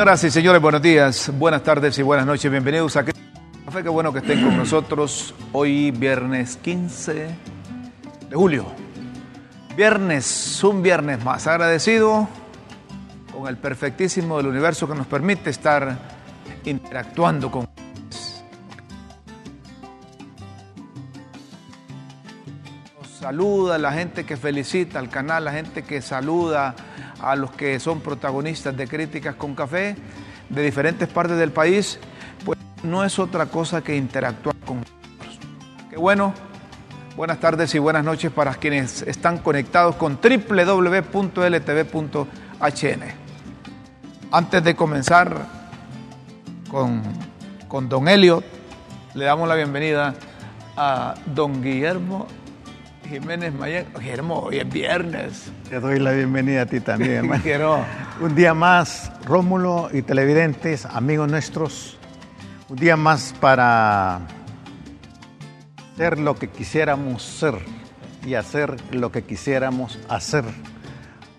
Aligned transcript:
Señoras 0.00 0.24
y 0.24 0.30
señores, 0.30 0.62
buenos 0.62 0.80
días, 0.80 1.30
buenas 1.38 1.62
tardes 1.62 1.98
y 1.98 2.02
buenas 2.02 2.24
noches. 2.24 2.50
Bienvenidos 2.50 2.96
a 2.96 3.04
Café. 3.04 3.82
Qué 3.82 3.88
bueno 3.90 4.10
que 4.14 4.20
estén 4.20 4.42
con 4.42 4.56
nosotros 4.56 5.34
hoy, 5.52 5.90
viernes 5.90 6.56
15 6.56 7.12
de 8.30 8.34
julio. 8.34 8.64
Viernes, 9.76 10.64
un 10.64 10.80
viernes 10.80 11.22
más. 11.22 11.46
Agradecido 11.46 12.26
con 13.30 13.46
el 13.46 13.58
perfectísimo 13.58 14.38
del 14.38 14.46
universo 14.46 14.88
que 14.88 14.94
nos 14.94 15.06
permite 15.06 15.50
estar 15.50 15.98
interactuando 16.64 17.50
con 17.50 17.64
ustedes. 17.64 18.42
Nos 22.98 23.10
saluda 23.20 23.76
la 23.76 23.92
gente 23.92 24.24
que 24.24 24.38
felicita 24.38 24.98
al 24.98 25.10
canal, 25.10 25.44
la 25.44 25.52
gente 25.52 25.82
que 25.82 26.00
saluda 26.00 26.74
a 27.22 27.36
los 27.36 27.50
que 27.52 27.78
son 27.80 28.00
protagonistas 28.00 28.76
de 28.76 28.86
Críticas 28.86 29.34
con 29.34 29.54
Café 29.54 29.96
de 30.48 30.62
diferentes 30.62 31.08
partes 31.08 31.38
del 31.38 31.52
país, 31.52 31.98
pues 32.44 32.58
no 32.82 33.04
es 33.04 33.18
otra 33.18 33.46
cosa 33.46 33.82
que 33.82 33.96
interactuar 33.96 34.56
con 34.64 34.78
nosotros. 34.78 35.38
Qué 35.88 35.96
bueno, 35.96 36.34
buenas 37.16 37.40
tardes 37.40 37.74
y 37.74 37.78
buenas 37.78 38.04
noches 38.04 38.30
para 38.32 38.54
quienes 38.54 39.02
están 39.02 39.38
conectados 39.38 39.96
con 39.96 40.18
www.ltv.hn. 40.22 41.10
Antes 44.32 44.64
de 44.64 44.76
comenzar 44.76 45.46
con, 46.70 47.02
con 47.68 47.88
don 47.88 48.08
Elliot, 48.08 48.44
le 49.14 49.24
damos 49.24 49.48
la 49.48 49.56
bienvenida 49.56 50.14
a 50.76 51.14
don 51.26 51.62
Guillermo 51.62 52.26
Jiménez 53.10 53.52
Mayen. 53.52 53.86
Guillermo, 53.98 54.38
hoy 54.38 54.58
es 54.60 54.72
viernes. 54.72 55.50
Te 55.68 55.80
doy 55.80 55.98
la 55.98 56.12
bienvenida 56.12 56.62
a 56.62 56.66
ti 56.66 56.78
también, 56.78 57.12
hermano. 57.16 57.42
Quiero. 57.42 57.84
Un 58.20 58.36
día 58.36 58.54
más, 58.54 59.10
Rómulo 59.24 59.88
y 59.92 60.02
televidentes, 60.02 60.86
amigos 60.86 61.28
nuestros. 61.28 61.98
Un 62.68 62.76
día 62.76 62.96
más 62.96 63.34
para 63.40 64.20
ser 65.96 66.20
lo 66.20 66.36
que 66.36 66.50
quisiéramos 66.50 67.24
ser 67.24 67.54
y 68.24 68.34
hacer 68.34 68.76
lo 68.92 69.10
que 69.10 69.24
quisiéramos 69.24 69.98
hacer. 70.08 70.44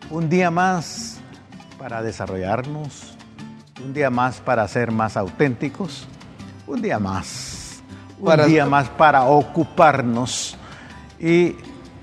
Un 0.09 0.27
día 0.27 0.51
más 0.51 1.21
para 1.79 2.03
desarrollarnos. 2.03 3.15
Un 3.81 3.93
día 3.93 4.09
más 4.09 4.41
para 4.41 4.67
ser 4.67 4.91
más 4.91 5.15
auténticos. 5.15 6.05
Un 6.67 6.81
día 6.81 6.99
más. 6.99 7.81
Un 8.19 8.25
Para- 8.25 8.45
día 8.45 8.65
más 8.65 8.89
para 8.89 9.23
ocuparnos 9.23 10.57
y 11.21 11.55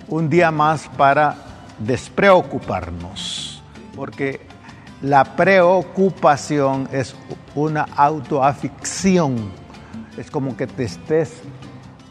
un 0.07 0.31
día 0.31 0.53
más 0.53 0.89
para 0.97 1.35
despreocuparnos, 1.79 3.61
porque 3.97 4.41
la 5.03 5.25
preocupación 5.37 6.89
es 6.93 7.17
una 7.57 7.83
autoaficción, 7.97 9.51
es 10.17 10.31
como 10.31 10.57
que 10.57 10.69
te 10.69 10.85
estés 10.85 11.43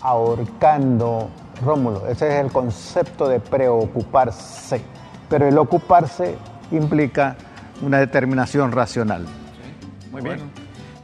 ahorcando, 0.02 1.30
Rómulo, 1.64 2.08
ese 2.08 2.28
es 2.28 2.46
el 2.46 2.52
concepto 2.52 3.30
de 3.30 3.40
preocuparse, 3.40 4.82
pero 5.30 5.48
el 5.48 5.58
ocuparse 5.58 6.36
implica 6.72 7.38
una 7.82 8.00
determinación 8.00 8.72
racional, 8.74 9.26
Muy 10.12 10.22
bien. 10.22 10.40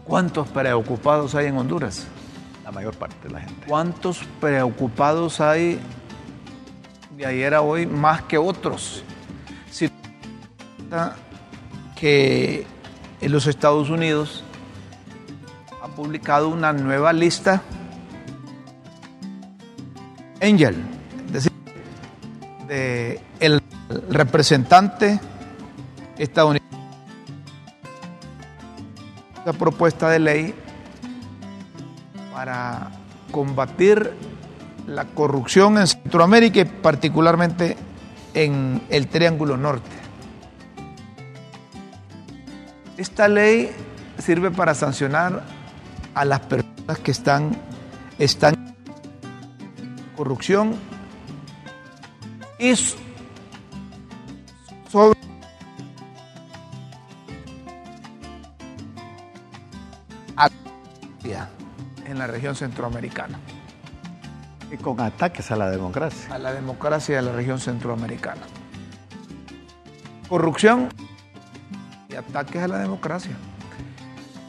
¿Cuántos 0.03 0.49
preocupados 0.49 1.33
hay 1.33 1.47
en 1.47 1.57
Honduras? 1.57 2.05
Mayor 2.73 2.95
parte 2.95 3.27
de 3.27 3.33
la 3.33 3.41
gente. 3.41 3.67
¿Cuántos 3.67 4.23
preocupados 4.41 5.39
hay 5.39 5.79
de 7.15 7.25
ayer 7.25 7.53
a 7.53 7.61
hoy 7.61 7.85
más 7.85 8.23
que 8.23 8.37
otros? 8.37 9.03
Si 9.71 9.89
que 11.95 12.67
en 13.21 13.31
los 13.31 13.47
Estados 13.47 13.89
Unidos 13.89 14.43
ha 15.81 15.87
publicado 15.87 16.49
una 16.49 16.73
nueva 16.73 17.13
lista 17.13 17.61
Angel, 20.41 20.75
es 21.27 21.33
decir, 21.33 21.51
de 22.67 23.21
el 23.39 23.61
representante 24.09 25.19
estadounidense 26.17 26.63
la 29.45 29.53
propuesta 29.53 30.09
de 30.09 30.19
ley 30.19 30.55
para 32.33 32.89
combatir 33.31 34.11
la 34.87 35.05
corrupción 35.05 35.77
en 35.77 35.87
Centroamérica 35.87 36.61
y 36.61 36.65
particularmente 36.65 37.77
en 38.33 38.81
el 38.89 39.07
Triángulo 39.07 39.55
Norte. 39.55 39.89
Esta 42.97 43.27
ley 43.27 43.71
sirve 44.17 44.51
para 44.51 44.73
sancionar 44.73 45.43
a 46.15 46.25
las 46.25 46.39
personas 46.41 46.99
que 46.99 47.11
están, 47.11 47.55
están 48.17 48.75
corrupción 50.15 50.75
la 62.27 62.33
región 62.33 62.55
centroamericana. 62.55 63.37
Y 64.71 64.77
con 64.77 64.99
ataques 65.01 65.51
a 65.51 65.57
la 65.57 65.69
democracia. 65.69 66.33
a 66.33 66.39
la 66.39 66.53
democracia 66.53 67.17
de 67.17 67.21
la 67.21 67.33
región 67.33 67.59
centroamericana. 67.59 68.41
Corrupción 70.29 70.89
y 72.09 72.15
ataques 72.15 72.63
a 72.63 72.67
la 72.69 72.79
democracia. 72.79 73.35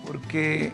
Porque 0.07 0.73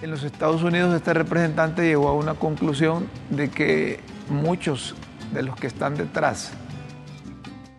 en 0.00 0.10
los 0.10 0.22
Estados 0.22 0.62
Unidos 0.62 0.94
este 0.94 1.12
representante 1.12 1.82
llegó 1.82 2.08
a 2.08 2.14
una 2.14 2.34
conclusión 2.34 3.06
de 3.28 3.50
que 3.50 4.00
muchos 4.30 4.94
de 5.34 5.42
los 5.42 5.54
que 5.56 5.66
están 5.66 5.96
detrás 5.96 6.52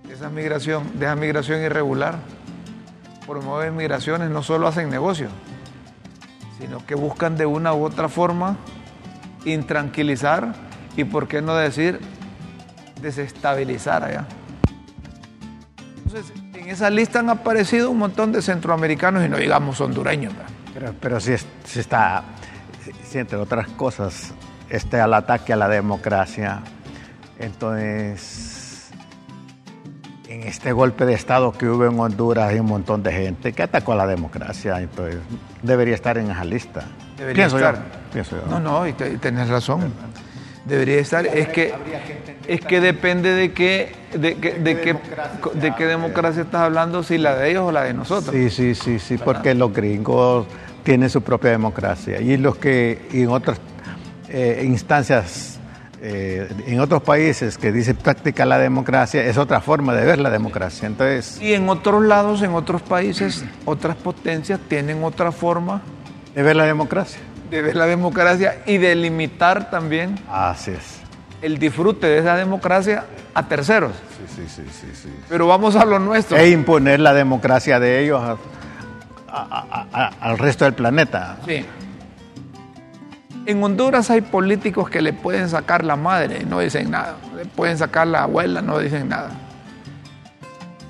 de 0.08 0.14
esa 0.14 0.30
migración, 0.30 1.00
de 1.00 1.06
esa 1.08 1.16
migración 1.16 1.62
irregular, 1.62 2.20
promueven 3.26 3.76
migraciones, 3.76 4.30
no 4.30 4.44
solo 4.44 4.68
hacen 4.68 4.90
negocios, 4.92 5.32
sino 6.62 6.86
que 6.86 6.96
buscan 6.96 7.36
de 7.36 7.46
una 7.46 7.74
u 7.74 7.84
otra 7.84 8.08
forma 8.08 8.56
intranquilizar 9.46 10.54
y, 10.96 11.04
por 11.04 11.28
qué 11.28 11.42
no 11.42 11.56
decir, 11.56 12.00
desestabilizar 13.02 14.04
allá. 14.04 14.26
Entonces, 16.06 16.32
en 16.54 16.70
esa 16.70 16.90
lista 16.90 17.20
han 17.20 17.30
aparecido 17.30 17.90
un 17.90 17.98
montón 17.98 18.32
de 18.32 18.42
centroamericanos 18.42 19.26
y 19.26 19.30
no 19.30 19.38
digamos 19.38 19.82
hondureños. 19.82 20.34
Pero, 20.74 20.94
pero 21.00 21.20
sí, 21.20 21.34
es- 21.34 21.48
sí 21.66 21.80
está, 21.80 22.24
sí, 23.10 23.18
entre 23.18 23.38
otras 23.38 23.68
cosas, 23.70 24.34
este 24.70 25.02
al 25.02 25.14
ataque 25.14 25.54
a 25.54 25.56
la 25.56 25.68
democracia. 25.68 26.62
Entonces, 27.40 28.51
en 30.32 30.44
este 30.44 30.72
golpe 30.72 31.06
de 31.06 31.14
Estado 31.14 31.52
que 31.52 31.68
hubo 31.68 31.86
en 31.86 32.00
Honduras 32.00 32.50
hay 32.50 32.60
un 32.60 32.68
montón 32.68 33.04
de 33.04 33.12
gente 33.12 33.52
que 33.54 33.64
atacó 33.64 33.92
a 33.94 33.96
la 33.98 34.08
democracia. 34.08 34.80
Entonces, 34.80 35.18
debería 35.62 35.96
estar 35.96 36.18
en 36.18 36.32
esa 36.32 36.46
lista. 36.46 36.86
Debería 37.18 37.44
Pienso 37.48 37.58
estar. 37.58 37.76
yo. 37.76 37.82
Pienso 38.14 38.36
yo. 38.38 38.44
No, 38.50 38.60
no, 38.60 38.88
y, 38.88 38.94
te- 38.94 39.12
y 39.14 39.18
tenés 39.18 39.50
razón. 39.50 39.92
Debería 40.66 41.00
estar. 41.00 41.26
Es 41.26 41.50
que, 41.50 41.74
es 42.48 42.62
que 42.62 42.80
depende 42.80 43.34
de 43.34 43.52
qué, 43.52 43.94
de, 44.18 44.36
qué- 44.38 44.54
de, 44.54 44.80
qué, 44.80 44.96
de 45.56 45.76
qué 45.76 45.86
democracia 45.86 46.44
estás 46.44 46.62
hablando, 46.62 47.04
si 47.04 47.18
la 47.18 47.36
de 47.36 47.50
ellos 47.52 47.64
o 47.68 47.72
la 47.72 47.84
de 47.84 47.94
nosotros. 47.94 48.34
Sí, 48.34 48.50
sí, 48.50 48.76
sí, 48.76 49.00
sí, 49.00 49.18
porque 49.18 49.54
los 49.54 49.74
gringos 49.74 50.46
tienen 50.84 51.10
su 51.10 51.22
propia 51.22 51.52
democracia 51.52 52.22
y 52.22 52.38
los 52.38 52.56
que 52.58 53.08
en 53.12 53.30
otras 53.30 53.60
eh, 54.30 54.64
instancias 54.66 55.60
eh, 56.04 56.50
en 56.68 56.80
otros 56.80 57.04
países 57.04 57.58
que 57.58 57.72
dice 57.72 57.94
práctica 57.94 58.44
la 58.46 58.58
democracia, 58.58 59.24
es 59.24 59.38
otra 59.38 59.62
forma 59.62 59.94
de 59.94 60.06
ver 60.06 60.20
la 60.20 60.30
democracia. 60.32 60.88
Entonces, 60.88 61.40
Y 61.42 61.54
en 61.54 61.70
otros 61.70 62.04
lados, 62.04 62.42
en 62.42 62.54
otros 62.56 62.82
países, 62.82 63.46
otras 63.66 63.96
potencias 63.98 64.60
tienen 64.68 65.04
otra 65.04 65.32
forma 65.32 65.82
de 66.36 66.42
ver 66.44 66.56
la 66.56 66.66
democracia. 66.66 67.20
de 67.52 67.62
ver 67.62 67.76
la 67.76 67.86
democracia 67.86 68.64
y 68.66 68.78
de 68.78 68.96
limitar 68.96 69.70
también 69.70 70.18
Así 70.32 70.72
es. 70.72 71.02
el 71.42 71.58
disfrute 71.58 72.08
de 72.08 72.20
esa 72.20 72.36
democracia 72.38 73.04
a 73.34 73.48
terceros. 73.48 73.92
Sí, 74.18 74.44
sí, 74.48 74.48
sí, 74.48 74.64
sí, 74.72 74.88
sí. 75.04 75.10
Pero 75.28 75.48
vamos 75.48 75.76
a 75.76 75.84
lo 75.86 76.00
nuestro. 76.00 76.38
E 76.38 76.50
imponer 76.50 77.00
la 77.02 77.14
democracia 77.14 77.80
de 77.80 78.04
ellos 78.04 78.22
a- 78.24 78.38
a- 79.28 79.66
a- 79.72 79.88
a- 79.92 80.12
al 80.22 80.38
resto 80.38 80.64
del 80.66 80.74
planeta. 80.74 81.38
Sí. 81.46 81.66
En 83.46 83.64
Honduras 83.64 84.10
hay 84.12 84.22
políticos 84.22 84.90
que 84.90 85.02
le 85.02 85.14
pueden 85.14 85.50
sacar 85.50 85.84
la 85.84 85.96
madre 85.96 86.40
y 86.42 86.46
no 86.46 86.60
dicen 86.60 86.92
nada. 86.92 87.16
Le 87.36 87.46
pueden 87.46 87.78
sacar 87.78 88.08
la 88.08 88.24
abuela, 88.24 88.62
no 88.62 88.78
dicen 88.80 89.10
nada. 89.10 89.32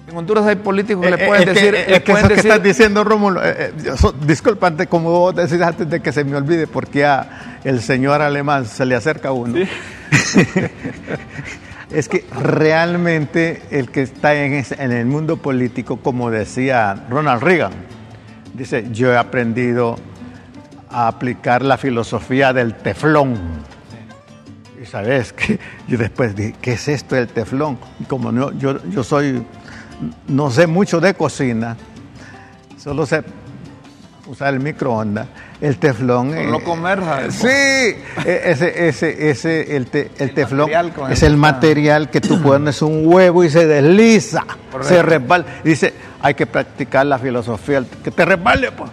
En 0.09 0.17
Honduras 0.17 0.45
hay 0.45 0.57
políticos 0.57 1.05
que 1.05 1.11
le 1.11 1.23
Eh, 1.23 1.27
pueden 1.27 1.47
eh, 1.47 1.53
decir. 1.53 1.75
eh, 1.75 1.85
le 1.87 1.95
es 1.97 2.03
que 2.03 2.11
pueden 2.11 2.25
eso 2.25 2.27
que 2.27 2.35
decir- 2.35 2.51
estás 2.51 2.63
diciendo, 2.63 3.03
Rómulo, 3.05 3.41
eh, 3.43 3.55
eh, 3.57 3.73
yo 3.85 3.95
so- 3.95 4.11
disculpa, 4.11 4.67
antes, 4.67 4.87
como 4.87 5.09
vos 5.11 5.33
decís 5.33 5.61
antes 5.61 5.89
de 5.89 6.01
que 6.01 6.11
se 6.11 6.25
me 6.25 6.35
olvide, 6.35 6.67
porque 6.67 6.99
ya 6.99 7.59
el 7.63 7.81
señor 7.81 8.21
alemán 8.21 8.65
se 8.65 8.85
le 8.85 8.95
acerca 8.95 9.29
a 9.29 9.31
uno. 9.31 9.55
es 11.91 12.09
que 12.09 12.25
realmente 12.41 13.61
el 13.71 13.89
que 13.89 14.01
está 14.01 14.35
en, 14.35 14.65
en 14.77 14.91
el 14.91 15.05
mundo 15.05 15.37
político, 15.37 15.97
como 15.97 16.29
decía 16.29 17.05
Ronald 17.09 17.41
Reagan, 17.41 17.71
dice, 18.53 18.87
yo 18.91 19.13
he 19.13 19.17
aprendido 19.17 19.95
a 20.91 21.07
aplicar 21.07 21.61
la 21.63 21.77
filosofía 21.77 22.53
del 22.53 22.75
teflón. 22.75 23.35
Y 24.81 24.85
sabes 24.85 25.31
que 25.33 25.59
yo 25.87 25.97
después 25.97 26.35
dije, 26.35 26.55
¿qué 26.61 26.73
es 26.73 26.87
esto 26.87 27.15
del 27.15 27.27
teflón? 27.27 27.77
Y 27.99 28.05
como 28.05 28.31
no, 28.31 28.51
yo, 28.57 28.83
yo 28.89 29.03
soy, 29.03 29.43
no 30.27 30.49
sé 30.49 30.65
mucho 30.67 30.99
de 30.99 31.13
cocina, 31.13 31.77
solo 32.77 33.05
sé 33.05 33.23
usar 34.25 34.53
el 34.53 34.59
microondas, 34.59 35.27
el 35.61 35.77
teflón. 35.77 36.31
No 36.49 36.57
eh, 36.57 36.63
comer, 36.63 36.99
¿sabes? 37.03 37.35
Sí, 37.35 37.47
e- 37.47 38.41
ese, 38.45 38.87
ese, 38.87 39.29
ese, 39.29 39.75
el, 39.75 39.87
te- 39.87 40.09
el 40.17 40.33
teflón 40.33 40.69
es 41.11 41.21
el 41.21 41.37
material 41.37 42.09
que 42.09 42.21
tú 42.21 42.41
pones 42.41 42.81
un 42.81 43.03
huevo 43.05 43.43
y 43.43 43.49
se 43.51 43.67
desliza, 43.67 44.43
Correcto. 44.71 44.93
se 44.95 45.01
resbala. 45.03 45.45
Dice, 45.63 45.93
hay 46.21 46.33
que 46.33 46.47
practicar 46.47 47.05
la 47.05 47.19
filosofía, 47.19 47.83
que 48.03 48.09
te 48.09 48.25
resbale, 48.25 48.71
pues. 48.71 48.89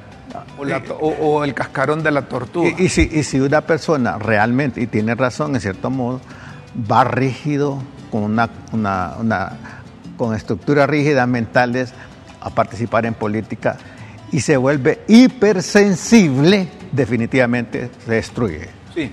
O, 0.59 0.65
la 0.65 0.83
to- 0.83 0.97
o- 0.97 1.37
o 1.39 1.45
el 1.45 1.55
cascarón 1.55 2.03
de 2.03 2.11
la 2.11 2.23
tortuga. 2.23 2.69
Y, 2.79 2.85
y 2.85 2.89
si, 2.89 3.03
y 3.13 3.23
si 3.23 3.41
una 3.41 3.61
persona 3.63 4.19
realmente, 4.19 4.81
y 4.81 4.87
tiene 4.87 5.15
razón 5.15 5.55
en 5.55 5.61
cierto 5.61 5.91
modo, 5.91 6.21
va 6.91 7.05
rígido, 7.05 7.83
con 8.11 8.23
una, 8.25 8.49
una, 8.73 9.15
una- 9.21 9.53
con 10.17 10.35
estructuras 10.35 10.89
rígidas 10.91 11.29
mentales 11.29 11.93
a 12.41 12.51
participar 12.51 13.07
en 13.07 13.15
política 13.15 13.77
y 14.33 14.41
se 14.41 14.57
vuelve 14.57 15.01
hipersensible, 15.73 16.69
definitivamente 16.93 17.91
se 18.05 18.13
destruye. 18.13 18.69
Sí. 18.95 19.13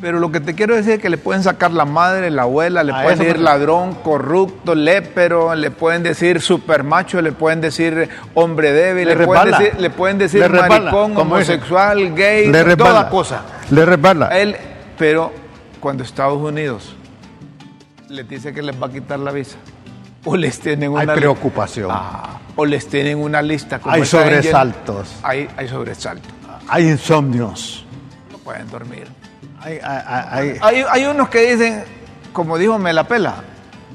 Pero 0.00 0.20
lo 0.20 0.30
que 0.30 0.40
te 0.40 0.54
quiero 0.54 0.74
decir 0.76 0.94
es 0.94 0.98
que 1.00 1.08
le 1.08 1.16
pueden 1.16 1.42
sacar 1.42 1.70
la 1.72 1.86
madre, 1.86 2.30
la 2.30 2.42
abuela, 2.42 2.84
le 2.84 2.92
A 2.92 3.02
pueden 3.02 3.18
decir 3.18 3.38
ladrón, 3.38 3.94
corrupto, 3.94 4.74
lépero, 4.74 5.54
le 5.54 5.70
pueden 5.70 6.02
decir 6.02 6.42
supermacho, 6.42 7.22
le 7.22 7.32
pueden 7.32 7.62
decir 7.62 8.08
hombre 8.34 8.72
débil, 8.72 9.08
Le 9.08 9.14
le, 9.16 9.24
pueden 9.26 9.50
decir, 9.50 9.80
le 9.80 9.90
pueden 9.90 10.18
decir 10.18 10.40
Le 10.40 10.48
resbala, 10.48 10.92
maricón, 10.92 11.16
homosexual, 11.16 12.14
gay, 12.14 12.48
Le 12.48 12.76
toda 12.76 13.08
cosa. 13.08 13.42
Le 13.70 13.86
resbala. 13.86 14.26
A 14.26 14.38
él, 14.38 14.54
pero 14.98 15.32
cuando 15.80 16.02
Estados 16.04 16.38
Unidos 16.42 16.94
les 18.10 18.28
dice 18.28 18.52
que 18.52 18.60
les 18.62 18.80
va 18.80 18.88
a 18.88 18.90
quitar 18.90 19.18
la 19.18 19.32
visa, 19.32 19.56
o 20.24 20.36
les 20.36 20.60
tienen 20.60 20.90
una 20.90 21.12
Hay 21.12 21.18
preocupación, 21.18 21.88
Ah, 21.90 22.38
o 22.54 22.66
les 22.66 22.86
tienen 22.86 23.16
una 23.18 23.40
lista 23.40 23.78
como 23.78 23.94
hay 23.94 24.02
Angel, 24.02 24.20
sobresaltos, 24.20 25.16
hay, 25.22 25.48
hay 25.56 25.68
sobresaltos. 25.68 26.30
hay 26.68 26.88
insomnios, 26.88 27.86
No 28.30 28.38
pueden 28.38 28.68
dormir. 28.70 29.15
Hay, 29.66 30.58
hay- 30.62 30.84
hay- 30.88 31.04
unos 31.06 31.28
que 31.28 31.40
dicen, 31.54 31.84
como 32.32 32.56
dijo 32.58 32.78
Melapela, 32.78 33.34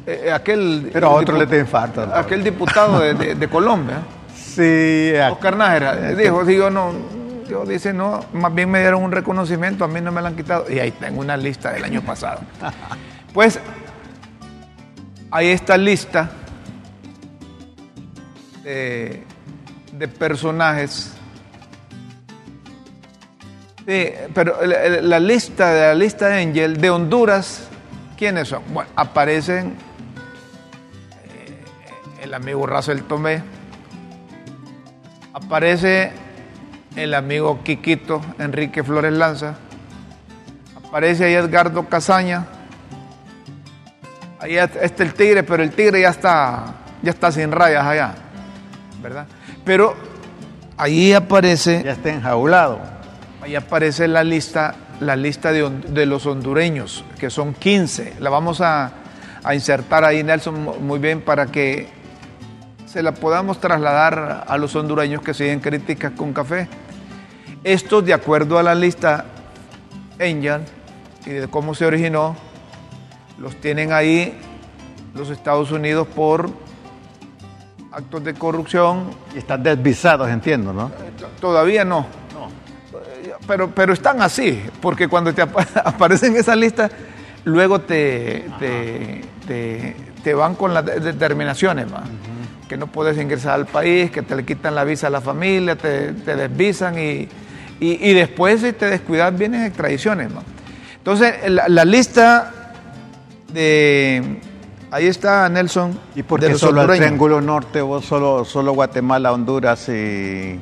eh, 0.05 0.23
eh, 0.25 0.31
aquel. 0.31 0.89
pero 0.91 1.07
a 1.07 1.11
otro 1.11 1.37
le 1.37 1.45
da 1.45 1.57
infarto. 1.57 2.05
¿no? 2.05 2.13
Aquel 2.15 2.43
diputado 2.43 2.99
de, 2.99 3.13
de- 3.13 3.35
de 3.35 3.47
Colombia, 3.47 3.99
Sí, 4.35 5.13
Oscar 5.31 5.55
Nájera, 5.55 5.95
dijo, 6.13 6.43
digo, 6.43 6.69
no, 6.69 6.91
yo 7.49 7.63
dice, 7.65 7.93
no, 7.93 8.19
más 8.33 8.53
bien 8.53 8.69
me 8.69 8.79
dieron 8.81 9.01
un 9.01 9.11
reconocimiento, 9.11 9.85
a 9.85 9.87
mí 9.87 10.01
no 10.01 10.11
me 10.11 10.19
lo 10.21 10.27
han 10.27 10.35
quitado. 10.35 10.65
Y 10.69 10.77
ahí 10.79 10.91
tengo 10.91 11.21
una 11.21 11.37
lista 11.37 11.71
del 11.71 11.83
año 11.85 12.01
pasado. 12.01 12.41
Pues, 13.33 13.57
hay 15.31 15.47
esta 15.51 15.77
lista 15.77 16.29
de, 18.63 19.23
de 19.93 20.07
personajes. 20.09 21.13
Sí, 23.91 24.09
pero 24.33 24.55
la, 24.65 25.19
lista 25.19 25.73
de 25.73 25.81
la 25.87 25.93
lista 25.93 26.29
de 26.29 26.43
Angel 26.43 26.77
de 26.77 26.89
Honduras, 26.89 27.67
¿quiénes 28.17 28.47
son? 28.47 28.63
Bueno, 28.73 28.89
aparecen 28.95 29.75
eh, 31.25 32.23
el 32.23 32.33
amigo 32.33 32.65
Russell 32.65 33.01
Tomé, 33.01 33.43
aparece 35.33 36.13
el 36.95 37.13
amigo 37.13 37.59
Quiquito 37.65 38.21
Enrique 38.39 38.81
Flores 38.81 39.11
Lanza, 39.11 39.55
aparece 40.87 41.25
ahí 41.25 41.33
Edgardo 41.33 41.89
Casaña, 41.89 42.45
ahí 44.39 44.55
está 44.55 45.03
el 45.03 45.13
tigre, 45.13 45.43
pero 45.43 45.63
el 45.63 45.71
tigre 45.71 45.99
ya 45.99 46.11
está, 46.11 46.75
ya 47.01 47.11
está 47.11 47.29
sin 47.29 47.51
rayas 47.51 47.85
allá, 47.85 48.15
¿verdad? 49.01 49.27
Pero 49.65 49.95
ahí 50.77 51.11
aparece 51.11 51.83
ya 51.83 51.91
está 51.91 52.09
enjaulado. 52.09 53.00
Ahí 53.41 53.55
aparece 53.55 54.07
la 54.07 54.23
lista, 54.23 54.75
la 54.99 55.15
lista 55.15 55.51
de, 55.51 56.05
los 56.05 56.25
hondureños, 56.25 57.03
que 57.19 57.29
son 57.29 57.53
15. 57.53 58.15
La 58.19 58.29
vamos 58.29 58.61
a, 58.61 58.91
a 59.43 59.55
insertar 59.55 60.03
ahí, 60.05 60.23
Nelson, 60.23 60.63
mu- 60.63 60.75
muy 60.75 60.99
bien, 60.99 61.21
para 61.21 61.47
que 61.47 61.89
se 62.85 63.01
la 63.01 63.13
podamos 63.13 63.59
trasladar 63.59 64.45
a 64.47 64.57
los 64.57 64.75
hondureños 64.75 65.21
que 65.23 65.33
siguen 65.33 65.59
críticas 65.59 66.11
con 66.15 66.33
café. 66.33 66.67
Estos, 67.63 68.05
de 68.05 68.13
acuerdo 68.13 68.59
a 68.59 68.63
la 68.63 68.75
lista 68.75 69.25
Angel 70.19 70.61
y 71.25 71.29
de 71.31 71.47
cómo 71.47 71.73
se 71.73 71.85
originó, 71.85 72.35
los 73.39 73.55
tienen 73.55 73.91
ahí 73.91 74.37
los 75.15 75.29
Estados 75.31 75.71
Unidos 75.71 76.07
por 76.15 76.49
actos 77.91 78.23
de 78.23 78.33
corrupción. 78.35 79.09
Y 79.33 79.39
están 79.39 79.63
desvisados, 79.63 80.29
entiendo, 80.29 80.73
¿no? 80.73 80.91
Todavía 81.39 81.83
no. 81.85 82.05
Pero, 83.51 83.69
pero 83.75 83.91
están 83.91 84.21
así, 84.21 84.63
porque 84.81 85.09
cuando 85.09 85.33
te 85.33 85.41
apa- 85.41 85.67
aparece 85.85 86.27
en 86.27 86.37
esa 86.37 86.55
lista, 86.55 86.89
luego 87.43 87.81
te, 87.81 88.45
te, 88.59 89.21
te- 89.45 89.95
te 90.23 90.33
van 90.33 90.55
con 90.55 90.73
las 90.73 90.85
de- 90.85 91.01
determinaciones, 91.01 91.87
¿va? 91.93 92.03
que 92.69 92.77
no 92.77 92.87
puedes 92.87 93.17
ingresar 93.17 93.55
al 93.55 93.65
país, 93.65 94.09
que 94.09 94.21
te 94.21 94.33
le 94.37 94.45
quitan 94.45 94.73
la 94.73 94.85
visa 94.85 95.07
a 95.07 95.09
la 95.09 95.19
familia, 95.19 95.75
te, 95.75 96.13
te 96.13 96.37
desvisan 96.37 96.97
y, 96.97 97.27
y, 97.81 98.09
y 98.09 98.13
después 98.13 98.61
si 98.61 98.71
te 98.71 98.85
descuidas 98.85 99.37
vienen 99.37 99.63
extradiciones. 99.65 100.33
¿va? 100.33 100.43
Entonces, 100.95 101.33
la, 101.51 101.67
la 101.67 101.83
lista 101.83 102.73
de... 103.51 104.39
Ahí 104.91 105.07
está 105.07 105.49
Nelson. 105.49 105.99
¿Y 106.15 106.23
por 106.23 106.39
qué 106.39 106.57
solo 106.57 106.81
el. 106.83 106.99
Triángulo 106.99 107.41
Norte 107.41 107.81
o 107.81 108.01
solo, 108.01 108.45
solo 108.45 108.71
Guatemala, 108.73 109.31
Honduras 109.33 109.89
y, 109.89 110.57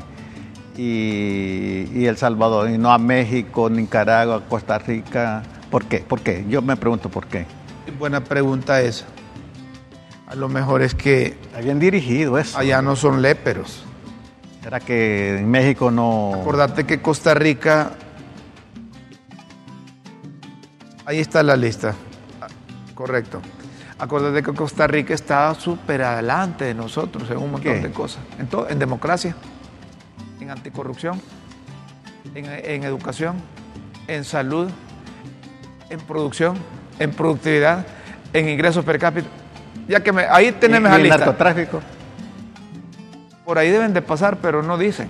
y, 0.80 1.90
y 1.94 2.06
El 2.06 2.16
Salvador? 2.16 2.70
Y 2.70 2.78
no 2.78 2.92
a 2.92 2.98
México, 2.98 3.70
Nicaragua, 3.70 4.44
Costa 4.48 4.80
Rica. 4.80 5.44
¿Por 5.70 5.86
qué? 5.86 6.00
¿Por 6.00 6.22
qué? 6.22 6.46
Yo 6.48 6.62
me 6.62 6.78
pregunto 6.78 7.10
por 7.10 7.28
qué. 7.28 7.46
Buena 7.98 8.24
pregunta 8.24 8.82
esa. 8.82 9.06
A 10.28 10.36
lo 10.36 10.48
mejor 10.48 10.82
es 10.82 10.96
que 10.96 11.38
bien 11.62 11.80
dirigido 11.80 12.38
eso. 12.38 12.58
allá 12.58 12.82
no 12.82 12.96
son 12.96 13.22
léperos. 13.22 13.84
¿Será 14.64 14.80
que 14.80 15.40
en 15.40 15.50
México 15.50 15.92
no...? 15.92 16.32
Acordate 16.36 16.86
que 16.86 17.02
Costa 17.02 17.34
Rica. 17.34 17.92
Ahí 21.06 21.20
está 21.20 21.44
la 21.44 21.58
lista. 21.58 21.94
Correcto. 22.94 23.42
Acordate 23.98 24.44
que 24.44 24.54
Costa 24.54 24.88
Rica 24.88 25.14
está 25.14 25.54
súper 25.56 26.04
adelante 26.04 26.66
de 26.66 26.74
nosotros 26.74 27.30
en 27.32 27.38
un 27.38 27.52
montón 27.52 27.74
¿Qué? 27.74 27.82
de 27.82 27.92
cosas. 27.92 28.22
En, 28.38 28.48
en 28.70 28.80
democracia, 28.80 29.36
en 30.50 30.58
anticorrupción, 30.58 31.22
en, 32.34 32.46
en 32.46 32.84
educación, 32.84 33.36
en 34.08 34.24
salud, 34.24 34.70
en 35.90 36.00
producción, 36.00 36.58
en 36.98 37.12
productividad, 37.12 37.86
en 38.34 38.50
ingresos 38.50 38.84
per 38.84 38.98
cápita. 38.98 39.28
Ya 39.88 40.02
que 40.02 40.12
me, 40.12 40.24
ahí 40.24 40.48
¿Y, 40.48 40.52
tenemos 40.54 40.98
lista. 41.00 41.18
narcotráfico? 41.18 41.82
Por 43.46 43.60
ahí 43.60 43.70
deben 43.70 43.94
de 43.94 44.02
pasar, 44.02 44.38
pero 44.38 44.64
no 44.64 44.78
dicen. 44.78 45.10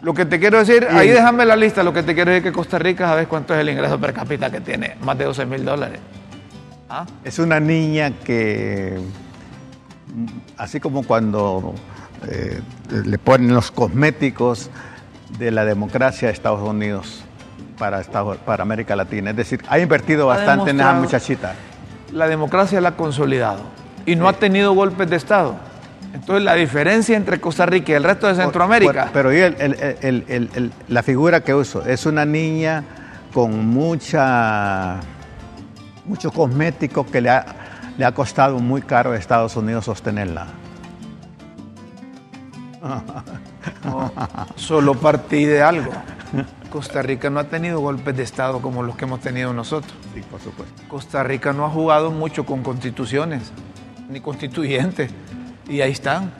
Lo 0.00 0.14
que 0.14 0.24
te 0.24 0.40
quiero 0.40 0.58
decir, 0.58 0.86
ahí 0.90 1.08
déjame 1.08 1.44
la 1.44 1.56
lista, 1.56 1.82
lo 1.82 1.92
que 1.92 2.02
te 2.02 2.14
quiero 2.14 2.30
decir 2.30 2.46
es 2.46 2.52
que 2.52 2.56
Costa 2.56 2.78
Rica, 2.78 3.08
¿sabes 3.08 3.28
cuánto 3.28 3.54
es 3.54 3.60
el 3.60 3.68
ingreso 3.68 4.00
per 4.00 4.14
cápita 4.14 4.50
que 4.50 4.60
tiene? 4.60 4.96
Más 5.02 5.16
de 5.18 5.24
12 5.24 5.46
mil 5.46 5.64
dólares. 5.64 6.00
¿Ah? 6.88 7.06
Es 7.22 7.38
una 7.38 7.60
niña 7.60 8.12
que, 8.24 8.98
así 10.56 10.80
como 10.80 11.02
cuando 11.02 11.74
eh, 12.28 12.60
le 13.04 13.18
ponen 13.18 13.54
los 13.54 13.70
cosméticos 13.70 14.70
de 15.38 15.50
la 15.50 15.64
democracia 15.64 16.28
a 16.28 16.30
Estados 16.30 16.60
Unidos 16.60 17.24
para, 17.78 18.02
para 18.02 18.62
América 18.62 18.94
Latina, 18.94 19.30
es 19.30 19.36
decir, 19.36 19.62
ha 19.68 19.78
invertido 19.78 20.26
bastante 20.26 20.70
en 20.70 20.80
esa 20.80 20.92
muchachita. 20.92 21.54
La 22.12 22.28
democracia 22.28 22.80
la 22.80 22.90
ha 22.90 22.96
consolidado 22.96 23.62
y 24.06 24.16
no 24.16 24.28
ha 24.28 24.34
tenido 24.34 24.72
golpes 24.74 25.08
de 25.08 25.16
Estado. 25.16 25.56
Entonces 26.14 26.44
la 26.44 26.54
diferencia 26.54 27.16
entre 27.16 27.40
Costa 27.40 27.64
Rica 27.64 27.92
y 27.92 27.94
el 27.94 28.04
resto 28.04 28.26
de 28.26 28.34
Centroamérica. 28.34 29.10
pero 29.12 29.30
la 30.88 31.02
figura 31.02 31.40
que 31.40 31.54
uso 31.54 31.84
es 31.86 32.04
una 32.04 32.24
niña 32.26 32.84
con 33.32 33.66
mucha 33.66 35.00
mucho 36.04 36.30
cosmético 36.30 37.06
que 37.06 37.20
le 37.20 37.30
ha, 37.30 37.46
le 37.96 38.04
ha 38.04 38.12
costado 38.12 38.58
muy 38.58 38.82
caro 38.82 39.12
a 39.12 39.16
Estados 39.16 39.56
Unidos 39.56 39.86
sostenerla. 39.86 40.46
solo 44.56 44.94
partí 44.94 45.44
de 45.44 45.62
algo. 45.62 45.92
Costa 46.70 47.02
Rica 47.02 47.28
no 47.28 47.40
ha 47.40 47.44
tenido 47.44 47.80
golpes 47.80 48.16
de 48.16 48.22
Estado 48.22 48.60
como 48.62 48.82
los 48.82 48.96
que 48.96 49.04
hemos 49.04 49.20
tenido 49.20 49.52
nosotros. 49.52 49.92
Sí, 50.14 50.22
por 50.22 50.40
supuesto. 50.40 50.82
Costa 50.88 51.22
Rica 51.22 51.52
no 51.52 51.66
ha 51.66 51.70
jugado 51.70 52.10
mucho 52.10 52.44
con 52.44 52.62
constituciones, 52.62 53.52
ni 54.08 54.20
constituyentes. 54.20 55.10
Y 55.68 55.80
ahí 55.82 55.92
están. 55.92 56.32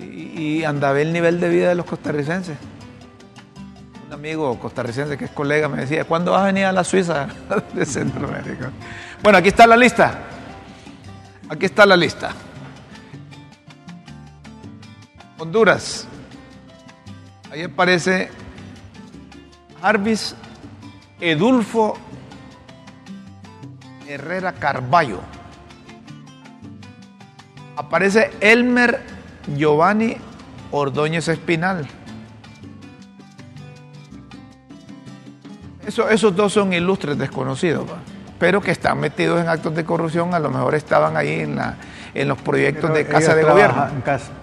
Y, 0.00 0.64
anda 0.64 0.90
a 0.90 0.92
ver 0.92 1.06
el 1.06 1.12
nivel 1.12 1.40
de 1.40 1.48
vida 1.48 1.68
de 1.68 1.74
los 1.74 1.86
costarricenses. 1.86 2.56
Un 4.06 4.12
amigo 4.12 4.58
costarricense 4.58 5.18
que 5.18 5.26
es 5.26 5.30
colega 5.30 5.68
me 5.68 5.78
decía, 5.78 6.04
¿cuándo 6.04 6.32
vas 6.32 6.42
a 6.42 6.46
venir 6.46 6.64
a 6.64 6.72
la 6.72 6.84
Suiza 6.84 7.26
de 7.74 7.84
Centroamérica? 7.84 8.70
Bueno, 9.22 9.38
aquí 9.38 9.48
está 9.48 9.66
la 9.66 9.76
lista. 9.76 10.18
Aquí 11.48 11.66
está 11.66 11.84
la 11.86 11.96
lista. 11.96 12.32
Honduras. 15.38 16.06
Ahí 17.50 17.62
aparece 17.62 18.30
Jarvis 19.80 20.34
Edulfo 21.20 21.96
Herrera 24.08 24.52
Carballo 24.52 25.20
aparece 27.76 28.32
Elmer 28.40 29.00
Giovanni 29.54 30.16
Ordóñez 30.72 31.28
Espinal. 31.28 31.86
Eso, 35.86 36.08
esos 36.08 36.34
dos 36.34 36.52
son 36.52 36.72
ilustres 36.72 37.16
desconocidos, 37.16 37.84
pero 38.40 38.60
que 38.60 38.72
están 38.72 38.98
metidos 38.98 39.40
en 39.40 39.48
actos 39.48 39.74
de 39.74 39.84
corrupción, 39.84 40.34
a 40.34 40.40
lo 40.40 40.50
mejor 40.50 40.74
estaban 40.74 41.16
ahí 41.16 41.40
en, 41.40 41.56
la, 41.56 41.76
en 42.20 42.28
los 42.28 42.38
proyectos 42.40 42.92
de 42.92 43.06
casa 43.06 43.34
de 43.34 43.42
gobierno. 43.42 43.88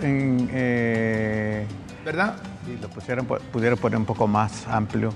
Eh, 0.02 1.66
¿Verdad? 2.06 2.36
Sí, 2.66 2.78
lo 2.82 2.90
pusieron, 2.90 3.26
pudieron 3.26 3.78
poner 3.80 3.98
un 3.98 4.06
poco 4.06 4.28
más 4.28 4.68
amplio. 4.68 5.14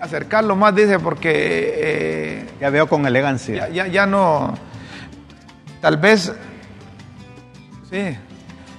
Acercarlo 0.00 0.56
más, 0.56 0.74
dice, 0.74 0.98
porque... 0.98 1.30
Eh, 1.34 2.46
ya 2.60 2.70
veo 2.70 2.86
con 2.88 3.06
elegancia. 3.06 3.68
ya, 3.68 3.86
ya 3.86 4.06
no... 4.06 4.54
Tal 5.80 5.98
vez 5.98 6.32
Sí, 7.90 8.16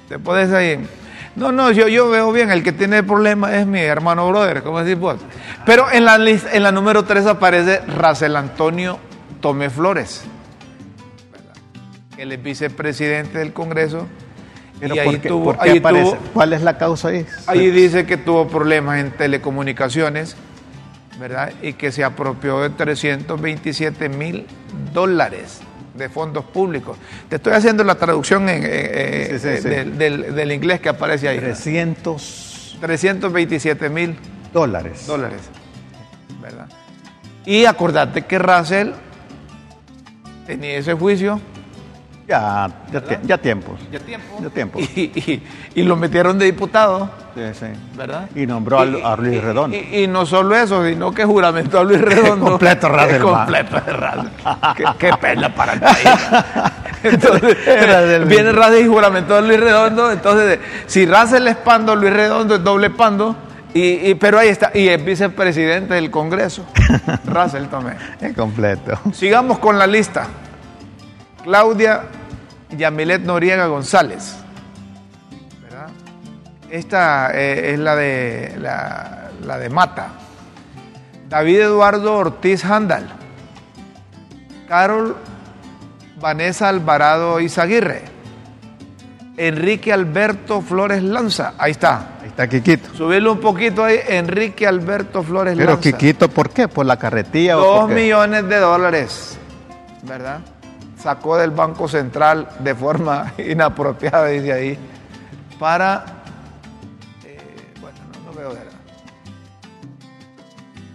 te 0.09 0.19
puedes 0.19 0.51
ahí. 0.51 0.85
No, 1.35 1.51
no, 1.51 1.71
yo, 1.71 1.87
yo 1.87 2.09
veo 2.09 2.31
bien, 2.31 2.51
el 2.51 2.63
que 2.63 2.73
tiene 2.73 2.97
el 2.97 3.05
problema 3.05 3.55
es 3.55 3.65
mi 3.65 3.79
hermano 3.79 4.27
brother, 4.27 4.63
como 4.63 4.83
decís 4.83 4.99
vos. 4.99 5.17
Pero 5.65 5.89
en 5.91 6.03
la, 6.03 6.15
en 6.15 6.63
la 6.63 6.71
número 6.71 7.05
3 7.05 7.25
aparece 7.27 7.79
Racel 7.87 8.35
Antonio 8.35 8.99
Tome 9.39 9.69
Flores, 9.69 10.23
él 12.17 12.31
es 12.31 12.43
vicepresidente 12.43 13.39
del 13.39 13.53
Congreso. 13.53 14.07
y 14.81 14.97
ahí 14.99 15.17
tuvo, 15.17 15.55
ahí 15.59 15.81
¿Cuál 16.33 16.53
es 16.53 16.61
la 16.61 16.77
causa 16.77 17.09
ahí? 17.09 17.25
Ahí 17.47 17.71
dice 17.71 18.05
que 18.05 18.17
tuvo 18.17 18.47
problemas 18.47 18.99
en 18.99 19.11
telecomunicaciones, 19.11 20.35
¿verdad? 21.19 21.53
Y 21.61 21.73
que 21.73 21.91
se 21.91 22.03
apropió 22.03 22.61
de 22.61 22.69
327 22.71 24.09
mil 24.09 24.45
dólares 24.93 25.61
de 25.95 26.09
fondos 26.09 26.45
públicos. 26.45 26.97
Te 27.27 27.37
estoy 27.37 27.53
haciendo 27.53 27.83
la 27.83 27.95
traducción 27.95 28.47
en, 28.49 28.61
eh, 28.63 29.91
Del, 29.97 30.51
inglés 30.51 30.79
que 30.79 30.89
aparece 30.89 31.27
ahí. 31.27 31.39
300... 31.39 32.77
327 32.79 33.89
mil 33.89 34.15
dólares. 34.53 35.07
Dólares. 35.07 35.41
¿Verdad? 36.39 36.67
Y 37.43 37.65
acordate 37.65 38.25
que 38.25 38.37
Russell 38.37 38.91
tenía 40.45 40.77
ese 40.77 40.93
juicio 40.93 41.41
ya, 42.27 42.69
ya, 43.23 43.37
tiempos. 43.37 43.79
Ya 43.89 43.99
tiempo. 43.99 44.39
Ya 44.41 44.49
tiempo. 44.49 44.79
Y, 45.75 45.83
lo 45.83 45.95
metieron 45.95 46.37
de 46.37 46.45
diputado. 46.45 47.09
Sí, 47.33 47.41
sí. 47.53 47.65
¿Verdad? 47.95 48.29
Y 48.35 48.45
nombró 48.45 48.79
a, 48.79 49.15
Luis 49.15 49.41
Redondo. 49.41 49.77
Y, 49.77 50.07
no 50.07 50.25
solo 50.25 50.55
eso, 50.55 50.85
sino 50.85 51.13
que 51.13 51.23
juramentó 51.23 51.79
a 51.79 51.83
Luis 51.83 52.01
Redondo. 52.01 52.45
completo 52.45 52.89
Radel. 52.89 53.21
completo 53.21 53.75
de 53.85 54.73
qué, 54.75 54.85
qué, 54.97 55.11
pena 55.21 55.53
para 55.53 55.73
el 55.73 55.79
país. 55.79 56.09
Entonces, 57.03 58.27
viene 58.27 58.51
Radel 58.51 58.85
y 58.85 58.87
juramentó 58.89 59.35
a 59.35 59.41
Luis 59.41 59.59
Redondo. 59.59 60.11
Entonces, 60.11 60.59
si 60.87 61.05
Radel 61.05 61.47
es 61.47 61.55
pando, 61.55 61.95
Luis 61.95 62.11
Redondo 62.11 62.55
es 62.55 62.63
doble 62.63 62.89
pando. 62.89 63.35
Y, 63.73 64.15
pero 64.15 64.39
ahí 64.39 64.49
está, 64.49 64.71
y 64.73 64.87
es 64.87 65.05
vicepresidente 65.05 65.93
del 65.93 66.09
Congreso. 66.09 66.65
Russell 67.25 67.65
Tomé. 67.65 67.93
Es 68.19 68.35
completo. 68.35 68.99
Sigamos 69.13 69.59
con 69.59 69.77
la 69.77 69.85
lista. 69.85 70.27
Claudia 71.47 72.03
Yamilet 72.77 73.21
Noriega 73.21 73.67
González. 73.67 74.35
Esta 76.69 77.31
eh, 77.33 77.71
es 77.71 77.79
la 77.79 77.95
de, 77.95 78.53
la, 78.59 79.57
de 79.57 79.69
Mata. 79.69 80.09
David 81.29 81.61
Eduardo 81.61 82.17
Ortiz 82.17 82.65
Handal. 82.65 83.07
Carol 84.67 85.15
Vanessa 86.19 86.67
Alvarado 86.67 87.39
Izaguirre. 87.39 88.01
Enrique 89.37 89.93
Alberto 89.93 90.59
Flores 90.59 91.01
Lanza. 91.01 91.53
Ahí 91.57 91.71
está. 91.71 92.17
Ahí 92.21 92.27
está 92.27 92.49
Quiquito. 92.49 92.93
Subirlo 92.93 93.31
un 93.31 93.39
poquito 93.39 93.85
ahí. 93.85 93.99
Enrique 94.05 94.67
Alberto 94.67 95.23
Flores 95.23 95.55
Lanza. 95.55 95.79
Pero 95.79 95.79
Quiquito, 95.79 96.27
¿por 96.27 96.49
qué? 96.49 96.67
¿Por 96.67 96.85
la 96.85 96.97
carretilla? 96.97 97.53
Dos 97.53 97.89
millones 97.89 98.49
de 98.49 98.57
dólares. 98.57 99.37
¿Verdad? 100.03 100.41
Sacó 100.97 101.37
del 101.37 101.51
Banco 101.51 101.87
Central 101.87 102.47
de 102.59 102.75
forma 102.75 103.33
inapropiada, 103.37 104.27
dice 104.27 104.53
ahí, 104.53 104.77
para, 105.59 106.05
eh, 107.25 107.39
bueno, 107.79 107.97
no, 108.25 108.33
veo 108.33 108.53
de 108.53 108.61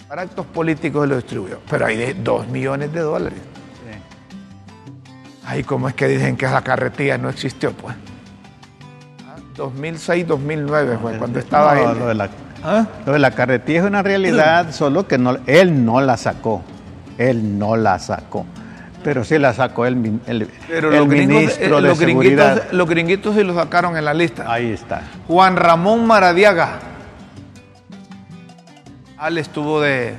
para 0.08 0.22
actos 0.22 0.44
políticos 0.44 1.08
lo 1.08 1.16
distribuyó, 1.16 1.58
pero 1.70 1.86
hay 1.86 1.96
de 1.96 2.14
2 2.14 2.48
millones 2.48 2.92
de 2.92 3.00
dólares. 3.00 3.38
Ahí 5.44 5.64
como 5.64 5.88
es 5.88 5.94
que 5.94 6.06
dicen 6.06 6.36
que 6.36 6.46
esa 6.46 6.62
carretilla 6.62 7.18
no 7.18 7.28
existió, 7.28 7.72
pues. 7.72 7.96
2006, 9.56 10.26
2009 10.26 10.98
fue 11.00 11.18
cuando 11.18 11.38
estaba 11.38 11.72
ahí. 11.72 11.98
Lo 11.98 12.06
de, 12.06 12.14
la, 12.14 12.28
¿Ah? 12.62 12.86
lo 13.04 13.12
de 13.12 13.18
la 13.18 13.30
carretilla 13.32 13.80
es 13.80 13.86
una 13.86 14.02
realidad, 14.02 14.72
solo 14.72 15.06
que 15.06 15.18
no, 15.18 15.36
él 15.46 15.84
no 15.84 16.00
la 16.00 16.16
sacó. 16.16 16.62
Él 17.18 17.58
no 17.58 17.76
la 17.76 17.98
sacó. 17.98 18.46
Pero 19.04 19.24
sí 19.24 19.38
la 19.38 19.52
sacó 19.52 19.84
el, 19.86 20.20
el, 20.26 20.48
Pero 20.68 20.90
los 20.90 21.08
ministro 21.08 21.78
eh, 21.78 21.82
de 21.82 21.88
los 21.88 21.98
Gringuitos, 21.98 22.72
los 22.72 22.88
gringuitos 22.88 23.34
sí 23.34 23.42
lo 23.42 23.54
sacaron 23.54 23.96
en 23.96 24.04
la 24.04 24.14
lista. 24.14 24.44
Ahí 24.50 24.70
está. 24.70 25.02
Juan 25.26 25.56
Ramón 25.56 26.06
Maradiaga. 26.06 26.78
Al 29.18 29.38
estuvo 29.38 29.80
de, 29.80 30.14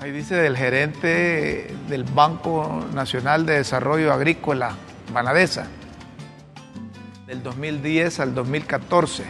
ahí 0.00 0.10
dice, 0.10 0.34
del 0.34 0.56
gerente 0.56 1.74
del 1.88 2.04
Banco 2.04 2.84
Nacional 2.92 3.46
de 3.46 3.54
Desarrollo 3.54 4.12
Agrícola, 4.12 4.72
Banadesa, 5.12 5.66
del 7.26 7.42
2010 7.42 8.20
al 8.20 8.34
2014. 8.34 9.24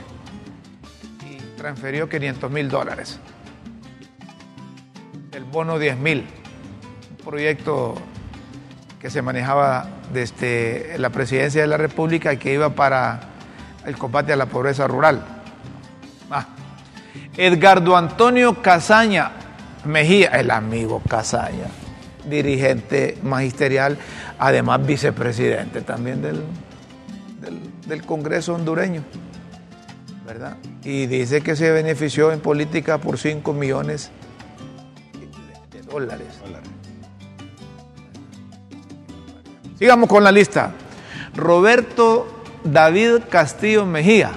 Y 1.31 1.59
transfirió 1.59 2.09
500 2.09 2.50
mil 2.50 2.69
dólares. 2.69 3.19
El 5.33 5.45
bono 5.45 5.79
10 5.79 5.99
mil. 5.99 6.26
Un 7.11 7.25
proyecto 7.25 7.97
que 9.00 9.09
se 9.09 9.23
manejaba 9.23 9.88
desde 10.12 10.97
la 10.99 11.09
presidencia 11.11 11.62
de 11.62 11.66
la 11.66 11.78
República 11.78 12.33
y 12.33 12.37
que 12.37 12.52
iba 12.52 12.69
para 12.71 13.21
el 13.87 13.97
combate 13.97 14.33
a 14.33 14.37
la 14.37 14.47
pobreza 14.47 14.87
rural. 14.87 15.25
Ah. 16.30 16.47
Edgardo 17.37 17.97
Antonio 17.97 18.61
Casaña 18.62 19.33
Mejía, 19.85 20.28
el 20.38 20.50
amigo 20.50 21.02
Casaña, 21.09 21.69
dirigente 22.28 23.16
magisterial, 23.23 23.97
además 24.38 24.85
vicepresidente 24.85 25.80
también 25.80 26.21
del, 26.21 26.42
del, 27.87 28.04
Congreso 28.04 28.54
hondureño. 28.54 29.02
¿verdad? 30.26 30.59
Y 30.85 31.07
dice 31.07 31.40
que 31.40 31.57
se 31.57 31.71
benefició 31.71 32.30
en 32.30 32.40
política 32.40 32.99
por 32.99 33.19
5 33.19 33.52
millones 33.54 34.11
de 35.73 35.83
dólares. 35.83 36.28
Sigamos 39.81 40.09
con 40.09 40.23
la 40.23 40.31
lista. 40.31 40.71
Roberto 41.35 42.43
David 42.63 43.23
Castillo 43.31 43.85
Mejía. 43.87 44.31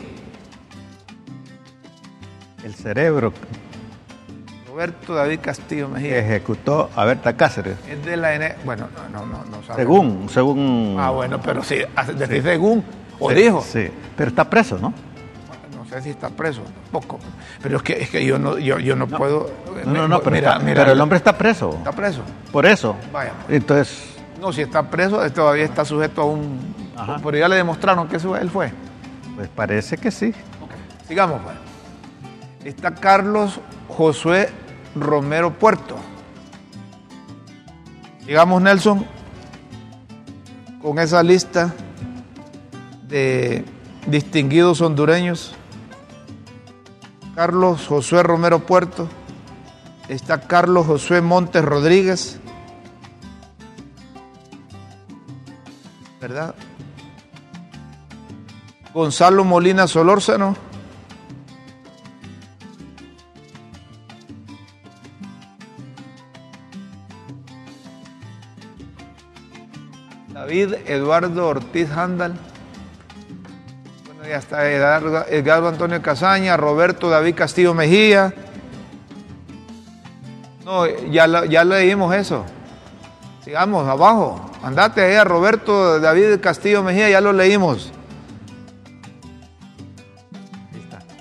El 2.64 2.74
cerebro 2.74 3.34
Roberto 4.68 5.14
David 5.14 5.40
Castillo 5.42 5.90
Mejía. 5.90 6.18
ejecutó 6.18 6.90
a 6.96 7.04
Berta 7.06 7.36
Cáceres. 7.36 7.76
Es 7.90 8.04
de 8.06 8.16
la 8.18 8.34
N. 8.36 8.56
Bueno, 8.64 8.88
no, 9.12 9.20
no, 9.20 9.26
no, 9.26 9.44
no. 9.68 9.76
Según, 9.76 10.30
según. 10.30 10.96
Ah, 10.98 11.10
bueno, 11.12 11.40
pero 11.42 11.62
sí, 11.64 11.80
decir 12.18 12.42
según, 12.42 12.84
o 13.20 13.30
dijo. 13.32 13.62
Sí, 13.62 13.90
pero 14.18 14.30
está 14.30 14.50
preso, 14.50 14.80
¿no? 14.80 14.94
No 15.78 15.86
sé 15.90 16.02
si 16.02 16.10
está 16.10 16.30
preso, 16.30 16.62
tampoco. 16.92 17.20
Pero 17.62 17.78
es 17.78 17.84
que, 17.84 18.02
es 18.02 18.10
que 18.10 18.26
yo 18.26 18.40
no, 18.40 18.58
yo, 18.58 18.80
yo 18.80 18.96
no 18.96 19.08
puedo. 19.08 19.52
No, 19.86 19.92
no, 19.94 20.08
no, 20.08 20.20
pero, 20.22 20.32
mira, 20.38 20.54
está- 20.54 20.64
mira, 20.64 20.82
pero 20.82 20.94
el 20.94 21.02
hombre 21.02 21.18
está 21.18 21.38
preso. 21.38 21.76
está 21.78 21.92
preso. 21.92 22.22
Por 22.52 22.66
eso. 22.66 22.96
Vaya. 23.12 23.34
Entonces, 23.50 24.13
No, 24.44 24.52
si 24.52 24.60
está 24.60 24.90
preso, 24.90 25.24
él 25.24 25.32
todavía 25.32 25.64
está 25.64 25.86
sujeto 25.86 26.22
a 26.22 26.26
un. 26.26 26.76
Ajá. 26.98 27.16
Pero 27.24 27.38
ya 27.38 27.48
le 27.48 27.56
demostraron 27.56 28.10
que 28.10 28.18
eso 28.18 28.36
él 28.36 28.50
fue. 28.50 28.74
pues 29.38 29.48
parece 29.48 29.96
que 29.96 30.12
sí. 30.12 30.34
Sigamos, 31.08 31.40
pues. 31.42 31.56
Está 32.66 32.94
Carlos 32.94 33.62
Josué 33.88 34.50
Romero 34.96 35.54
Puerto. 35.54 35.96
Sigamos, 38.26 38.62
Nelson, 38.62 39.06
con 40.82 41.00
esa 41.00 41.24
lista 41.24 41.74
de 43.08 43.64
distinguidos 44.08 44.82
hondureños. 44.82 45.56
Carlos 47.34 47.88
Josué 47.88 48.24
Romero 48.24 48.60
Puerto. 48.60 49.08
Está 50.10 50.42
Carlos 50.42 50.86
Josué 50.86 51.22
Montes 51.22 51.64
Rodríguez. 51.64 52.42
¿Verdad? 56.24 56.56
Gonzalo 58.94 59.44
Molina 59.44 59.88
Solórzano. 59.88 60.56
David 70.30 70.76
Eduardo 70.86 71.46
Ortiz 71.46 71.92
Handal. 71.92 72.36
Bueno, 74.06 74.24
ya 74.26 74.38
está 74.38 74.72
Edgardo, 74.72 75.68
Antonio 75.68 76.02
Casaña, 76.02 76.56
Roberto 76.56 77.10
David 77.10 77.36
Castillo 77.36 77.74
Mejía. 77.74 78.34
No, 80.64 80.88
ya, 80.88 81.44
ya 81.48 81.66
leímos 81.66 82.16
eso. 82.16 82.46
Sigamos 83.44 83.88
abajo. 83.88 84.40
Andate 84.64 85.02
ahí 85.02 85.16
a 85.16 85.26
Roberto 85.26 86.00
David 86.00 86.40
Castillo 86.40 86.82
Mejía, 86.82 87.10
ya 87.10 87.20
lo 87.20 87.34
leímos. 87.34 87.92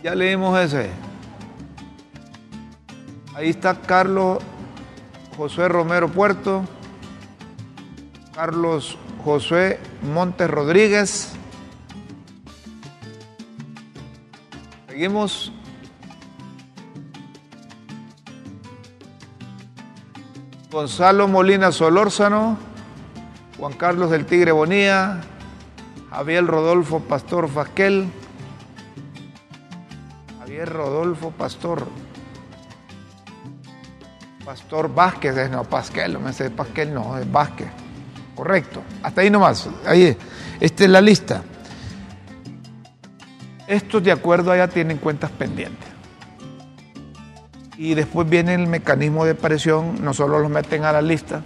Ya 0.02 0.14
leímos 0.14 0.59
ese. 0.61 0.91
Ahí 3.35 3.50
está 3.50 3.75
Carlos 3.81 4.38
Josué 5.37 5.69
Romero 5.69 6.09
Puerto. 6.09 6.62
Carlos 8.35 8.97
Josué 9.25 9.81
Montes 10.02 10.49
Rodríguez. 10.49 11.33
Seguimos. 14.88 15.52
Gonzalo 20.73 21.29
Molina 21.29 21.71
Solórzano, 21.71 22.57
Juan 23.59 23.75
Carlos 23.75 24.11
del 24.11 24.25
Tigre 24.25 24.52
Bonía, 24.52 25.21
Javier 26.09 26.47
Rodolfo 26.47 27.00
Pastor 27.00 27.47
Fasquel, 27.50 28.09
Javier 30.38 30.71
Rodolfo 30.71 31.31
Pastor, 31.31 31.87
Pastor 34.46 34.94
Vázquez, 34.94 35.37
es, 35.37 35.51
no, 35.51 35.62
Pasquel, 35.64 36.18
me 36.18 36.33
sé, 36.33 36.51
Pasquel 36.51 36.94
no, 36.94 37.18
es 37.18 37.31
Vázquez. 37.31 37.68
Correcto. 38.35 38.83
Hasta 39.03 39.20
ahí 39.20 39.29
nomás. 39.29 39.68
Ahí. 39.87 40.16
Esta 40.59 40.85
es 40.85 40.90
la 40.90 41.03
lista. 41.03 41.42
Estos 43.66 44.03
de 44.03 44.11
acuerdo 44.11 44.51
allá 44.51 44.68
tienen 44.68 44.96
cuentas 44.96 45.31
pendientes. 45.33 45.91
Y 47.83 47.95
después 47.95 48.29
viene 48.29 48.55
el 48.55 48.68
mecanismo 48.68 49.25
de 49.25 49.35
presión, 49.35 50.05
no 50.05 50.14
solo 50.14 50.38
los 50.38 50.49
meten 50.49 50.85
a 50.85 50.92
la 50.92 51.03
lista, 51.03 51.42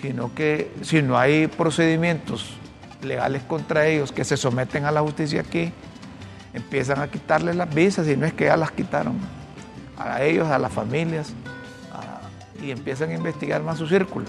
sino 0.00 0.34
que 0.34 0.72
si 0.82 1.02
no 1.02 1.16
hay 1.16 1.46
procedimientos 1.46 2.54
legales 3.00 3.44
contra 3.44 3.86
ellos 3.86 4.10
que 4.10 4.24
se 4.24 4.36
someten 4.36 4.86
a 4.86 4.90
la 4.90 5.02
justicia 5.02 5.40
aquí, 5.42 5.72
empiezan 6.52 6.98
a 7.00 7.06
quitarles 7.06 7.54
las 7.54 7.72
visas, 7.72 8.08
y 8.08 8.16
no 8.16 8.26
es 8.26 8.32
que 8.32 8.46
ya 8.46 8.56
las 8.56 8.72
quitaron, 8.72 9.14
a 9.96 10.20
ellos, 10.24 10.48
a 10.48 10.58
las 10.58 10.72
familias, 10.72 11.32
a- 11.92 12.60
y 12.60 12.72
empiezan 12.72 13.10
a 13.10 13.14
investigar 13.14 13.62
más 13.62 13.78
su 13.78 13.86
círculo. 13.86 14.26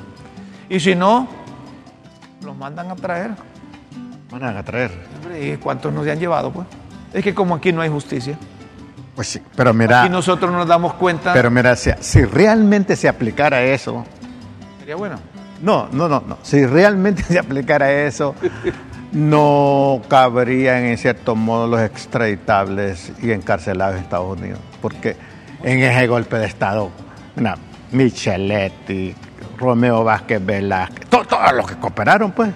Y 0.70 0.80
si 0.80 0.94
no, 0.94 1.28
los 2.46 2.56
mandan 2.56 2.92
a 2.92 2.96
traer. 2.96 3.32
Van 4.30 4.44
a 4.44 4.62
traer. 4.64 4.92
¿Y 5.42 5.58
cuántos 5.58 5.92
nos 5.92 6.06
han 6.06 6.20
llevado? 6.20 6.52
Pues? 6.52 6.68
Es 7.12 7.24
que 7.24 7.34
como 7.34 7.56
aquí 7.56 7.72
no 7.72 7.82
hay 7.82 7.90
justicia, 7.90 8.38
Pues 9.16 9.28
sí, 9.28 9.42
pero 9.56 9.74
mira, 9.74 10.02
aquí 10.04 10.10
nosotros 10.12 10.52
nos 10.52 10.68
damos 10.68 10.94
cuenta, 10.96 11.34
pero 11.34 11.52
mira, 11.52 11.76
si, 11.76 11.92
si 12.00 12.24
realmente 12.26 12.96
se 12.96 13.08
aplicara 13.08 13.62
eso, 13.62 14.04
sería 14.80 14.96
bueno. 14.96 15.18
no, 15.62 15.88
no, 15.92 16.08
no, 16.10 16.24
no, 16.28 16.38
si 16.42 16.66
realmente 16.66 17.22
se 17.28 17.38
aplicara 17.38 17.92
eso, 17.92 18.34
no 19.12 20.02
cabrían 20.08 20.86
en 20.86 20.98
cierto 20.98 21.36
modo 21.36 21.68
los 21.68 21.82
extraditables 21.82 23.12
y 23.22 23.32
encarcelados 23.32 23.96
en 23.98 24.02
Estados 24.02 24.38
Unidos, 24.38 24.60
porque 24.82 25.16
en 25.62 25.80
ese 25.80 26.08
golpe 26.08 26.38
de 26.38 26.46
Estado, 26.48 26.90
mira, 27.36 27.56
Micheletti, 27.92 29.14
Romeo 29.60 30.04
Vázquez 30.04 30.44
Velázquez, 30.44 31.08
to- 31.10 31.26
todos 31.26 31.54
los 31.54 31.68
que 31.68 31.76
cooperaron, 31.76 32.32
pues, 32.32 32.50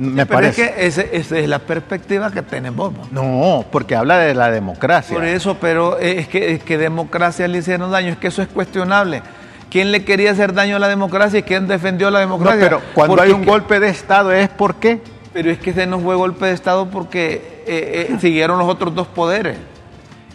me 0.00 0.24
Pero 0.26 0.36
parece. 0.36 0.62
es 0.64 0.70
que 0.70 0.86
ese- 0.86 1.16
esa 1.16 1.38
es 1.38 1.48
la 1.48 1.58
perspectiva 1.58 2.30
que 2.30 2.42
tenemos. 2.42 2.92
¿no? 3.12 3.22
No, 3.22 3.64
porque 3.70 3.94
habla 3.96 4.18
de 4.18 4.34
la 4.34 4.50
democracia. 4.50 5.14
Por 5.14 5.24
eso, 5.24 5.56
pero 5.60 5.98
es 5.98 6.26
que, 6.28 6.52
es 6.52 6.62
que 6.62 6.78
democracia 6.78 7.46
le 7.48 7.58
hicieron 7.58 7.90
daño, 7.90 8.08
es 8.12 8.16
que 8.18 8.28
eso 8.28 8.40
es 8.42 8.48
cuestionable. 8.48 9.22
¿Quién 9.70 9.92
le 9.92 10.04
quería 10.04 10.32
hacer 10.32 10.52
daño 10.54 10.76
a 10.76 10.78
la 10.78 10.88
democracia 10.88 11.38
y 11.40 11.42
quién 11.42 11.68
defendió 11.68 12.10
la 12.10 12.18
No, 12.20 12.32
democracia? 12.32 12.60
pero 12.60 12.80
cuando 12.94 13.14
Porque 13.16 13.28
hay 13.28 13.32
un 13.34 13.40
es 13.40 13.44
que- 13.46 13.50
golpe 13.52 13.78
de 13.80 13.88
Estado 13.88 14.32
es 14.32 14.48
porque 14.48 15.00
Pero 15.32 15.48
es 15.50 15.58
que 15.58 15.70
ese 15.70 15.86
no 15.86 16.00
fue 16.00 16.16
golpe 16.16 16.46
de 16.46 16.52
Estado 16.54 16.86
porque 16.90 17.62
eh, 17.66 18.08
eh, 18.10 18.16
siguieron 18.20 18.58
los 18.58 18.68
otros 18.68 18.94
dos 18.94 19.06
poderes. 19.06 19.56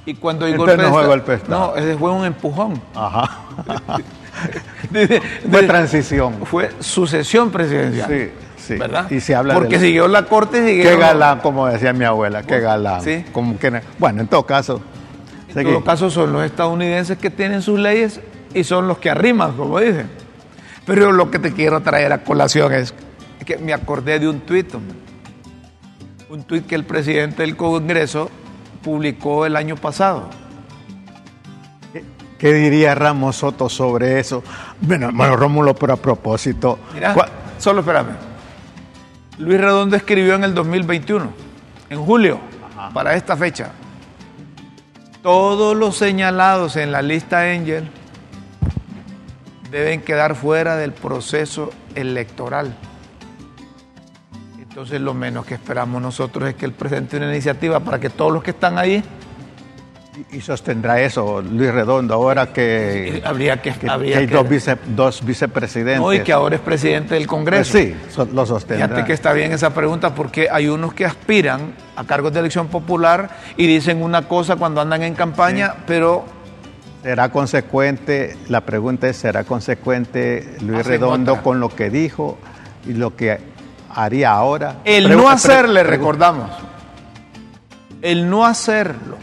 Y 0.06 0.14
cuando 0.14 0.46
hay 0.46 0.52
Entonces 0.54 0.78
golpe, 0.78 0.90
no 0.90 0.96
de 0.98 1.04
fue 1.04 1.08
golpe 1.12 1.32
de 1.32 1.38
Estado. 1.40 1.74
No, 1.74 1.76
ese 1.76 1.98
fue 1.98 2.12
un 2.12 2.24
empujón. 2.26 2.82
Ajá. 2.94 3.40
De- 4.92 5.08
de- 5.08 5.22
Fue 5.50 5.64
transición. 5.64 6.46
Fue 6.46 6.70
sucesión 6.80 7.50
presidencial. 7.52 8.08
Sí, 8.10 8.30
sí. 8.66 8.76
¿Verdad? 8.76 9.10
Y 9.12 9.20
se 9.20 9.36
habla 9.36 9.54
Porque 9.54 9.78
del- 9.78 9.88
siguió 9.88 10.08
la 10.08 10.26
corte 10.26 10.74
y 10.74 10.82
Qué 10.82 10.96
galán, 10.98 11.40
como 11.40 11.68
decía 11.68 11.94
mi 11.94 12.06
abuela, 12.06 12.44
qué 12.44 12.60
galán. 12.60 13.02
Sí. 13.02 13.24
Como 13.32 13.58
que, 13.60 13.82
bueno, 14.00 14.22
en 14.22 14.28
todo 14.28 14.46
caso. 14.46 14.82
En 15.54 15.64
todo 15.64 15.84
caso, 15.86 16.10
son 16.10 16.34
los 16.34 16.44
estadounidenses 16.44 17.18
que 17.18 17.30
tienen 17.30 17.62
sus 17.62 17.80
leyes 17.80 18.20
y 18.54 18.64
son 18.66 18.88
los 18.90 18.98
que 18.98 19.10
arriman, 19.10 19.56
como 19.56 19.80
dicen. 19.80 20.10
Pero 20.86 21.12
lo 21.14 21.32
que 21.32 21.40
te 21.40 21.54
quiero 21.54 21.82
traer 21.82 22.12
a 22.12 22.24
colación 22.24 22.74
es 22.74 22.94
que 23.46 23.58
me 23.58 23.74
acordé 23.74 24.20
de 24.20 24.28
un 24.28 24.42
tuit, 24.42 24.74
un 26.30 26.44
tuit 26.44 26.66
que 26.66 26.76
el 26.76 26.84
presidente 26.84 27.44
del 27.44 27.56
Congreso 27.56 28.30
publicó 28.84 29.46
el 29.46 29.56
año 29.56 29.76
pasado. 29.78 30.30
¿Qué, 32.38 32.54
diría 32.54 32.94
Ramos 32.96 33.38
Soto 33.38 33.70
sobre 33.70 34.20
eso? 34.20 34.44
Bueno, 34.82 35.10
bueno, 35.14 35.38
Rómulo, 35.38 35.74
pero 35.74 35.94
a 35.94 35.98
propósito. 35.98 36.78
Mira, 36.94 37.14
¿cuál- 37.14 37.30
solo 37.58 37.80
espérame. 37.80 38.10
Luis 39.38 39.60
Redondo 39.60 39.98
escribió 39.98 40.36
en 40.36 40.46
el 40.46 40.54
2021, 40.54 41.30
en 41.90 42.00
julio, 42.06 42.40
para 42.94 43.16
esta 43.16 43.36
fecha. 43.36 43.72
Todos 45.22 45.76
los 45.76 45.98
señalados 45.98 46.78
en 46.78 46.92
la 46.92 47.02
lista 47.02 47.42
Angel 47.42 47.90
deben 49.70 50.02
quedar 50.02 50.36
fuera 50.36 50.78
del 50.78 50.94
proceso 50.94 51.72
electoral. 51.96 52.78
Entonces 54.58 55.02
lo 55.02 55.14
menos 55.14 55.46
que 55.46 55.56
esperamos 55.56 56.02
nosotros 56.02 56.48
es 56.48 56.56
que 56.56 56.66
él 56.66 56.72
presente 56.72 57.18
una 57.18 57.30
iniciativa 57.30 57.82
para 57.82 58.00
que 58.00 58.10
todos 58.10 58.32
los 58.32 58.42
que 58.42 58.52
están 58.52 58.78
ahí 58.78 59.04
Y 60.32 60.40
sostendrá 60.42 61.02
eso 61.02 61.42
Luis 61.42 61.74
Redondo 61.74 62.14
ahora 62.14 62.48
que, 62.54 63.22
habría 63.26 63.62
que, 63.62 63.74
que- 63.74 63.90
habría 63.90 64.14
que 64.16 64.20
hay 64.22 64.28
que- 64.28 64.34
dos, 64.36 64.48
vice- 64.50 64.78
dos 64.96 65.26
vicepresidentes. 65.26 66.00
No, 66.02 66.14
y 66.14 66.22
que 66.22 66.32
ahora 66.32 66.56
es 66.56 66.62
presidente 66.62 67.16
del 67.16 67.28
Congreso. 67.28 67.72
Pues 67.74 67.84
sí, 67.86 67.96
so- 68.10 68.26
lo 68.32 68.46
sostendrá. 68.46 68.88
Fíjate 68.88 69.06
que 69.06 69.14
está 69.14 69.34
bien 69.34 69.52
esa 69.52 69.74
pregunta 69.74 70.16
porque 70.16 70.48
hay 70.50 70.68
unos 70.68 70.94
que 70.94 71.06
aspiran 71.06 71.74
a 71.98 72.04
cargos 72.06 72.32
de 72.34 72.40
elección 72.40 72.68
popular 72.68 73.30
y 73.58 73.68
dicen 73.68 74.02
una 74.02 74.28
cosa 74.28 74.56
cuando 74.56 74.80
andan 74.82 75.04
en 75.04 75.16
campaña, 75.16 75.74
pero 75.86 76.26
¿Será 77.04 77.30
consecuente? 77.30 78.36
La 78.50 78.62
pregunta 78.62 79.08
es, 79.08 79.18
¿será 79.18 79.44
consecuente 79.44 80.56
Luis 80.62 80.84
Redondo 80.88 81.34
otra. 81.34 81.44
con 81.44 81.60
lo 81.60 81.70
que 81.70 81.92
dijo 81.92 82.40
y 82.88 82.94
lo 82.94 83.16
que 83.16 83.38
haría 83.94 84.32
ahora? 84.32 84.78
el 84.86 85.10
no 85.16 85.30
hacerle, 85.30 85.84
recordamos, 85.84 86.50
el 88.02 88.28
no 88.30 88.44
hacerlo 88.46 89.18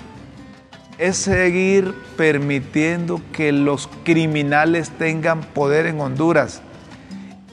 es 1.02 1.16
seguir 1.16 1.94
permitiendo 2.16 3.20
que 3.32 3.50
los 3.50 3.88
criminales 4.04 4.90
tengan 4.90 5.40
poder 5.40 5.86
en 5.86 6.00
Honduras 6.00 6.62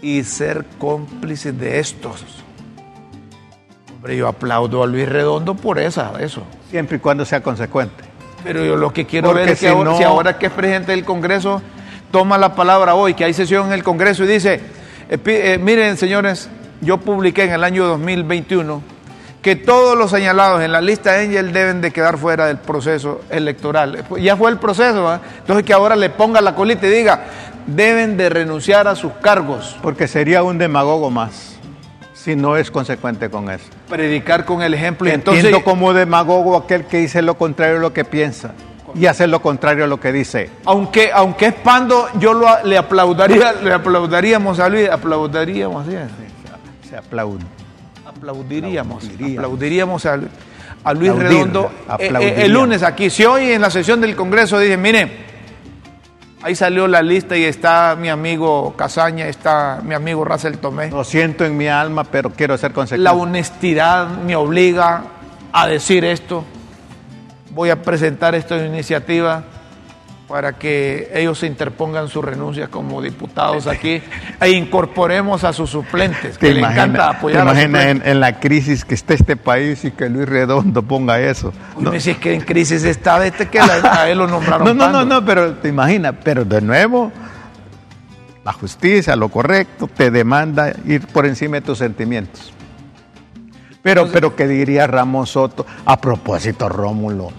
y 0.04 0.24
ser 0.24 0.66
cómplices 0.78 1.58
de 1.60 1.80
estos. 1.80 2.24
Hombre, 3.96 4.16
yo 4.16 4.28
aplaudo 4.28 4.84
a 4.84 4.88
Luis 4.88 5.10
Redondo 5.10 5.56
por 5.56 5.80
esa, 5.80 6.14
eso. 6.20 6.44
Siempre 6.70 6.98
y 6.98 7.00
cuando 7.00 7.26
sea 7.26 7.42
consecuente. 7.42 8.04
Pero 8.44 8.64
yo 8.64 8.76
lo 8.78 8.94
que 8.94 9.06
quiero 9.06 9.30
Porque 9.30 9.42
ver 9.46 9.50
es 9.54 9.60
que 9.60 9.68
ahora, 9.68 9.90
no- 9.92 9.98
si 9.98 10.04
ahora 10.04 10.38
que 10.38 10.46
es 10.46 10.52
presidente 10.52 10.92
del 10.92 11.04
Congreso 11.04 11.62
toma 12.12 12.38
la 12.38 12.56
palabra 12.56 12.94
hoy, 12.96 13.16
que 13.16 13.26
hay 13.26 13.34
sesión 13.34 13.68
en 13.68 13.74
el 13.74 13.84
Congreso 13.84 14.24
y 14.24 14.28
dice, 14.28 14.62
eh, 15.10 15.18
eh, 15.26 15.58
miren 15.62 15.98
señores, 15.98 16.50
yo 16.82 16.98
publiqué 17.00 17.44
en 17.46 17.52
el 17.54 17.64
año 17.64 17.86
2021 17.88 18.82
que 19.42 19.56
todos 19.56 19.98
los 19.98 20.12
señalados 20.12 20.62
en 20.62 20.72
la 20.72 20.82
lista 20.82 21.18
Angel 21.18 21.54
deben 21.54 21.82
de 21.82 21.92
quedar 21.92 22.18
fuera 22.18 22.48
del 22.48 22.58
proceso 22.58 23.22
electoral. 23.30 24.04
Ya 24.20 24.36
fue 24.36 24.52
el 24.52 24.58
proceso, 24.58 25.08
¿ah? 25.08 25.22
entonces 25.40 25.66
que 25.66 25.74
ahora 25.74 25.96
le 25.96 26.10
ponga 26.10 26.42
la 26.42 26.56
colita 26.56 26.88
y 26.88 26.90
diga, 26.90 27.22
deben 27.66 28.18
de 28.18 28.30
renunciar 28.30 28.88
a 28.88 28.96
sus 28.96 29.14
cargos, 29.22 29.78
Porque 29.82 30.08
sería 30.08 30.44
un 30.44 30.58
demagogo 30.58 31.10
más 31.10 31.56
si 32.14 32.36
no 32.36 32.58
es 32.58 32.70
consecuente 32.70 33.30
con 33.30 33.50
eso. 33.50 33.64
predicar 33.88 34.44
con 34.44 34.62
el 34.62 34.74
ejemplo 34.74 35.08
y 35.08 35.12
Entiendo 35.12 35.40
entonces... 35.40 35.64
como 35.64 35.94
demagogo 35.94 36.58
aquel 36.58 36.84
que 36.86 36.98
dice 36.98 37.22
lo 37.22 37.36
contrario 37.38 37.78
a 37.78 37.80
lo 37.80 37.94
que 37.94 38.04
piensa 38.04 38.52
y 38.94 39.06
hace 39.06 39.26
lo 39.28 39.42
contrario 39.42 39.86
a 39.86 39.88
lo 39.88 40.00
que 40.02 40.12
dice. 40.12 40.50
Aunque, 40.66 41.12
aunque 41.14 41.46
es 41.46 41.54
pando, 41.54 42.10
yo 42.20 42.34
lo, 42.34 42.48
le 42.66 42.78
aplaudaría, 42.78 43.54
le 43.54 43.72
aplaudaríamos 43.72 44.60
a 44.60 44.68
Luis, 44.68 44.90
aplaudaríamos, 44.90 45.86
¿sí? 45.86 45.94
Se 46.90 46.98
aplaude. 46.98 47.46
Aplaudiríamos, 48.20 49.04
Aplaudiríamos. 49.04 49.38
aplaudiríamos 49.38 50.06
a, 50.06 50.14
a 50.84 50.94
Luis 50.94 51.10
Aplaudir, 51.12 51.18
Redondo 51.18 51.72
eh, 52.00 52.12
eh, 52.22 52.34
el 52.46 52.52
lunes 52.52 52.84
aquí. 52.84 53.10
Si 53.10 53.26
hoy 53.26 53.52
en 53.52 53.62
la 53.62 53.70
sesión 53.70 54.02
del 54.02 54.16
Congreso 54.16 54.60
dicen, 54.60 54.82
miren, 54.82 55.12
ahí 56.42 56.56
salió 56.56 56.88
la 56.88 57.02
lista 57.02 57.38
y 57.38 57.44
está 57.44 57.96
mi 58.00 58.10
amigo 58.10 58.74
Casaña, 58.78 59.28
está 59.28 59.82
mi 59.84 59.94
amigo 59.96 60.24
Russell 60.26 60.56
Tomé. 60.58 60.90
Lo 60.92 61.04
siento 61.04 61.46
en 61.46 61.58
mi 61.58 61.68
alma, 61.68 62.04
pero 62.04 62.30
quiero 62.32 62.58
ser 62.58 62.72
La 62.72 62.76
consecuente. 62.76 63.10
honestidad 63.10 64.08
me 64.08 64.36
obliga 64.36 65.04
a 65.52 65.68
decir 65.68 66.06
esto. 66.06 66.44
Voy 67.52 67.70
a 67.72 67.82
presentar 67.82 68.36
esta 68.36 68.64
iniciativa 68.64 69.44
para 70.30 70.54
que 70.54 71.10
ellos 71.14 71.40
se 71.40 71.48
interpongan 71.48 72.08
sus 72.08 72.24
renuncias 72.24 72.70
como 72.70 73.02
diputados 73.02 73.66
aquí 73.66 74.00
e 74.40 74.50
incorporemos 74.52 75.44
a 75.44 75.52
sus 75.54 75.72
suplentes, 75.72 76.38
que 76.38 76.50
¿Te 76.50 76.54
le 76.54 76.60
encanta 76.60 77.10
te 77.12 77.18
apoyar 77.18 77.48
a 77.48 77.50
sus 77.50 77.64
imaginas 77.64 77.82
suplentes. 77.82 78.06
en, 78.06 78.12
en 78.12 78.20
la 78.20 78.40
crisis 78.40 78.86
que 78.86 78.94
está 78.94 79.16
este 79.16 79.36
país 79.36 79.84
y 79.86 79.92
que 79.92 80.08
Luis 80.08 80.30
Redondo 80.30 80.84
ponga 80.84 81.20
eso? 81.20 81.52
No, 81.80 81.90
Oye, 81.90 82.00
si 82.00 82.12
es 82.12 82.18
que 82.18 82.34
en 82.36 82.42
crisis 82.42 82.84
está, 82.84 83.18
vete 83.18 83.48
que 83.50 83.58
la- 83.58 84.02
a 84.04 84.08
él 84.08 84.20
lo 84.20 84.28
nombraron. 84.28 84.66
no, 84.66 84.74
no, 84.76 84.92
no, 84.92 85.04
no, 85.04 85.26
pero 85.26 85.56
te 85.56 85.68
imaginas, 85.70 86.14
pero 86.24 86.46
de 86.46 86.62
nuevo, 86.62 87.12
la 88.46 88.54
justicia, 88.54 89.16
lo 89.16 89.30
correcto, 89.30 89.88
te 89.88 90.12
demanda 90.12 90.72
ir 90.86 91.08
por 91.08 91.26
encima 91.26 91.56
de 91.56 91.62
tus 91.62 91.80
sentimientos. 91.80 92.54
Pero, 93.82 94.08
pero 94.12 94.36
¿qué 94.36 94.48
diría 94.48 94.86
Ramos 94.86 95.32
Soto? 95.32 95.66
A 95.86 96.00
propósito, 96.00 96.70
Rómulo. 96.70 97.30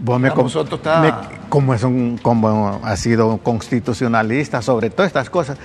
Vos 0.00 0.20
me 0.20 0.30
Soto 0.50 0.76
está- 0.76 1.00
me- 1.00 1.35
como, 1.48 1.74
es 1.74 1.82
un, 1.82 2.18
como 2.20 2.80
ha 2.82 2.96
sido 2.96 3.28
un 3.28 3.38
constitucionalista 3.38 4.62
sobre 4.62 4.90
todas 4.90 5.08
estas 5.08 5.30
cosas. 5.30 5.58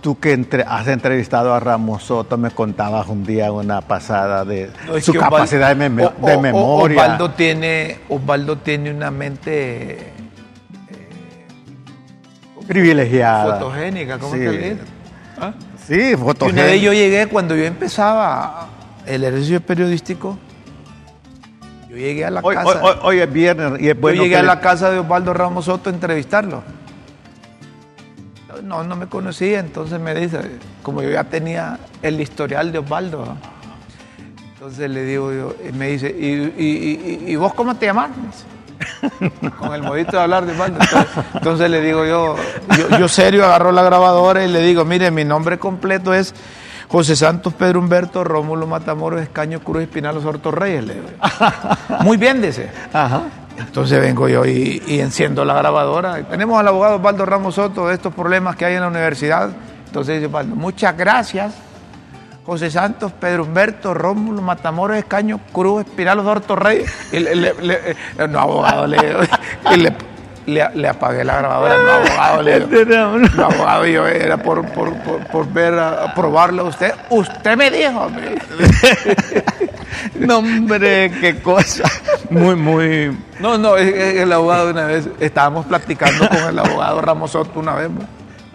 Tú 0.00 0.18
que 0.18 0.32
entre- 0.32 0.64
has 0.66 0.88
entrevistado 0.88 1.54
a 1.54 1.60
Ramos 1.60 2.02
Soto, 2.04 2.36
me 2.36 2.50
contabas 2.50 3.06
un 3.08 3.24
día 3.24 3.52
una 3.52 3.80
pasada 3.82 4.44
de 4.44 4.70
No, 4.86 5.00
su 5.00 5.14
capacidad 5.14 5.76
de, 5.76 6.04
O- 6.04 6.12
o- 6.20 6.40
memoria. 6.40 6.96
Osvaldo 7.02 7.30
tiene, 7.30 7.98
Osvaldo 8.08 8.58
tiene 8.58 8.90
una 8.92 9.10
mente 9.12 10.12
privilegiada. 12.66 13.54
fotogénica, 13.58 14.18
¿cómo 14.18 14.34
Sí. 14.34 14.40
es 14.40 14.50
que 14.50 14.56
le 14.58 14.70
dice? 14.70 14.82
¿Ah? 15.40 15.52
Sí, 15.86 15.94
Y 15.94 16.14
una 16.14 16.18
fotogénica. 16.24 16.64
vez 16.66 16.80
yo 16.82 16.92
llegué, 16.92 17.26
cuando 17.26 17.56
yo 17.56 17.64
empezaba 17.64 18.68
el 19.06 19.24
ejercicio 19.24 19.60
periodístico, 19.60 20.38
yo 21.92 21.98
llegué 21.98 22.24
a 22.24 22.30
la 22.30 22.40
Hoy, 22.42 22.54
casa. 22.56 22.80
hoy- 23.02 23.18
es 23.20 23.32
viernes 23.32 23.80
y 23.80 23.88
es 23.90 24.00
bueno 24.00 24.16
yo 24.16 24.22
llegué 24.24 24.36
a 24.36 24.42
la 24.42 24.60
casa 24.60 24.90
de 24.90 24.98
Osvaldo 24.98 25.32
Ramos 25.34 25.66
Soto 25.66 25.90
a 25.90 25.92
entrevistarlo. 25.92 26.62
No, 28.62 28.84
no 28.84 28.96
me 28.96 29.06
conocía, 29.06 29.58
entonces 29.60 29.98
me 29.98 30.14
dice, 30.14 30.38
como 30.82 31.02
yo 31.02 31.10
ya 31.10 31.24
tenía 31.24 31.78
el 32.02 32.20
historial 32.20 32.70
de 32.70 32.78
Osvaldo, 32.78 33.24
¿no? 33.24 33.36
entonces 34.54 34.88
le 34.90 35.04
digo 35.04 35.32
yo, 35.32 35.54
y 35.68 35.72
me 35.72 35.88
dice, 35.88 36.08
¿y, 36.16 36.52
y- 36.62 37.22
y- 37.26 37.32
y 37.32 37.36
vos 37.36 37.52
cómo 37.54 37.74
te 37.76 37.86
llamás? 37.86 38.10
Con 39.58 39.74
el 39.74 39.82
modito 39.82 40.12
de 40.16 40.22
hablar 40.22 40.44
de 40.46 40.52
Osvaldo. 40.52 40.78
Entonces, 40.80 41.24
entonces 41.34 41.70
le 41.70 41.80
digo 41.80 42.04
yo, 42.04 42.36
yo, 42.78 42.98
yo 42.98 43.08
serio 43.08 43.44
agarro 43.44 43.72
la 43.72 43.82
grabadora 43.82 44.44
y 44.44 44.48
le 44.48 44.60
digo, 44.60 44.84
mire, 44.84 45.10
mi 45.10 45.24
nombre 45.24 45.58
completo 45.58 46.12
es 46.14 46.34
José 46.92 47.16
Santos 47.16 47.54
Pedro 47.54 47.80
Humberto 47.80 48.22
Rómulo 48.22 48.66
Matamoros 48.66 49.22
Escaño 49.22 49.60
Cruz 49.60 49.82
Espinal 49.84 50.18
Osorto 50.18 50.50
Reyes. 50.50 50.84
Le 50.84 50.94
digo. 50.94 51.06
Muy 52.02 52.18
bien, 52.18 52.42
dice. 52.42 52.70
Ajá. 52.92 53.22
Entonces 53.58 53.98
vengo 54.00 54.28
yo 54.28 54.44
y, 54.44 54.82
y 54.86 55.00
enciendo 55.00 55.44
la 55.44 55.54
grabadora. 55.54 56.22
Tenemos 56.24 56.60
al 56.60 56.68
abogado 56.68 56.96
Osvaldo 56.96 57.24
Ramos 57.26 57.54
Soto 57.54 57.88
de 57.88 57.94
estos 57.94 58.14
problemas 58.14 58.56
que 58.56 58.66
hay 58.66 58.74
en 58.74 58.82
la 58.82 58.88
universidad. 58.88 59.50
Entonces 59.86 60.16
dice 60.16 60.26
Osvaldo, 60.26 60.54
muchas 60.54 60.96
gracias. 60.96 61.54
José 62.44 62.70
Santos, 62.70 63.12
Pedro 63.12 63.44
Humberto, 63.44 63.94
Rómulo, 63.94 64.42
Matamoros, 64.42 64.96
Escaño, 64.96 65.38
Cruz, 65.52 65.86
Espiral, 65.86 66.18
Osorto 66.18 66.56
Reyes. 66.56 66.92
Y 67.12 67.20
le, 67.20 67.36
le- 67.36 67.54
le- 67.62 67.90
eh, 67.92 67.96
no, 68.28 68.40
abogado, 68.40 68.86
le, 68.86 68.96
y 69.74 69.76
le, 69.76 69.94
le- 70.46 70.70
le 70.74 70.88
apagué 70.88 71.24
la 71.24 71.38
grabadora. 71.38 71.76
No, 71.78 71.90
abogado, 71.92 72.42
le 72.42 72.60
digo. 72.60 73.18
No, 73.36 73.44
abogado, 73.44 73.86
yo 73.86 74.06
era 74.06 74.36
por, 74.36 74.64
por, 74.72 74.94
por, 75.02 75.26
por 75.26 75.52
ver, 75.52 75.74
a, 75.74 76.04
a 76.04 76.14
probarlo 76.14 76.62
a 76.62 76.64
usted. 76.66 76.92
Usted 77.10 77.56
me 77.56 77.70
dijo, 77.70 78.00
hombre. 78.00 78.34
No, 80.16 80.38
hombre, 80.38 81.10
qué 81.20 81.40
cosa. 81.40 81.84
Muy, 82.30 82.56
muy. 82.56 83.16
No, 83.40 83.58
no, 83.58 83.76
el 83.76 84.32
abogado 84.32 84.70
una 84.70 84.86
vez, 84.86 85.08
estábamos 85.20 85.66
platicando 85.66 86.28
con 86.28 86.38
el 86.38 86.58
abogado 86.58 87.00
Ramos 87.00 87.30
Soto 87.32 87.60
una 87.60 87.74
vez. 87.74 87.90
¿no? 87.90 88.00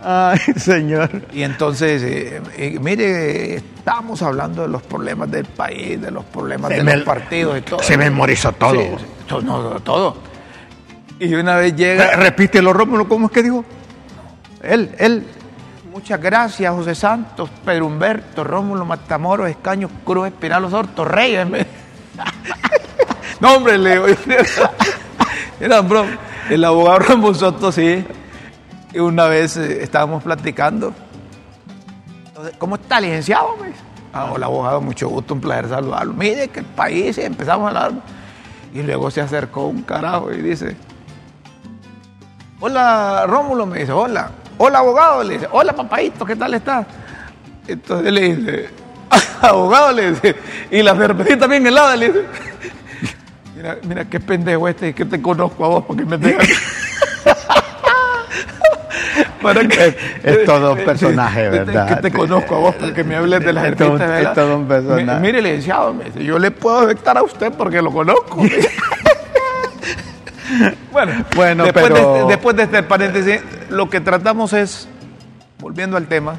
Ay, 0.04 0.40
señor. 0.58 1.10
Y 1.34 1.44
entonces, 1.44 2.02
eh, 2.04 2.42
eh, 2.58 2.78
mire, 2.82 3.56
estamos 3.56 4.22
hablando 4.22 4.62
de 4.64 4.68
los 4.68 4.82
problemas 4.84 5.30
del 5.32 5.46
país, 5.46 6.00
de 6.02 6.12
los 6.12 6.24
problemas 6.26 6.70
Se 6.72 6.78
de 6.78 6.84
me- 6.84 6.96
los 6.98 7.06
partidos 7.06 7.58
y 7.58 7.62
todo. 7.62 7.82
se 7.82 7.98
memorizó 7.98 8.52
todo. 8.54 8.74
Sí, 8.74 9.36
no, 9.44 9.60
todo. 9.82 10.18
Y 11.20 11.34
una 11.34 11.56
vez 11.56 11.76
llega, 11.76 12.16
Repítelo, 12.16 12.74
Rómulo, 12.74 13.08
¿cómo 13.08 13.28
es 13.28 13.32
que 13.32 13.44
dijo? 13.44 13.66
Él, 14.62 14.92
él. 15.00 15.26
muchas 15.92 16.22
gracias, 16.22 16.74
José 16.74 16.94
Santos, 16.94 17.50
Pedro 17.66 17.88
Humberto, 17.88 18.44
Rómulo 18.44 18.86
Matamoros, 18.86 19.50
Escaño, 19.50 19.90
Cruz, 20.04 20.28
Espinal, 20.28 20.66
Osorto, 20.66 21.06
Reyes. 21.06 21.48
no, 23.40 23.56
hombre, 23.56 23.78
le 23.78 23.92
digo, 23.92 24.06
era. 25.60 25.84
El 26.50 26.64
abogado 26.64 27.00
Ramos 27.00 27.40
Soto, 27.40 27.72
sí. 27.72 28.06
Y 28.94 29.00
una 29.00 29.26
vez 29.26 29.58
eh, 29.58 29.84
estábamos 29.84 30.24
platicando. 30.24 30.94
Entonces, 32.28 32.56
¿cómo 32.58 32.76
está, 32.76 33.02
licenciado? 33.02 33.58
Me 33.60 33.68
dice. 33.68 33.80
Ah, 34.14 34.30
hola, 34.32 34.46
abogado, 34.46 34.82
mucho 34.82 35.10
gusto, 35.10 35.34
un 35.34 35.42
placer 35.42 35.70
saludarlo. 35.70 36.14
Mire 36.14 36.48
que 36.48 36.60
el 36.60 36.66
país, 36.66 37.18
y 37.18 37.22
empezamos 37.22 37.66
a 37.66 37.68
hablar. 37.68 38.02
Y 38.74 38.82
luego 38.82 39.12
se 39.12 39.22
acercó 39.22 39.68
un 39.68 39.82
carajo 39.82 40.32
y 40.32 40.42
dice, 40.42 40.76
hola, 42.60 43.26
Rómulo, 43.28 43.66
me 43.66 43.80
dice, 43.80 43.92
hola. 43.92 44.30
Hola, 44.58 44.80
abogado, 44.80 45.24
le 45.24 45.36
dice, 45.36 45.48
hola, 45.52 45.74
papadito, 45.74 46.26
¿qué 46.26 46.36
tal 46.36 46.54
estás? 46.56 46.86
Entonces 47.68 48.12
le 48.12 48.34
dice, 48.36 48.70
abogado, 49.42 49.92
le 49.92 50.12
dice, 50.12 50.36
y 50.72 50.82
la 50.82 50.96
cervecita 50.96 51.46
bien 51.48 51.66
helada, 51.68 51.96
le 51.96 52.08
dice. 52.08 52.26
Mira, 53.56 53.78
mira 53.88 54.06
qué 54.06 54.20
pendejo 54.20 54.68
este, 54.68 54.94
que 54.94 55.04
te 55.04 55.20
conozco 55.20 55.66
a 55.66 55.68
vos, 55.70 55.84
porque 55.88 56.06
me 56.06 56.18
tengas... 56.20 56.48
Para 59.42 59.68
que, 59.68 59.88
Es- 59.88 59.96
es 60.24 60.46
todo 60.46 60.74
un 60.74 60.80
personaje, 60.86 61.50
¿verdad? 61.50 61.88
Que 61.88 61.96
te 62.10 62.12
conozco 62.16 62.56
a 62.56 62.60
vos 62.60 62.76
porque 62.76 63.04
me 63.04 63.16
hables 63.16 63.40
de 63.44 63.54
la 63.54 63.68
Es 63.68 63.76
todo 63.78 63.94
un- 63.94 63.98
cerveza, 63.98 64.30
es 64.30 64.36
todo 64.36 64.58
un 64.58 64.68
personaje. 64.68 65.20
Mi- 65.20 65.28
Mire, 65.28 65.42
licenciado, 65.42 65.94
me 65.94 66.06
dice, 66.06 66.24
yo 66.24 66.38
le 66.38 66.52
puedo 66.52 66.80
afectar 66.80 67.18
a 67.18 67.24
usted 67.24 67.52
porque 67.54 67.82
lo 67.82 67.92
conozco. 67.92 68.44
bueno, 70.92 71.26
Bueno, 71.36 71.64
después, 71.66 71.86
pero- 71.90 72.14
de, 72.14 72.26
después 72.26 72.56
de 72.56 72.64
este 72.64 72.84
paréntesis, 72.84 73.42
lo 73.70 73.90
que 73.90 74.00
tratamos 74.02 74.54
es, 74.54 74.88
volviendo 75.60 75.98
al 75.98 76.08
tema, 76.08 76.36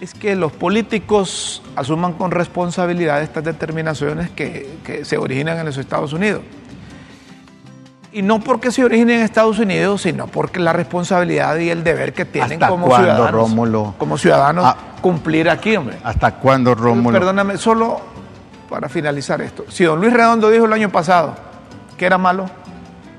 es 0.00 0.12
que 0.12 0.36
los 0.36 0.52
políticos 0.52 1.62
asuman 1.74 2.12
con 2.14 2.30
responsabilidad 2.30 3.22
estas 3.22 3.44
determinaciones 3.44 4.28
que, 4.30 4.78
que 4.84 5.04
se 5.04 5.16
originan 5.16 5.58
en 5.58 5.64
los 5.66 5.78
Estados 5.78 6.12
Unidos. 6.12 6.42
Y 8.12 8.22
no 8.22 8.40
porque 8.40 8.70
se 8.70 8.82
originen 8.82 9.18
en 9.18 9.22
Estados 9.24 9.58
Unidos, 9.58 10.02
sino 10.02 10.26
porque 10.26 10.58
la 10.58 10.72
responsabilidad 10.72 11.56
y 11.58 11.68
el 11.68 11.84
deber 11.84 12.14
que 12.14 12.24
tienen 12.24 12.52
¿Hasta 12.54 12.68
como 12.68 12.86
cuándo, 12.86 13.04
ciudadanos. 13.12 13.32
Rómulo? 13.32 13.94
Como 13.98 14.16
ciudadanos, 14.16 14.64
Ah. 14.64 14.76
cumplir 15.02 15.50
aquí, 15.50 15.76
hombre. 15.76 15.98
¿Hasta 16.02 16.32
cuándo, 16.36 16.74
Rómulo? 16.74 17.18
Perdóname, 17.18 17.58
solo 17.58 18.00
para 18.70 18.88
finalizar 18.88 19.40
esto. 19.42 19.64
Si 19.68 19.84
don 19.84 20.00
Luis 20.00 20.12
Redondo 20.14 20.50
dijo 20.50 20.64
el 20.64 20.72
año 20.72 20.88
pasado 20.88 21.34
que 21.98 22.06
era 22.06 22.16
malo, 22.16 22.46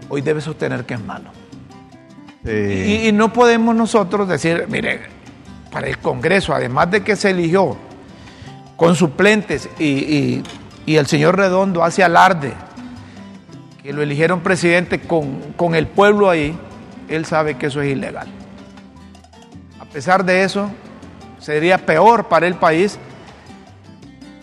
hoy 0.09 0.21
debe 0.21 0.41
sostener 0.41 0.85
que 0.85 0.93
es 0.95 1.01
malo. 1.01 1.29
Eh, 2.45 3.01
Y, 3.03 3.07
y 3.09 3.11
no 3.11 3.33
podemos 3.33 3.75
nosotros 3.75 4.27
decir, 4.27 4.65
mire, 4.69 5.01
para 5.71 5.87
el 5.87 5.97
Congreso, 5.99 6.53
además 6.53 6.89
de 6.91 7.03
que 7.03 7.15
se 7.15 7.31
eligió 7.31 7.77
con 8.75 8.95
suplentes 8.95 9.69
y, 9.79 9.85
y- 9.85 10.43
y 10.85 10.95
el 10.95 11.07
señor 11.07 11.35
Redondo 11.37 11.83
hace 11.83 12.03
alarde 12.03 12.53
que 13.83 13.91
lo 13.91 14.01
eligieron 14.01 14.39
presidente 14.41 15.01
con, 15.01 15.41
con 15.57 15.75
el 15.75 15.87
pueblo 15.87 16.29
ahí, 16.29 16.57
él 17.09 17.25
sabe 17.25 17.55
que 17.57 17.65
eso 17.67 17.81
es 17.81 17.91
ilegal. 17.91 18.27
A 19.79 19.85
pesar 19.85 20.23
de 20.23 20.43
eso, 20.43 20.69
sería 21.39 21.77
peor 21.85 22.27
para 22.27 22.47
el 22.47 22.55
país 22.55 22.97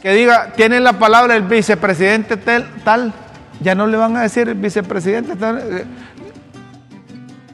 que 0.02 0.12
diga, 0.12 0.52
tiene 0.54 0.80
la 0.80 0.94
palabra 0.98 1.34
el 1.36 1.42
vicepresidente 1.44 2.36
tal, 2.36 3.12
ya 3.60 3.74
no 3.74 3.86
le 3.86 3.96
van 3.96 4.16
a 4.16 4.22
decir 4.22 4.48
el 4.48 4.54
vicepresidente 4.54 5.32
eh, 5.32 5.86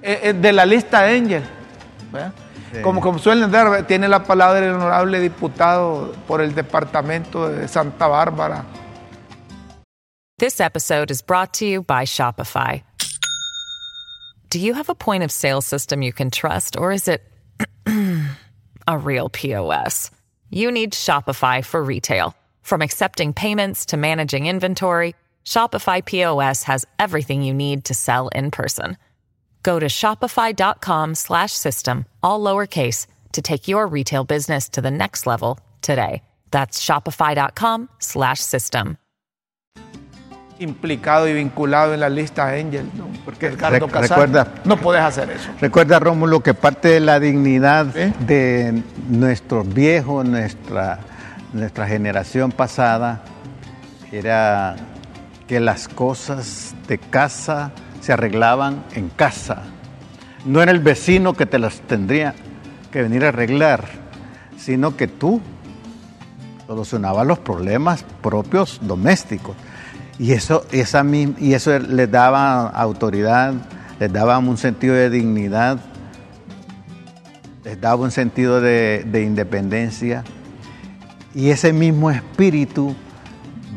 eh, 0.02 0.32
de 0.32 0.52
la 0.52 0.64
lista 0.64 1.06
Angel. 1.06 1.42
Como, 2.82 3.00
como 3.00 3.18
suelen 3.18 3.50
dar, 3.50 3.86
tiene 3.86 4.08
la 4.08 4.22
palabra 4.22 4.58
el 4.60 4.74
honorable 4.74 5.20
diputado 5.20 6.12
por 6.26 6.40
el 6.40 6.54
departamento 6.54 7.48
de 7.48 7.66
Santa 7.66 8.06
Bárbara. 8.06 8.64
This 10.38 10.60
episode 10.60 11.10
is 11.10 11.20
brought 11.20 11.52
to 11.54 11.66
you 11.66 11.82
by 11.82 12.04
Shopify. 12.04 12.82
Do 14.48 14.58
you 14.58 14.74
have 14.74 14.88
a 14.88 14.94
point 14.94 15.22
of 15.22 15.30
sale 15.30 15.60
system 15.60 16.00
you 16.02 16.12
can 16.12 16.30
trust, 16.30 16.76
or 16.76 16.92
is 16.92 17.08
it 17.08 17.22
a 18.88 18.98
real 18.98 19.28
POS? 19.28 20.10
You 20.48 20.72
need 20.72 20.92
Shopify 20.92 21.64
for 21.64 21.82
retail. 21.82 22.34
From 22.62 22.82
accepting 22.82 23.32
payments 23.32 23.86
to 23.86 23.96
managing 23.96 24.46
inventory, 24.46 25.14
Shopify 25.44 26.04
POS 26.04 26.62
has 26.64 26.86
everything 26.98 27.42
you 27.42 27.52
need 27.54 27.84
to 27.84 27.94
sell 27.94 28.28
in 28.28 28.50
person. 28.50 28.96
Go 29.62 29.78
to 29.78 29.86
shopify.com 29.86 31.14
slash 31.14 31.52
system, 31.52 32.06
all 32.22 32.40
lowercase, 32.40 33.06
to 33.32 33.42
take 33.42 33.68
your 33.68 33.86
retail 33.86 34.24
business 34.24 34.68
to 34.70 34.80
the 34.80 34.90
next 34.90 35.26
level 35.26 35.58
today. 35.82 36.22
That's 36.50 36.80
shopify.com 36.80 37.88
slash 37.98 38.40
system. 38.40 38.96
implicado 40.58 41.26
y 41.26 41.32
vinculado 41.32 41.94
en 41.94 42.00
la 42.00 42.10
lista 42.10 42.48
Angel, 42.50 42.86
¿no? 42.94 43.06
porque 43.24 43.46
Edgardo 43.46 43.86
Rec- 43.86 43.92
Casal, 43.92 44.08
recuerda- 44.28 44.46
no 44.66 44.76
puedes 44.76 45.00
hacer 45.02 45.30
eso. 45.30 45.48
Recuerda, 45.58 45.98
Rómulo, 45.98 46.40
que 46.40 46.52
parte 46.52 46.88
de 46.88 47.00
la 47.00 47.18
dignidad 47.18 47.86
¿Sí? 47.94 48.12
de 48.26 48.82
nuestros 49.08 49.66
viejos, 49.72 50.26
nuestra, 50.26 50.98
nuestra 51.54 51.86
generación 51.86 52.52
pasada, 52.52 53.22
era 54.12 54.76
que 55.50 55.58
las 55.58 55.88
cosas 55.88 56.76
de 56.86 56.98
casa 56.98 57.72
se 58.00 58.12
arreglaban 58.12 58.84
en 58.94 59.08
casa. 59.08 59.64
No 60.44 60.62
era 60.62 60.70
el 60.70 60.78
vecino 60.78 61.34
que 61.34 61.44
te 61.44 61.58
las 61.58 61.80
tendría 61.80 62.36
que 62.92 63.02
venir 63.02 63.24
a 63.24 63.30
arreglar, 63.30 63.84
sino 64.56 64.96
que 64.96 65.08
tú 65.08 65.40
solucionabas 66.68 67.26
los 67.26 67.40
problemas 67.40 68.04
propios 68.22 68.78
domésticos. 68.80 69.56
Y 70.20 70.34
eso, 70.34 70.64
esa, 70.70 71.04
y 71.04 71.54
eso 71.54 71.76
les 71.80 72.08
daba 72.08 72.68
autoridad, 72.68 73.52
les 73.98 74.12
daba 74.12 74.38
un 74.38 74.56
sentido 74.56 74.94
de 74.94 75.10
dignidad, 75.10 75.80
les 77.64 77.80
daba 77.80 77.96
un 77.96 78.12
sentido 78.12 78.60
de 78.60 79.24
independencia. 79.26 80.22
Y 81.34 81.50
ese 81.50 81.72
mismo 81.72 82.08
espíritu 82.12 82.94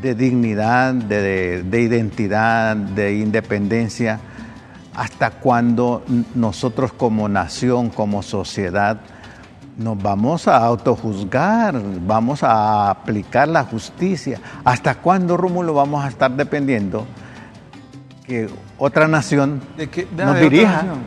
de 0.04 0.14
dignidad, 0.16 0.94
de, 0.94 1.22
de- 1.22 1.64
de 1.64 1.82
identidad, 1.82 2.76
de 2.76 3.16
independencia, 3.18 4.20
hasta 4.94 5.32
cuando 5.32 6.04
nosotros 6.36 6.92
como 6.94 7.28
nación, 7.30 7.90
como 7.90 8.22
sociedad, 8.22 9.00
nos 9.78 9.98
vamos 10.04 10.48
a 10.48 10.58
autojuzgar, 10.58 11.82
vamos 12.06 12.44
a 12.44 12.92
aplicar 12.92 13.48
la 13.48 13.64
justicia. 13.64 14.40
¿Hasta 14.64 14.96
cuándo, 14.96 15.36
Rómulo, 15.38 15.74
vamos 15.74 16.04
a 16.06 16.10
estar 16.10 16.30
dependiendo 16.32 17.08
que 18.28 18.50
otra 18.78 19.08
nación 19.08 19.62
¿De 19.78 19.90
qué- 19.90 20.06
de- 20.16 20.26
nos 20.26 20.40
dirija? 20.40 20.74
nación? 20.84 20.98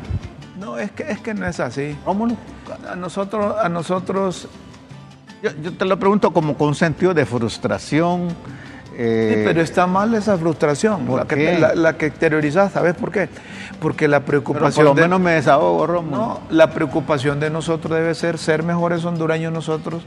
No, 0.58 0.78
es 0.78 0.90
que, 0.90 1.04
es 1.10 1.20
que 1.20 1.34
no 1.34 1.46
es 1.46 1.60
así. 1.60 1.96
Rómulo, 2.06 2.34
A 2.90 2.96
nosotros, 2.96 3.54
a 3.62 3.68
nosotros 3.68 4.48
yo, 5.42 5.50
yo 5.62 5.72
te 5.74 5.84
lo 5.84 5.98
pregunto 5.98 6.32
como 6.32 6.56
con 6.56 6.68
un 6.68 6.74
sentido 6.74 7.12
de 7.14 7.24
frustración. 7.26 8.28
Eh, 8.98 9.34
Sí, 9.36 9.42
pero 9.44 9.60
está 9.60 9.86
mal 9.86 10.14
esa 10.14 10.36
frustración, 10.38 11.04
¿por 11.06 11.20
la 11.20 11.26
que, 11.26 11.58
la, 11.58 11.74
la 11.74 11.96
que 11.96 12.06
exteriorizás, 12.06 12.72
¿sabes 12.72 12.94
por 12.94 13.10
qué? 13.12 13.28
Porque 13.80 14.08
la 14.08 14.20
pero 14.20 14.42
por 14.42 14.52
preocupación 14.54 14.84
lo 14.86 14.94
de, 14.94 15.02
menos 15.02 15.20
me 15.20 15.32
desahogo, 15.32 15.86
Rómulo. 15.86 16.16
no, 16.16 16.40
la 16.50 16.70
preocupación 16.70 17.38
de 17.40 17.50
nosotros 17.50 17.92
debe 17.98 18.14
ser 18.14 18.38
ser 18.38 18.62
mejores 18.62 19.04
hondureños 19.04 19.52
nosotros, 19.52 20.02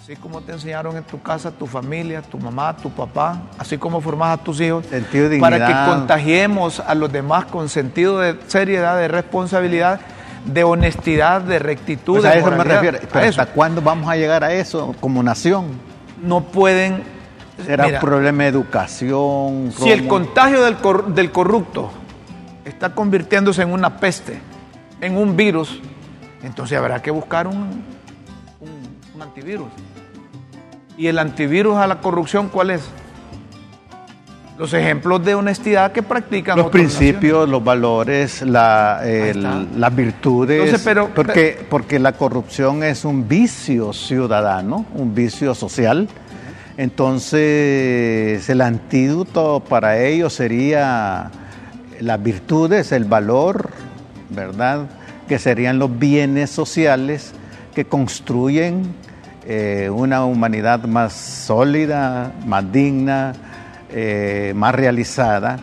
así 0.00 0.16
como 0.16 0.40
te 0.42 0.52
enseñaron 0.52 0.96
en 0.96 1.04
tu 1.04 1.22
casa, 1.22 1.50
tu 1.50 1.66
familia, 1.66 2.22
tu 2.22 2.38
mamá, 2.38 2.76
tu 2.76 2.90
papá, 2.90 3.42
así 3.58 3.78
como 3.78 4.00
formás 4.00 4.38
a 4.40 4.42
tus 4.42 4.60
hijos, 4.60 4.84
Sentido 4.86 5.28
de 5.28 5.38
para 5.38 5.66
que 5.66 5.90
contagiemos 5.90 6.80
a 6.80 6.94
los 6.94 7.10
demás 7.10 7.46
con 7.46 7.68
sentido 7.68 8.18
de 8.18 8.36
seriedad, 8.46 8.96
de 8.98 9.08
responsabilidad, 9.08 10.00
de 10.44 10.64
honestidad, 10.64 11.40
de 11.40 11.60
rectitud, 11.60 12.14
Pues 12.14 12.24
de 12.24 12.28
a 12.30 12.34
eso 12.34 12.50
me 12.50 12.56
moralidad, 12.56 12.80
refiero. 12.82 12.98
a 12.98 13.12
Pero 13.12 13.24
eso. 13.26 13.40
¿Hasta 13.40 13.52
cuándo 13.54 13.80
vamos 13.80 14.10
a 14.10 14.16
llegar 14.16 14.42
a 14.44 14.52
eso 14.52 14.94
como 15.00 15.22
nación? 15.22 15.66
No 16.20 16.40
pueden 16.42 17.02
Será 17.64 17.86
Mira, 17.86 17.98
un 17.98 18.04
problema 18.04 18.42
de 18.44 18.48
educación. 18.50 19.72
Si 19.76 19.90
el 19.90 20.06
contagio 20.08 20.62
del, 20.62 20.76
cor- 20.76 21.14
del 21.14 21.30
corrupto 21.30 21.90
está 22.64 22.94
convirtiéndose 22.94 23.62
en 23.62 23.72
una 23.72 23.96
peste, 23.98 24.38
en 25.00 25.16
un 25.16 25.36
virus, 25.36 25.80
entonces 26.42 26.76
habrá 26.78 27.00
que 27.02 27.10
buscar 27.10 27.46
un, 27.46 27.56
un- 28.60 28.88
un 29.14 29.22
antivirus. 29.22 29.68
¿Y 30.96 31.06
el 31.06 31.18
antivirus 31.18 31.76
a 31.76 31.86
la 31.86 32.00
corrupción 32.00 32.48
cuál 32.48 32.70
es? 32.70 32.82
Los 34.58 34.74
ejemplos 34.74 35.24
de 35.24 35.34
honestidad 35.34 35.92
que 35.92 36.02
practican 36.02 36.58
los 36.58 36.68
principios, 36.70 37.48
los 37.48 37.64
valores, 37.64 38.42
la, 38.42 39.00
las 39.76 39.96
virtudes, 39.96 40.58
Entonces, 40.60 40.82
pero- 40.84 41.08
porque, 41.14 41.66
porque 41.68 41.98
la 41.98 42.12
corrupción 42.12 42.82
es 42.84 43.04
un 43.06 43.26
vicio 43.26 43.92
ciudadano, 43.94 44.84
un 44.94 45.14
vicio 45.14 45.54
social. 45.54 46.06
Entonces, 46.76 48.48
el 48.48 48.60
antídoto 48.60 49.60
para 49.60 49.98
ello 49.98 50.30
sería 50.30 51.30
las 52.00 52.22
virtudes, 52.22 52.92
el 52.92 53.04
valor, 53.04 53.70
¿verdad? 54.30 54.88
Que 55.28 55.38
serían 55.38 55.78
los 55.78 55.98
bienes 55.98 56.50
sociales 56.50 57.32
que 57.74 57.84
construyen 57.84 58.94
eh, 59.46 59.90
una 59.92 60.24
humanidad 60.24 60.84
más 60.84 61.12
sólida, 61.12 62.32
más 62.46 62.70
digna, 62.72 63.32
eh, 63.90 64.52
más 64.56 64.74
realizada. 64.74 65.58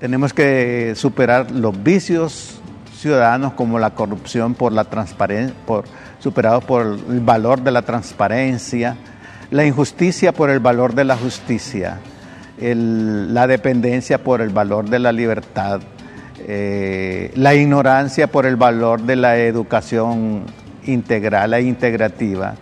Tenemos 0.00 0.34
que 0.34 0.92
superar 0.96 1.50
los 1.50 1.82
vicios 1.82 2.60
ciudadanos 2.94 3.54
como 3.54 3.78
la 3.78 3.90
corrupción 3.90 4.54
por 4.54 4.72
la 4.72 4.84
transparencia, 4.84 5.54
por, 5.66 5.84
superados 6.18 6.64
por 6.64 6.98
el 7.10 7.20
valor 7.20 7.62
de 7.62 7.70
la 7.70 7.82
transparencia, 7.82 8.96
la 9.54 9.64
injusticia 9.64 10.32
por 10.32 10.50
el 10.50 10.58
valor 10.58 10.96
de 10.96 11.04
la 11.04 11.16
justicia, 11.16 12.00
el- 12.60 13.32
la 13.32 13.46
dependencia 13.46 14.18
por 14.18 14.40
el 14.40 14.48
valor 14.48 14.90
de 14.90 14.98
la 14.98 15.12
libertad, 15.12 15.80
eh, 16.40 17.30
la 17.36 17.54
ignorancia 17.54 18.26
por 18.26 18.46
el 18.46 18.56
valor 18.56 19.02
de 19.02 19.14
la 19.14 19.36
educación 19.38 20.42
integral 20.86 21.54
e 21.54 21.62
integrativa, 21.62 22.56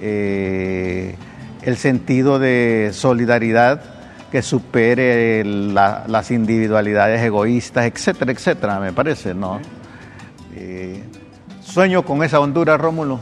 eh, 0.00 1.16
el 1.60 1.76
sentido 1.76 2.38
de 2.38 2.92
solidaridad 2.94 3.82
que 4.30 4.40
supere 4.40 5.44
la- 5.44 6.04
las 6.06 6.30
individualidades 6.30 7.20
egoístas, 7.20 7.84
etcétera, 7.84 8.32
etcétera, 8.32 8.80
me 8.80 8.94
parece, 8.94 9.34
¿no? 9.34 9.60
Eh, 10.56 11.02
sueño 11.60 12.06
con 12.06 12.24
esa 12.24 12.40
Honduras, 12.40 12.80
Rómulo. 12.80 13.20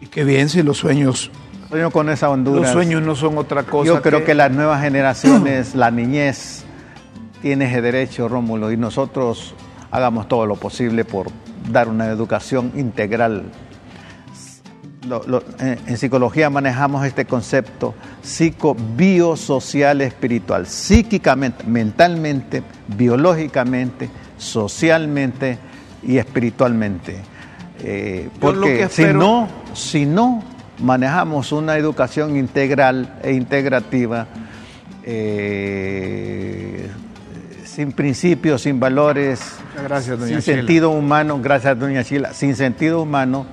Y 0.00 0.06
qué 0.08 0.24
bien 0.24 0.48
si 0.48 0.64
los 0.64 0.78
sueños, 0.78 1.30
Sueño 1.72 1.90
con 1.90 2.10
esa 2.10 2.28
Honduras. 2.28 2.64
los 2.64 2.70
sueños 2.72 3.00
no 3.00 3.16
son 3.16 3.38
otra 3.38 3.62
cosa. 3.62 3.86
Yo 3.86 4.02
creo 4.02 4.26
que 4.26 4.34
las 4.34 4.50
nuevas 4.52 4.82
generaciones, 4.82 5.74
la 5.74 5.90
niñez, 5.90 6.64
tiene 7.40 7.64
ese 7.64 7.80
derecho, 7.80 8.28
Rómulo, 8.28 8.70
y 8.70 8.76
nosotros 8.76 9.54
hagamos 9.90 10.28
todo 10.28 10.44
lo 10.44 10.56
posible 10.56 11.06
por 11.06 11.28
dar 11.70 11.88
una 11.88 12.08
educación 12.08 12.72
integral. 12.76 13.44
en, 15.60 15.96
psicología 15.96 16.50
manejamos 16.50 17.06
este 17.06 17.24
concepto 17.24 17.94
psico-biosocial 18.20 20.02
espiritual, 20.02 20.66
psíquicamente, 20.66 21.64
mentalmente, 21.64 22.62
biológicamente, 22.86 24.10
socialmente 24.36 25.56
y 26.02 26.18
espiritualmente. 26.18 27.16
Eh, 27.82 28.28
porque 28.38 28.90
si 28.90 29.04
no, 29.06 29.48
si 29.72 30.04
no 30.04 30.51
manejamos 30.78 31.52
una 31.52 31.76
educación 31.76 32.36
integral 32.36 33.18
e 33.22 33.32
integrativa, 33.32 34.26
eh, 35.04 36.90
sin 37.64 37.92
principios, 37.92 38.62
sin 38.62 38.78
valores, 38.78 39.56
gracias, 39.82 40.20
sin 40.20 40.42
sentido 40.42 40.90
humano, 40.90 41.40
gracias 41.42 41.78
doña 41.78 42.04
Chila, 42.04 42.32
sin 42.34 42.54
sentido 42.54 43.02
humano, 43.02 43.46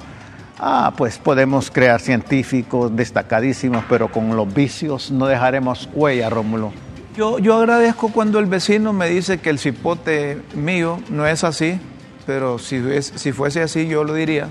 ah, 0.60 0.94
pues 0.98 1.18
podemos 1.18 1.72
crear 1.72 2.02
científicos 2.02 2.96
destacadísimos, 2.96 3.84
pero 3.88 4.12
con 4.12 4.36
los 4.36 4.54
vicios 4.54 5.12
no 5.12 5.28
dejaremos 5.28 5.90
huella, 5.94 6.30
Rómulo. 6.30 6.72
Yo, 7.16 7.40
yo 7.40 7.58
agradezco 7.58 8.10
cuando 8.12 8.40
el 8.40 8.46
vecino 8.46 8.94
me 8.94 9.10
dice 9.10 9.40
que 9.40 9.50
el 9.50 9.60
cipote 9.60 10.42
mío 10.54 11.00
no 11.10 11.26
es 11.28 11.44
así, 11.44 11.80
pero 12.26 12.60
si, 12.60 12.82
si 13.02 13.32
fuese 13.32 13.62
así 13.62 13.88
yo 13.88 14.04
lo 14.04 14.14
diría. 14.14 14.50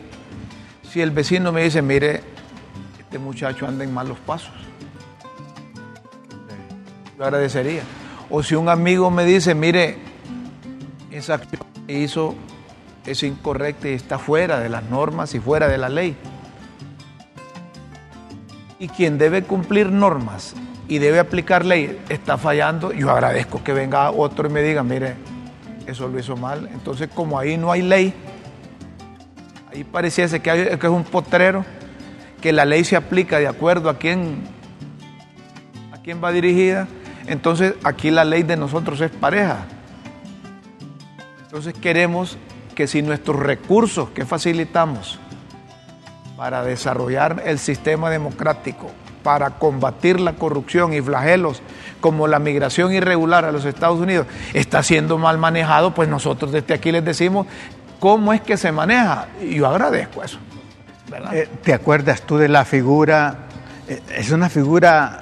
Si 0.90 1.00
el 1.00 1.10
vecino 1.10 1.52
me 1.52 1.62
dice, 1.62 1.82
mire, 1.82 2.22
este 3.08 3.18
muchacho 3.18 3.66
anda 3.66 3.84
en 3.84 3.94
malos 3.94 4.18
pasos, 4.18 4.52
yo 7.16 7.24
agradecería. 7.24 7.80
O 8.28 8.42
si 8.42 8.54
un 8.54 8.68
amigo 8.68 9.10
me 9.10 9.24
dice, 9.24 9.54
mire, 9.54 9.96
esa 11.10 11.36
acción 11.36 11.62
que 11.86 12.00
hizo 12.00 12.34
es 13.06 13.22
incorrecta 13.22 13.88
y 13.88 13.92
está 13.92 14.18
fuera 14.18 14.60
de 14.60 14.68
las 14.68 14.82
normas 14.90 15.34
y 15.34 15.40
fuera 15.40 15.68
de 15.68 15.78
la 15.78 15.88
ley. 15.88 16.16
Y 18.78 18.88
quien 18.88 19.16
debe 19.16 19.42
cumplir 19.42 19.90
normas 19.90 20.54
y 20.86 20.98
debe 20.98 21.18
aplicar 21.18 21.64
ley 21.64 21.98
está 22.10 22.36
fallando, 22.36 22.92
yo 22.92 23.10
agradezco 23.10 23.64
que 23.64 23.72
venga 23.72 24.10
otro 24.10 24.50
y 24.50 24.52
me 24.52 24.60
diga, 24.60 24.82
mire, 24.82 25.14
eso 25.86 26.08
lo 26.08 26.18
hizo 26.18 26.36
mal. 26.36 26.68
Entonces, 26.74 27.08
como 27.14 27.38
ahí 27.38 27.56
no 27.56 27.72
hay 27.72 27.80
ley, 27.80 28.12
ahí 29.72 29.82
pareciese 29.82 30.40
que, 30.40 30.76
que 30.78 30.86
es 30.86 30.92
un 30.92 31.04
potrero, 31.04 31.64
que 32.40 32.52
la 32.52 32.64
ley 32.64 32.84
se 32.84 32.96
aplica 32.96 33.38
de 33.38 33.48
acuerdo 33.48 33.90
a 33.90 33.98
quién, 33.98 34.42
a 35.92 35.98
quién 35.98 36.22
va 36.22 36.32
dirigida 36.32 36.88
entonces 37.28 37.74
aquí 37.84 38.10
la 38.10 38.24
ley 38.24 38.42
de 38.42 38.56
nosotros 38.56 39.00
es 39.02 39.10
pareja. 39.10 39.66
Entonces 41.42 41.74
queremos 41.74 42.38
que 42.74 42.86
si 42.86 43.02
nuestros 43.02 43.38
recursos 43.38 44.10
que 44.10 44.24
facilitamos 44.24 45.18
para 46.36 46.62
desarrollar 46.64 47.42
el 47.44 47.58
sistema 47.58 48.10
democrático, 48.10 48.90
para 49.22 49.50
combatir 49.50 50.20
la 50.20 50.34
corrupción 50.34 50.94
y 50.94 51.02
flagelos 51.02 51.60
como 52.00 52.28
la 52.28 52.38
migración 52.38 52.94
irregular 52.94 53.44
a 53.44 53.52
los 53.52 53.64
Estados 53.64 54.00
Unidos 54.00 54.26
está 54.54 54.82
siendo 54.82 55.18
mal 55.18 55.36
manejado, 55.36 55.92
pues 55.92 56.08
nosotros 56.08 56.52
desde 56.52 56.72
aquí 56.72 56.92
les 56.92 57.04
decimos 57.04 57.46
cómo 58.00 58.32
es 58.32 58.40
que 58.40 58.56
se 58.56 58.72
maneja. 58.72 59.26
Y 59.42 59.56
yo 59.56 59.66
agradezco 59.66 60.22
eso. 60.22 60.38
Eh, 61.32 61.48
¿Te 61.62 61.72
acuerdas 61.72 62.22
tú 62.22 62.36
de 62.36 62.48
la 62.48 62.64
figura? 62.64 63.34
Eh, 63.88 64.00
es 64.16 64.30
una 64.30 64.48
figura 64.48 65.20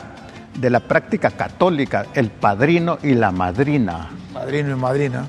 de 0.54 0.70
la 0.70 0.80
práctica 0.80 1.30
católica, 1.30 2.06
el 2.14 2.30
padrino 2.30 2.98
y 3.02 3.14
la 3.14 3.30
madrina. 3.30 4.08
Padrino 4.32 4.70
y 4.72 4.74
madrina. 4.74 5.26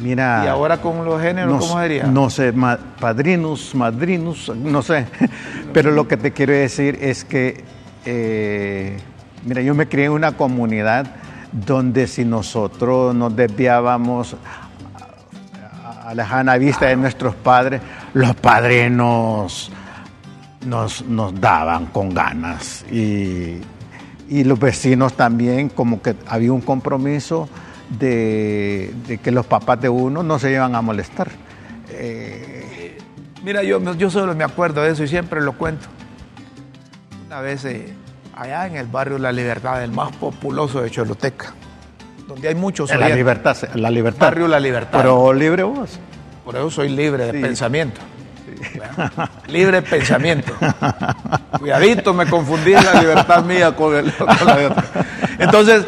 Mira. 0.00 0.42
¿Y 0.44 0.48
ahora 0.48 0.78
con 0.78 1.04
los 1.04 1.20
géneros 1.20 1.66
cómo 1.66 1.80
sería? 1.80 2.04
No 2.04 2.28
sé, 2.28 2.52
padrinos, 3.00 3.74
madrinos, 3.74 4.52
no 4.54 4.82
sé. 4.82 5.06
Pero 5.72 5.90
lo 5.90 6.06
que 6.06 6.16
te 6.16 6.32
quiero 6.32 6.52
decir 6.52 6.98
es 7.00 7.24
que, 7.24 7.64
eh, 8.04 8.98
mira, 9.44 9.62
yo 9.62 9.74
me 9.74 9.88
crié 9.88 10.06
en 10.06 10.12
una 10.12 10.32
comunidad 10.32 11.06
donde 11.50 12.06
si 12.06 12.24
nosotros 12.24 13.14
nos 13.14 13.34
desviábamos 13.34 14.36
a 16.04 16.14
la 16.14 16.58
vista 16.58 16.86
de 16.86 16.96
nuestros 16.96 17.34
padres, 17.34 17.80
los 18.12 18.34
padrinos 18.36 19.72
nos, 20.66 21.04
nos 21.06 21.40
daban 21.40 21.86
con 21.86 22.12
ganas 22.12 22.84
y 22.90 23.60
y 24.28 24.44
los 24.44 24.58
vecinos 24.58 25.14
también, 25.14 25.68
como 25.68 26.02
que 26.02 26.16
había 26.26 26.52
un 26.52 26.60
compromiso 26.60 27.48
de, 27.98 28.92
que 29.22 29.30
los 29.30 29.46
papás 29.46 29.80
de 29.80 29.88
uno 29.88 30.22
no 30.22 30.38
se 30.38 30.50
llevan 30.50 30.74
a 30.74 30.82
molestar. 30.82 31.28
Eh, 31.90 32.98
Mira, 33.44 33.62
yo, 33.62 33.80
yo 33.94 34.10
solo 34.10 34.34
me 34.34 34.44
acuerdo 34.44 34.82
de 34.82 34.90
eso 34.90 35.04
y 35.04 35.08
siempre 35.08 35.40
lo 35.40 35.52
cuento. 35.52 35.86
Una 37.26 37.40
vez 37.40 37.64
eh, 37.64 37.94
allá 38.34 38.66
en 38.66 38.76
el 38.76 38.86
barrio 38.86 39.18
La 39.18 39.30
Libertad, 39.30 39.82
el 39.84 39.92
más 39.92 40.14
populoso 40.16 40.82
de 40.82 40.90
Choluteca, 40.90 41.54
donde 42.26 42.48
hay 42.48 42.56
muchos... 42.56 42.90
La 42.94 43.08
libertad, 43.08 43.56
la 43.74 43.90
libertad. 43.90 44.26
Barrio 44.26 44.48
La 44.48 44.58
Libertad. 44.58 44.98
Pero 45.00 45.32
libre 45.32 45.62
vos. 45.62 46.00
Por 46.44 46.56
eso 46.56 46.70
soy 46.70 46.88
libre 46.88 47.26
de 47.26 47.40
pensamiento. 47.40 48.00
Libre 49.48 49.82
pensamiento. 49.82 50.52
Cuidadito, 51.58 52.12
me 52.14 52.26
confundí 52.26 52.72
la 52.72 53.00
libertad 53.00 53.44
mía 53.44 53.74
con, 53.74 53.94
el, 53.96 54.06
la 54.06 54.84
Entonces, 55.38 55.84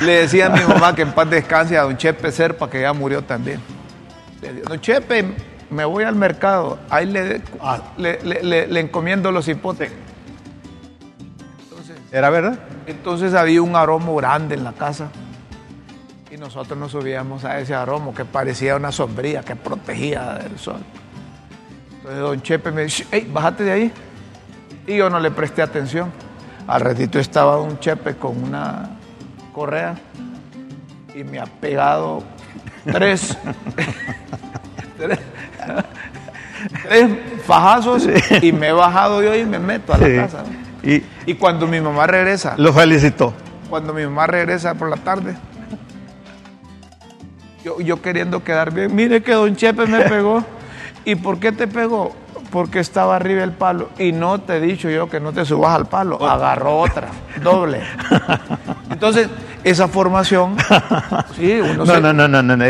le 0.00 0.12
decía 0.12 0.46
a 0.46 0.50
mi 0.50 0.60
mamá 0.60 0.94
que 0.94 1.02
en 1.02 1.12
paz 1.12 1.30
descanse 1.30 1.76
a 1.76 1.82
don 1.82 1.96
Chepe 1.96 2.32
Serpa, 2.32 2.68
que 2.68 2.80
ya 2.80 2.92
murió 2.92 3.22
también. 3.22 3.60
don 4.66 4.80
Chepe, 4.80 5.34
me 5.70 5.84
voy 5.84 6.04
al 6.04 6.14
mercado, 6.14 6.78
ahí 6.88 7.06
le, 7.06 7.42
ah. 7.60 7.80
le, 7.96 8.80
encomiendo 8.80 9.30
los 9.30 9.48
hipótesis. 9.48 9.96
¿Era 12.10 12.30
verdad? 12.30 12.58
Entonces 12.86 13.34
había 13.34 13.60
un 13.60 13.76
aroma 13.76 14.12
grande 14.14 14.54
en 14.54 14.64
la 14.64 14.72
casa 14.72 15.10
y 16.30 16.38
nosotros 16.38 16.78
nos 16.78 16.92
subíamos 16.92 17.44
a 17.44 17.58
ese 17.60 17.74
aroma 17.74 18.14
que 18.14 18.24
parecía 18.24 18.76
una 18.76 18.92
sombría 18.92 19.42
que 19.42 19.56
protegía 19.56 20.34
del 20.34 20.58
sol. 20.58 20.80
Entonces 22.08 22.26
don 22.26 22.40
Chepe 22.40 22.70
me 22.70 22.84
dice, 22.84 23.06
hey, 23.10 23.28
bájate 23.30 23.64
de 23.64 23.72
ahí. 23.72 23.92
Y 24.86 24.96
yo 24.96 25.10
no 25.10 25.20
le 25.20 25.30
presté 25.30 25.60
atención. 25.60 26.10
Al 26.66 26.80
ratito 26.80 27.18
estaba 27.18 27.56
don 27.56 27.78
Chepe 27.80 28.16
con 28.16 28.44
una 28.44 28.96
correa 29.52 29.94
y 31.14 31.22
me 31.22 31.38
ha 31.38 31.44
pegado 31.44 32.22
tres, 32.90 33.36
tres, 34.96 35.18
fajazos 37.44 38.08
y 38.40 38.52
me 38.52 38.68
he 38.68 38.72
bajado 38.72 39.22
yo 39.22 39.34
y 39.34 39.44
me 39.44 39.58
meto 39.58 39.92
a 39.92 39.98
la 39.98 40.22
casa. 40.22 40.44
Y, 40.82 41.02
y, 41.26 41.34
cuando 41.34 41.66
mi 41.66 41.78
mamá 41.78 42.06
regresa. 42.06 42.54
Lo 42.56 42.72
felicitó. 42.72 43.34
Cuando 43.68 43.92
mi 43.92 44.04
mamá 44.04 44.26
regresa 44.26 44.72
por 44.72 44.88
la 44.88 44.96
tarde. 44.96 45.36
Yo, 47.62 47.78
yo 47.80 48.00
queriendo 48.00 48.42
quedar 48.42 48.72
bien. 48.72 48.94
Mire 48.94 49.22
que 49.22 49.32
don 49.32 49.54
Chepe 49.54 49.84
me 49.86 50.00
pegó. 50.08 50.42
¿Y 51.08 51.14
por 51.14 51.40
qué 51.40 51.52
te 51.52 51.66
pegó? 51.66 52.14
Porque 52.50 52.80
estaba 52.80 53.16
arriba 53.16 53.42
el 53.42 53.52
palo. 53.52 53.88
Y 53.98 54.12
no 54.12 54.42
te 54.42 54.58
he 54.58 54.60
dicho 54.60 54.90
yo 54.90 55.08
que 55.08 55.20
no 55.20 55.32
te 55.32 55.46
subas 55.46 55.74
al 55.74 55.86
palo. 55.86 56.22
Agarró 56.22 56.80
otra, 56.80 57.08
doble. 57.42 57.80
Entonces, 58.90 59.26
esa 59.64 59.88
formación. 59.88 60.58
Sí, 61.34 61.60
uno 61.62 61.86
no, 61.86 61.98
no, 61.98 62.12
no, 62.12 62.28
no, 62.28 62.42
no, 62.42 62.64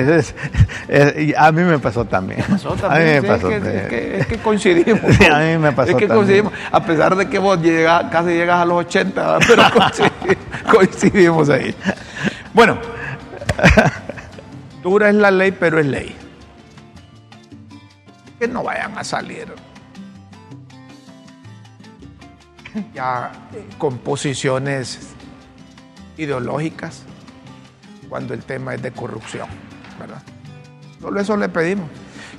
a 1.37 1.53
mí 1.53 1.63
me 1.63 1.81
pasó 1.81 2.05
también. 2.05 2.45
pasó 2.49 2.77
también. 2.77 2.93
A 2.93 3.21
mí 3.21 3.21
me 3.23 3.23
pasó 3.23 3.51
es, 3.51 3.63
que, 3.89 4.19
es, 4.21 4.27
que, 4.29 4.39
coincidimos. 4.39 5.17
Sí, 5.17 5.25
a 5.27 5.39
mí 5.39 5.59
me 5.59 5.73
pasó 5.73 5.91
Es 5.91 5.97
que 5.97 6.07
coincidimos. 6.07 6.53
A 6.71 6.81
pesar 6.85 7.17
de 7.17 7.29
que 7.29 7.41
vos 7.41 7.61
llegas, 7.61 8.05
casi 8.13 8.29
llegas 8.29 8.61
a 8.61 8.65
los 8.65 8.87
80, 8.87 9.39
pero 9.49 9.65
coincidimos 10.73 11.51
ahí. 11.51 11.75
Bueno, 12.55 12.79
dura 14.81 15.09
es 15.09 15.17
la 15.17 15.33
ley, 15.33 15.51
pero 15.51 15.81
es 15.81 15.87
ley 15.87 16.28
que 18.39 18.49
no 18.49 18.63
vayan 18.63 18.97
a 18.97 19.05
salir 19.05 19.53
ya 22.95 23.33
con 23.79 23.99
posiciones 23.99 25.15
ideológicas 26.17 27.03
cuando 28.09 28.35
el 28.35 28.45
tema 28.45 28.75
es 28.75 28.83
de 28.83 28.93
corrupción, 28.93 29.49
¿verdad? 29.99 30.23
Solo 31.01 31.21
eso 31.21 31.37
le 31.37 31.49
pedimos, 31.49 31.89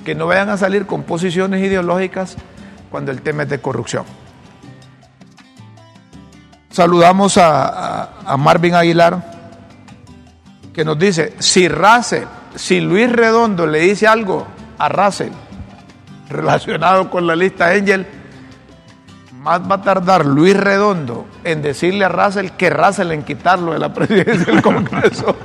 que 0.04 0.14
no 0.14 0.26
vayan 0.26 0.50
a 0.50 0.56
salir 0.56 0.86
con 0.86 1.02
posiciones 1.04 1.62
ideológicas 1.64 2.36
cuando 2.90 3.10
el 3.10 3.22
tema 3.22 3.44
es 3.44 3.48
de 3.48 3.60
corrupción. 3.60 4.04
Saludamos 6.70 7.36
a, 7.36 8.36
Marvin 8.38 8.74
Aguilar, 8.74 9.22
que 10.72 10.84
nos 10.84 10.98
dice, 10.98 11.34
si 11.38 11.68
Russell, 11.68 12.24
si 12.54 12.80
Luis 12.80 13.10
Redondo 13.10 13.66
le 13.66 13.80
dice 13.80 14.06
algo 14.06 14.46
a 14.78 14.88
Russell, 14.88 15.32
relacionado 16.30 17.10
con 17.10 17.26
la 17.26 17.36
lista 17.36 17.68
Angel, 17.68 18.06
más 19.40 19.60
va 19.62 19.76
a 19.76 19.82
tardar 19.82 20.24
Luis 20.26 20.56
Redondo 20.56 21.26
en 21.44 21.62
decirle 21.62 22.04
a 22.04 22.08
Russell 22.08 22.50
que 22.50 22.70
Russell 22.70 23.10
en 23.12 23.22
quitarlo 23.22 23.72
de 23.72 23.78
la 23.78 23.92
presidencia 23.92 24.52
del 24.52 24.62
Congreso. 24.62 25.36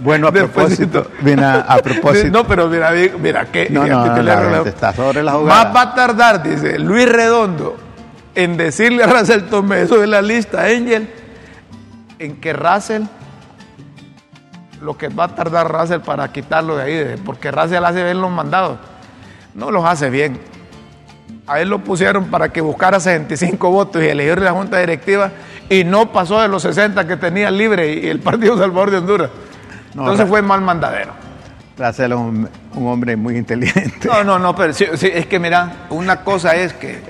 Bueno, 0.00 0.28
a 0.28 0.32
propósito, 0.32 1.10
mira, 1.20 1.60
a 1.60 1.78
propósito. 1.78 2.30
No, 2.30 2.46
pero 2.46 2.68
mira, 2.68 2.90
mira, 3.18 3.46
que, 3.46 3.68
no, 3.70 3.86
no, 3.86 4.14
que 4.14 4.22
la 4.22 4.62
está 4.62 4.92
sobre 4.92 5.22
la 5.22 5.32
jugada. 5.32 5.64
Más 5.64 5.76
va 5.76 5.82
a 5.82 5.94
tardar, 5.94 6.42
dice 6.42 6.78
Luis 6.78 7.06
Redondo, 7.08 7.76
en 8.34 8.56
decirle 8.56 9.02
a 9.02 9.06
Russell 9.06 9.42
Tomé, 9.42 9.82
eso 9.82 9.98
de 9.98 10.06
la 10.06 10.22
lista, 10.22 10.64
Angel, 10.64 11.10
en 12.18 12.40
que 12.40 12.52
Russell, 12.52 13.02
lo 14.80 14.96
que 14.96 15.08
va 15.08 15.24
a 15.24 15.28
tardar 15.34 15.70
Russell 15.70 16.00
para 16.00 16.30
quitarlo 16.32 16.76
de 16.76 16.82
ahí, 16.82 17.22
porque 17.24 17.50
Russell 17.50 17.84
hace 17.84 18.04
bien 18.04 18.20
los 18.20 18.30
mandados, 18.30 18.78
no 19.56 19.70
los 19.70 19.84
hace 19.84 20.10
bien. 20.10 20.38
A 21.46 21.60
él 21.60 21.68
lo 21.68 21.78
pusieron 21.78 22.26
para 22.26 22.50
que 22.50 22.60
buscara 22.60 23.00
65 23.00 23.70
votos 23.70 24.02
y 24.02 24.06
elegir 24.06 24.40
la 24.40 24.52
junta 24.52 24.78
directiva 24.78 25.30
y 25.68 25.84
no 25.84 26.12
pasó 26.12 26.40
de 26.40 26.48
los 26.48 26.62
60 26.62 27.06
que 27.06 27.16
tenía 27.16 27.50
libre 27.50 27.94
y 27.94 28.06
el 28.06 28.20
Partido 28.20 28.58
Salvador 28.58 28.90
de 28.90 28.98
Honduras. 28.98 29.30
Entonces 29.94 30.28
fue 30.28 30.42
mal 30.42 30.60
mandadero. 30.60 31.12
Russell 31.78 32.12
es 32.12 32.18
un, 32.18 32.48
un, 32.74 32.86
hombre 32.86 33.16
muy 33.16 33.36
inteligente. 33.36 34.08
No, 34.08 34.24
no, 34.24 34.38
no, 34.38 34.54
pero 34.56 34.72
sí, 34.72 34.86
sí, 34.94 35.10
es 35.12 35.26
que 35.26 35.38
mira, 35.38 35.86
una 35.90 36.22
cosa 36.22 36.54
es 36.56 36.72
que, 36.72 37.02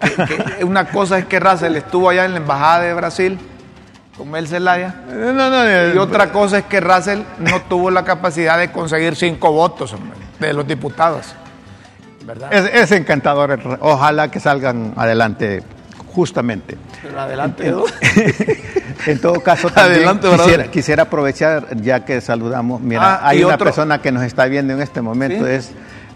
que, 0.00 0.56
que, 0.58 0.64
una 0.64 0.88
cosa 0.88 1.18
es 1.18 1.26
que 1.26 1.38
Russell 1.38 1.76
estuvo 1.76 2.10
allá 2.10 2.24
en 2.24 2.32
la 2.32 2.38
embajada 2.38 2.80
de 2.80 2.94
Brasil 2.94 3.38
con 4.16 4.30
Mel 4.30 4.48
Zelaya. 4.48 4.94
No, 5.08 5.32
no, 5.32 5.50
no, 5.50 5.94
y 5.94 5.98
otra 5.98 6.30
cosa 6.32 6.58
es 6.58 6.64
que 6.64 6.80
Russell 6.80 7.20
no 7.38 7.62
tuvo 7.62 7.90
la 7.90 8.04
capacidad 8.04 8.58
de 8.58 8.72
conseguir 8.72 9.14
cinco 9.14 9.52
votos 9.52 9.92
hombre, 9.92 10.18
de 10.40 10.52
los 10.52 10.66
diputados. 10.66 11.34
¿Verdad? 12.28 12.52
Es, 12.52 12.70
es, 12.72 12.92
encantador. 12.92 13.58
Ojalá 13.80 14.30
que 14.30 14.38
salgan 14.38 14.92
adelante 14.96 15.62
justamente. 16.14 16.76
Pero 17.02 17.20
adelante, 17.20 17.70
¿no? 17.70 17.84
en 19.06 19.20
todo 19.20 19.40
caso, 19.40 19.70
también 19.70 20.00
adelante, 20.00 20.28
quisiera, 20.28 20.70
quisiera, 20.70 21.02
aprovechar, 21.04 21.76
ya 21.80 22.04
que 22.04 22.20
saludamos, 22.20 22.80
mira, 22.80 23.14
ah, 23.14 23.28
hay 23.28 23.42
una 23.42 23.54
otro? 23.54 23.66
persona 23.66 24.02
que 24.02 24.12
nos 24.12 24.22
está 24.22 24.46
viendo 24.46 24.74
en 24.74 24.82
este 24.82 25.00
momento, 25.00 25.46
¿Sí? 25.46 25.52
es 25.52 25.70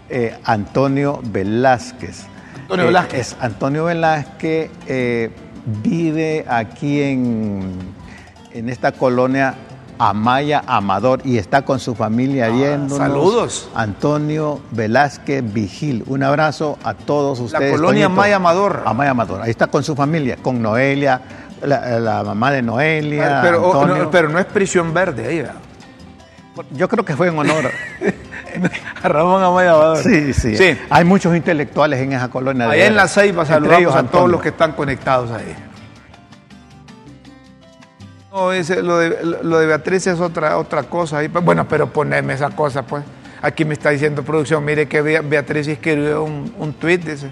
eh, 0.09 0.37
Antonio 0.43 1.19
Velázquez. 1.23 2.25
Antonio 2.61 2.85
Velázquez. 2.85 3.17
Eh, 3.17 3.21
es 3.21 3.35
Antonio 3.39 3.85
Velázquez 3.85 4.71
eh, 4.87 5.31
vive 5.81 6.45
aquí 6.47 7.01
en, 7.01 7.71
en 8.53 8.69
esta 8.69 8.91
colonia 8.91 9.55
Amaya 10.09 10.63
Amador 10.67 11.21
y 11.23 11.37
está 11.37 11.61
con 11.61 11.79
su 11.79 11.95
familia 11.95 12.49
viendo. 12.49 12.95
Ah, 12.95 12.99
saludos. 12.99 13.69
Antonio 13.73 14.59
Velázquez 14.71 15.53
Vigil. 15.53 16.03
Un 16.07 16.23
abrazo 16.23 16.77
a 16.83 16.93
todos 16.93 17.39
ustedes. 17.39 17.71
La 17.71 17.77
colonia 17.77 18.05
Amaya 18.07 18.35
Amador. 18.35 18.83
Amaya 18.85 19.11
Amador. 19.11 19.41
Ahí 19.41 19.51
está 19.51 19.67
con 19.67 19.81
su 19.81 19.95
familia, 19.95 20.35
con 20.41 20.61
Noelia, 20.61 21.21
la, 21.61 21.99
la 22.01 22.23
mamá 22.23 22.51
de 22.51 22.61
Noelia. 22.61 23.39
Pero, 23.41 23.65
Antonio. 23.65 24.03
No, 24.03 24.11
pero 24.11 24.27
no 24.27 24.39
es 24.39 24.45
prisión 24.45 24.93
verde 24.93 25.25
ahí, 25.25 25.37
¿verdad? 25.37 25.55
Yo 26.71 26.89
creo 26.89 27.05
que 27.05 27.15
fue 27.15 27.29
en 27.29 27.39
honor. 27.39 27.71
a 29.03 29.07
Ramón 29.07 29.41
Amaya 29.41 29.71
Amador. 29.71 29.97
Sí, 29.99 30.33
sí, 30.33 30.57
sí, 30.57 30.77
Hay 30.89 31.05
muchos 31.05 31.33
intelectuales 31.33 32.01
en 32.01 32.11
esa 32.11 32.27
colonia. 32.27 32.69
Ahí 32.69 32.81
en 32.81 32.97
la 32.97 33.07
Ceiba 33.07 33.45
saludamos 33.45 33.95
a 33.95 34.03
todos 34.03 34.29
los 34.29 34.41
que 34.41 34.49
están 34.49 34.73
conectados 34.73 35.31
ahí. 35.31 35.55
No, 38.33 38.51
ese, 38.51 38.81
lo, 38.81 38.97
de, 38.97 39.15
lo 39.43 39.59
de 39.59 39.67
Beatriz 39.67 40.07
es 40.07 40.19
otra, 40.19 40.57
otra 40.57 40.81
cosa. 40.81 41.21
Bueno, 41.43 41.67
pero 41.67 41.93
poneme 41.93 42.33
esa 42.33 42.49
cosa, 42.49 42.81
pues. 42.81 43.03
Aquí 43.43 43.63
me 43.63 43.75
está 43.75 43.91
diciendo 43.91 44.23
producción, 44.23 44.65
mire 44.65 44.87
que 44.87 45.01
Beatriz 45.03 45.67
escribió 45.67 46.23
un, 46.23 46.51
un 46.57 46.73
tuit, 46.73 47.03
dice. 47.03 47.29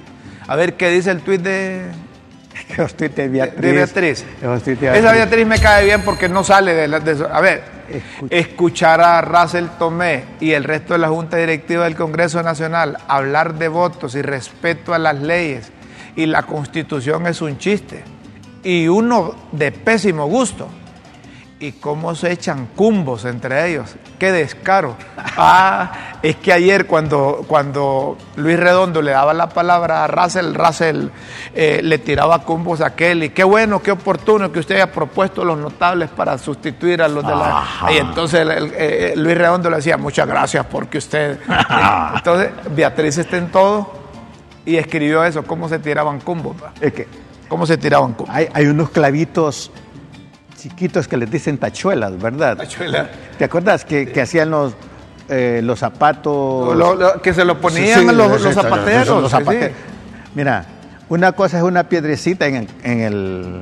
A 0.48 0.56
ver, 0.56 0.76
¿qué 0.76 0.90
dice 0.92 1.10
el 1.10 1.22
tuit 1.22 1.42
de, 1.42 1.88
los 2.78 2.96
de 2.96 3.10
Beatriz? 3.30 3.62
De 3.62 3.72
Beatriz. 3.72 4.26
Los 4.44 4.62
tuits 4.62 4.80
de 4.80 4.90
Beatriz. 4.92 5.04
Esa 5.04 5.14
Beatriz 5.14 5.48
me 5.48 5.58
cae 5.60 5.86
bien 5.86 6.04
porque 6.04 6.30
no 6.30 6.44
sale 6.44 6.76
de, 6.76 6.88
la, 6.88 7.00
de 7.00 7.14
eso. 7.14 7.28
A 7.34 7.42
ver, 7.42 7.64
Escucha. 7.90 8.36
escuchar 8.36 9.02
a 9.02 9.22
Russell 9.22 9.66
Tomé 9.80 10.26
y 10.40 10.52
el 10.52 10.64
resto 10.66 10.94
de 10.94 11.00
la 11.00 11.08
Junta 11.10 11.38
Directiva 11.38 11.86
del 11.86 11.96
Congreso 11.96 12.44
Nacional 12.44 13.00
hablar 13.08 13.56
de 13.56 13.70
votos 13.70 14.14
y 14.14 14.22
respeto 14.22 14.94
a 14.94 15.00
las 15.00 15.20
leyes 15.20 15.72
y 16.16 16.28
la 16.28 16.44
Constitución 16.44 17.26
es 17.26 17.42
un 17.42 17.58
chiste. 17.58 18.04
Y 18.64 18.88
uno 18.88 19.34
de 19.52 19.72
pésimo 19.72 20.28
gusto 20.28 20.68
y 21.62 21.74
cómo 21.74 22.16
se 22.16 22.32
echan 22.32 22.66
cumbos 22.76 23.24
entre 23.24 23.70
ellos. 23.70 23.96
Qué 24.20 24.32
descaro. 24.32 24.98
Ah, 25.44 26.18
es 26.22 26.36
que 26.36 26.52
ayer 26.52 26.86
cuando, 26.86 27.46
cuando 27.48 28.18
Luis 28.36 28.60
Redondo 28.60 29.02
le 29.02 29.12
daba 29.12 29.34
la 29.34 29.48
palabra 29.48 30.04
a 30.04 30.08
Russell, 30.08 30.54
Russell 30.54 31.08
eh, 31.56 31.80
le 31.82 32.00
tiraba 32.00 32.40
cumbos 32.40 32.82
a 32.82 32.88
aquel 32.88 33.24
y 33.24 33.30
qué 33.30 33.44
bueno, 33.44 33.82
qué 33.82 33.92
oportuno 33.92 34.52
que 34.52 34.60
usted 34.60 34.76
haya 34.76 34.92
propuesto 34.92 35.46
los 35.46 35.58
notables 35.58 36.10
para 36.10 36.38
sustituir 36.38 37.02
a 37.02 37.08
los 37.08 37.26
de 37.26 37.32
la... 37.34 37.60
Ajá. 37.60 37.94
Y 37.94 37.98
entonces 37.98 38.42
el, 38.42 38.74
eh, 38.76 39.14
Luis 39.16 39.38
Redondo 39.38 39.70
le 39.70 39.78
decía, 39.78 39.98
muchas 39.98 40.28
gracias 40.28 40.66
porque 40.66 40.98
usted... 40.98 41.40
entonces 42.16 42.52
Beatriz 42.76 43.18
está 43.18 43.38
en 43.38 43.50
todo 43.50 43.94
y 44.66 44.76
escribió 44.76 45.24
eso, 45.24 45.44
cómo 45.44 45.70
se 45.70 45.80
tiraban 45.80 46.20
cumbos. 46.20 46.58
Es 46.82 46.94
que, 46.94 47.08
¿Cómo 47.48 47.66
se 47.66 47.78
tiraban 47.78 48.14
cumbos? 48.14 48.36
Hay, 48.36 48.50
hay 48.54 48.66
unos 48.68 48.90
clavitos 48.90 49.72
chiquitos 50.62 51.08
que 51.08 51.18
les 51.18 51.30
dicen 51.32 51.58
tachuelas, 51.58 52.22
¿verdad? 52.22 52.58
Tachuelas. 52.58 53.08
¿Te 53.38 53.46
acuerdas 53.46 53.84
que, 53.84 54.12
que 54.12 54.22
hacían 54.22 54.52
los, 54.52 54.74
eh, 55.28 55.62
los 55.64 55.80
zapatos? 55.80 56.78
Lo, 56.78 56.94
lo, 56.96 57.22
que 57.22 57.34
se 57.34 57.44
lo 57.44 57.60
ponían 57.60 58.02
sí, 58.02 58.16
los, 58.16 58.42
los, 58.42 58.54
zapateros. 58.54 59.22
Los 59.22 59.32
zapateros. 59.32 59.70
Sí, 59.70 59.76
Mira, 60.36 60.66
una 61.10 61.32
cosa 61.32 61.58
es 61.58 61.64
una 61.64 61.90
piedrecita 61.90 62.46
en 62.46 62.56
el, 62.56 62.68
en 62.84 63.00
el, 63.02 63.62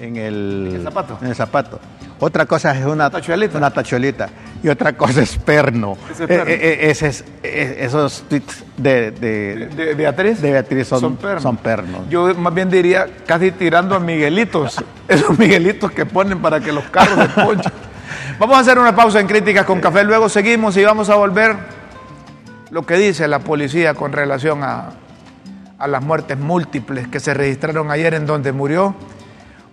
en 0.00 0.16
el, 0.16 0.72
¿El 0.74 0.82
zapato? 0.82 1.18
En 1.22 1.28
el 1.28 1.34
zapato. 1.36 1.80
Otra 2.20 2.46
cosa 2.46 2.76
es 2.76 2.84
una 2.84 3.10
tachuelita. 3.10 3.58
Una 3.58 3.70
tachuelita. 3.70 4.28
Y 4.62 4.68
otra 4.68 4.92
cosa 4.94 5.22
es 5.22 5.36
perno. 5.38 5.96
Ese 6.10 6.24
es 6.24 6.28
perno. 6.28 6.50
Eh, 6.50 6.58
eh, 6.60 6.90
es, 6.90 7.02
eh, 7.42 7.76
esos 7.80 8.24
tweets 8.28 8.64
de, 8.76 9.12
de, 9.12 9.56
de, 9.56 9.84
de, 9.86 9.94
Beatriz, 9.94 10.40
de 10.40 10.50
Beatriz 10.50 10.88
son, 10.88 11.00
son, 11.00 11.16
perno. 11.16 11.40
son 11.40 11.56
pernos. 11.58 12.08
Yo 12.08 12.34
más 12.34 12.52
bien 12.52 12.68
diría 12.68 13.06
casi 13.24 13.52
tirando 13.52 13.94
a 13.94 14.00
Miguelitos. 14.00 14.84
esos 15.08 15.38
Miguelitos 15.38 15.92
que 15.92 16.06
ponen 16.06 16.40
para 16.40 16.60
que 16.60 16.72
los 16.72 16.84
carros 16.84 17.18
se 17.18 17.40
ponchen. 17.40 17.72
Vamos 18.38 18.56
a 18.56 18.60
hacer 18.60 18.78
una 18.78 18.94
pausa 18.94 19.20
en 19.20 19.26
críticas 19.26 19.64
con 19.64 19.80
café. 19.80 20.02
Luego 20.02 20.28
seguimos 20.28 20.76
y 20.76 20.84
vamos 20.84 21.10
a 21.10 21.16
volver 21.16 21.56
lo 22.70 22.86
que 22.86 22.94
dice 22.94 23.26
la 23.26 23.40
policía 23.40 23.94
con 23.94 24.12
relación 24.12 24.62
a, 24.62 24.90
a 25.78 25.86
las 25.88 26.02
muertes 26.02 26.38
múltiples 26.38 27.08
que 27.08 27.20
se 27.20 27.34
registraron 27.34 27.90
ayer 27.90 28.14
en 28.14 28.26
donde 28.26 28.52
murió 28.52 28.94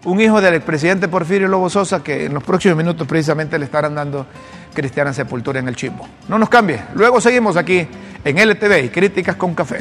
un 0.05 0.21
hijo 0.21 0.39
del 0.39 0.53
expresidente 0.53 1.07
Porfirio 1.07 1.47
Lobo 1.47 1.69
Sosa 1.69 2.03
que 2.03 2.25
en 2.25 2.33
los 2.33 2.43
próximos 2.43 2.77
minutos 2.77 3.07
precisamente 3.07 3.59
le 3.59 3.65
estarán 3.65 3.95
dando 3.95 4.25
cristiana 4.73 5.13
sepultura 5.13 5.59
en 5.59 5.67
el 5.67 5.75
Chimbo. 5.75 6.07
No 6.27 6.39
nos 6.39 6.49
cambie, 6.49 6.79
luego 6.93 7.19
seguimos 7.19 7.57
aquí 7.57 7.87
en 8.23 8.37
LTV 8.37 8.85
y 8.85 8.89
Críticas 8.89 9.35
con 9.35 9.53
Café. 9.53 9.79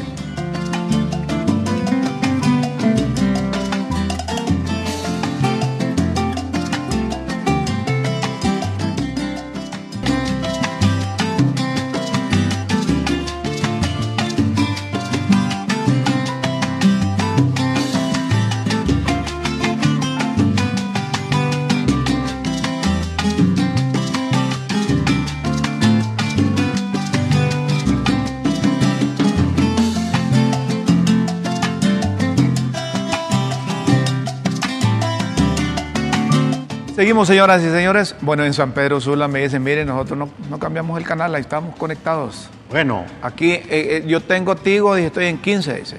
Seguimos, 37.14 37.28
señoras 37.28 37.62
y 37.62 37.70
señores. 37.70 38.16
Bueno, 38.22 38.44
en 38.44 38.52
San 38.52 38.72
Pedro 38.72 39.00
Sula 39.00 39.28
me 39.28 39.40
dicen, 39.40 39.62
miren, 39.62 39.86
nosotros 39.86 40.18
no, 40.18 40.30
no 40.50 40.58
cambiamos 40.58 40.98
el 40.98 41.06
canal, 41.06 41.32
ahí 41.32 41.42
estamos 41.42 41.76
conectados. 41.76 42.50
Bueno. 42.70 43.04
Aquí 43.22 43.52
eh, 43.52 43.64
eh, 43.70 44.04
yo 44.04 44.20
tengo 44.20 44.56
Tigo 44.56 44.98
y 44.98 45.02
estoy 45.02 45.26
en 45.26 45.38
15, 45.38 45.74
dice. 45.74 45.98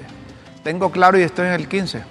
Tengo 0.62 0.90
Claro 0.90 1.18
y 1.18 1.22
estoy 1.22 1.46
en 1.46 1.54
el 1.54 1.68
15. 1.68 2.02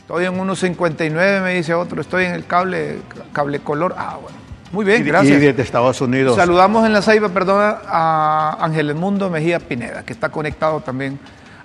Estoy 0.00 0.26
en 0.26 0.34
1.59, 0.34 1.42
me 1.42 1.54
dice 1.54 1.72
otro. 1.72 2.02
Estoy 2.02 2.26
en 2.26 2.32
el 2.32 2.44
cable, 2.44 2.98
cable 3.32 3.60
color. 3.60 3.94
Ah, 3.96 4.18
bueno. 4.20 4.36
Muy 4.72 4.84
bien, 4.84 5.06
gracias. 5.06 5.38
Y 5.38 5.40
desde 5.40 5.62
Estados 5.62 5.98
Unidos. 6.02 6.36
Saludamos 6.36 6.84
en 6.84 6.92
la 6.92 7.00
Ceiba, 7.00 7.30
perdona, 7.30 7.78
a 7.86 8.58
Ángel 8.60 8.94
Mundo 8.94 9.30
Mejía 9.30 9.58
Pineda, 9.58 10.02
que 10.02 10.12
está 10.12 10.28
conectado 10.28 10.80
también 10.80 11.18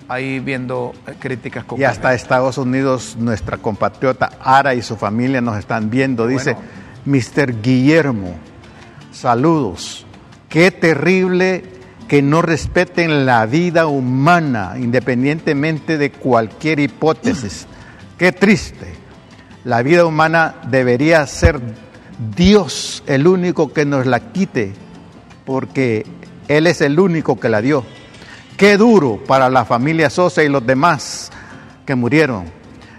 ahí 0.08 0.38
viendo 0.38 0.94
eh, 1.06 1.12
críticas 1.18 1.66
Y 1.76 1.84
hasta 1.84 2.14
Estados 2.14 2.56
Unidos, 2.56 3.16
nuestra 3.18 3.58
compatriota 3.58 4.30
Ara 4.40 4.74
y 4.74 4.80
su 4.80 4.96
familia 4.96 5.42
nos 5.42 5.58
están 5.58 5.90
viendo. 5.90 6.26
Dice, 6.26 6.54
bueno. 6.54 6.85
Mr. 7.06 7.62
Guillermo, 7.62 8.34
saludos. 9.12 10.04
Qué 10.48 10.70
terrible 10.70 11.64
que 12.08 12.20
no 12.20 12.42
respeten 12.42 13.26
la 13.26 13.46
vida 13.46 13.86
humana, 13.86 14.74
independientemente 14.76 15.98
de 15.98 16.10
cualquier 16.12 16.80
hipótesis. 16.80 17.66
Qué 18.18 18.32
triste. 18.32 18.94
La 19.64 19.82
vida 19.82 20.04
humana 20.04 20.56
debería 20.68 21.26
ser 21.26 21.60
Dios 22.36 23.02
el 23.06 23.26
único 23.26 23.72
que 23.72 23.84
nos 23.84 24.06
la 24.06 24.32
quite, 24.32 24.72
porque 25.44 26.06
Él 26.48 26.66
es 26.66 26.80
el 26.80 26.98
único 26.98 27.38
que 27.38 27.48
la 27.48 27.60
dio. 27.60 27.84
Qué 28.56 28.76
duro 28.76 29.22
para 29.26 29.50
la 29.50 29.64
familia 29.64 30.08
Sosa 30.08 30.42
y 30.42 30.48
los 30.48 30.66
demás 30.66 31.30
que 31.84 31.94
murieron. 31.94 32.44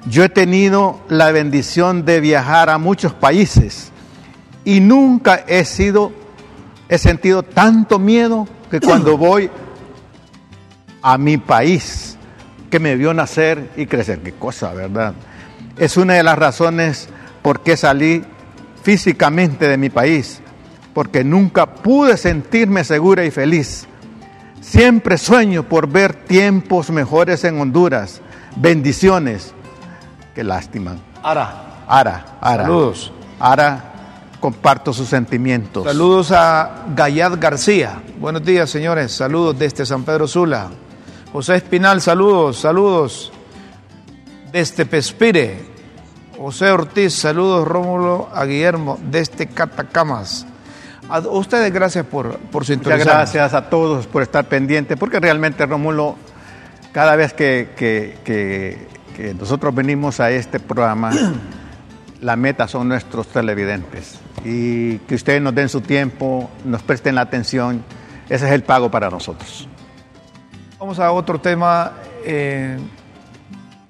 Yo 0.05 0.24
he 0.24 0.30
tenido 0.30 1.01
la 1.10 1.32
bendición 1.32 2.05
de 2.05 2.22
viajar 2.22 2.70
a 2.70 2.78
muchos 2.78 3.14
países 3.14 3.91
y 4.68 4.82
nunca 4.82 5.45
he 5.47 5.63
sido, 5.63 6.11
he 6.89 6.97
sentido 6.97 7.41
tanto 7.41 7.99
miedo 7.99 8.45
que 8.70 8.82
cuando 8.82 9.18
voy 9.18 9.49
a 11.01 11.18
mi 11.18 11.38
país, 11.38 12.18
que 12.70 12.78
me 12.78 12.97
vio 12.97 13.13
nacer 13.13 13.72
y 13.78 13.86
crecer. 13.86 14.20
Qué 14.20 14.34
cosa, 14.34 14.74
¿verdad? 14.74 15.13
Es 15.78 15.95
una 15.95 16.15
de 16.15 16.24
las 16.24 16.38
razones 16.38 17.07
por 17.41 17.61
qué 17.61 17.78
salí 17.78 18.26
físicamente 18.84 19.70
de 19.70 19.78
mi 19.78 19.89
país, 19.89 20.41
porque 20.93 21.24
nunca 21.24 21.76
pude 21.76 22.18
sentirme 22.18 22.84
segura 22.84 23.24
y 23.24 23.32
feliz. 23.32 23.88
Siempre 24.59 25.18
sueño 25.18 25.63
por 25.63 25.88
ver 25.88 26.13
tiempos 26.13 26.89
mejores 26.89 27.45
en 27.45 27.61
Honduras. 27.61 28.20
Bendiciones. 28.57 29.53
Qué 30.36 30.43
lástima. 30.43 30.97
Ara. 31.24 31.86
Ara, 31.88 32.38
Ara. 32.41 32.63
Saludos. 32.63 33.13
Ara, 33.39 33.93
comparto 34.48 34.93
sus 34.93 35.10
sentimientos. 35.10 35.84
Saludos 35.84 36.32
a 36.32 36.86
Gayat 36.95 37.38
García. 37.38 38.02
Buenos 38.18 38.45
días, 38.45 38.70
señores. 38.70 39.12
Saludos 39.12 39.60
desde 39.60 39.86
San 39.86 40.04
Pedro 40.06 40.26
Sula. 40.26 40.70
José 41.34 41.58
Espinal, 41.58 42.00
saludos, 42.00 42.58
saludos. 42.58 43.34
Desde 44.50 44.86
Pespire. 44.86 45.66
José 46.38 46.72
Ortiz, 46.72 47.14
saludos 47.14 47.68
Rómulo 47.68 48.30
a 48.34 48.45
Guillermo 48.45 48.98
desde 49.12 49.48
Catacamas. 49.48 50.48
A 51.10 51.20
ustedes 51.20 51.74
gracias 51.74 52.06
por, 52.06 52.38
por 52.38 52.66
sintonizar. 52.66 53.00
Muchas 53.00 53.16
gracias 53.16 53.54
a 53.54 53.70
todos 53.70 54.08
por 54.08 54.24
estar 54.24 54.45
pendientes, 54.45 54.98
porque 54.98 55.20
realmente 55.20 55.66
Rómulo, 55.66 56.16
cada 56.93 57.18
vez 57.18 57.34
que, 57.34 57.72
que, 57.76 58.18
que, 58.24 58.88
que 59.14 59.34
nosotros 59.34 59.76
venimos 59.76 60.22
a 60.22 60.32
este 60.32 60.62
programa, 60.62 61.12
la 62.22 62.36
meta 62.36 62.68
son 62.68 62.88
nuestros 62.89 63.28
televidentes. 63.28 64.20
Y 64.43 64.97
que 64.99 65.15
ustedes 65.15 65.41
nos 65.41 65.53
den 65.55 65.70
su 65.70 65.82
tiempo, 65.82 66.49
nos 66.65 66.82
presten 66.84 67.15
la 67.15 67.22
atención, 67.22 67.84
ese 68.30 68.45
es 68.47 68.51
el 68.51 68.63
pago 68.63 68.89
para 68.91 69.09
nosotros. 69.09 69.68
Vamos 70.80 70.99
a 70.99 71.11
otro 71.11 71.39
tema. 71.39 71.93
eh, 72.26 72.78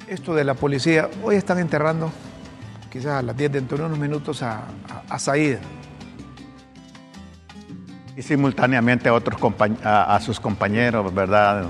esto 0.07 0.33
de 0.33 0.45
la 0.45 0.53
policía. 0.53 1.09
Hoy 1.21 1.35
están 1.35 1.59
enterrando, 1.59 2.09
quizás 2.89 3.19
a 3.19 3.21
las 3.21 3.35
10 3.35 3.51
dentro 3.51 3.77
de 3.77 3.83
unos 3.85 3.99
minutos, 3.99 4.41
a, 4.41 4.59
a, 5.09 5.15
a 5.15 5.19
Said. 5.19 5.57
Y 8.15 8.21
simultáneamente 8.21 9.09
a, 9.09 9.13
otros 9.13 9.39
compañ- 9.39 9.83
a, 9.83 10.15
a 10.15 10.19
sus 10.21 10.39
compañeros, 10.39 11.13
¿verdad? 11.13 11.65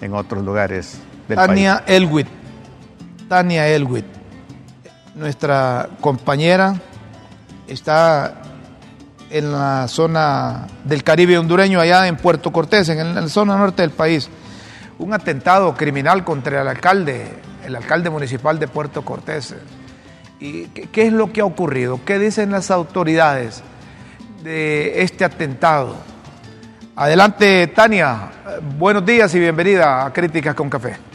En 0.00 0.12
otros 0.12 0.44
lugares 0.44 1.00
del 1.26 1.36
Tania 1.36 1.82
país. 1.84 1.96
Elwit. 1.96 2.26
Tania 3.28 3.66
Elwit, 3.68 4.04
nuestra 5.18 5.88
compañera, 6.00 6.74
está 7.66 8.34
en 9.30 9.52
la 9.52 9.88
zona 9.88 10.66
del 10.84 11.02
Caribe 11.02 11.36
hondureño, 11.36 11.80
allá 11.80 12.06
en 12.06 12.16
Puerto 12.16 12.52
Cortés, 12.52 12.88
en 12.88 13.14
la 13.14 13.28
zona 13.28 13.56
norte 13.56 13.82
del 13.82 13.90
país. 13.90 14.28
Un 14.98 15.12
atentado 15.12 15.74
criminal 15.74 16.24
contra 16.24 16.62
el 16.62 16.68
alcalde, 16.68 17.26
el 17.64 17.76
alcalde 17.76 18.10
municipal 18.10 18.58
de 18.58 18.68
Puerto 18.68 19.04
Cortés. 19.04 19.54
¿Y 20.40 20.66
qué, 20.68 20.88
qué 20.88 21.06
es 21.06 21.12
lo 21.12 21.32
que 21.32 21.40
ha 21.40 21.44
ocurrido? 21.44 22.00
¿Qué 22.04 22.18
dicen 22.18 22.50
las 22.50 22.70
autoridades 22.70 23.62
de 24.42 25.02
este 25.02 25.24
atentado? 25.24 25.96
Adelante, 26.96 27.66
Tania. 27.68 28.30
Buenos 28.78 29.04
días 29.04 29.34
y 29.34 29.40
bienvenida 29.40 30.06
a 30.06 30.12
Críticas 30.12 30.54
con 30.54 30.70
Café. 30.70 31.07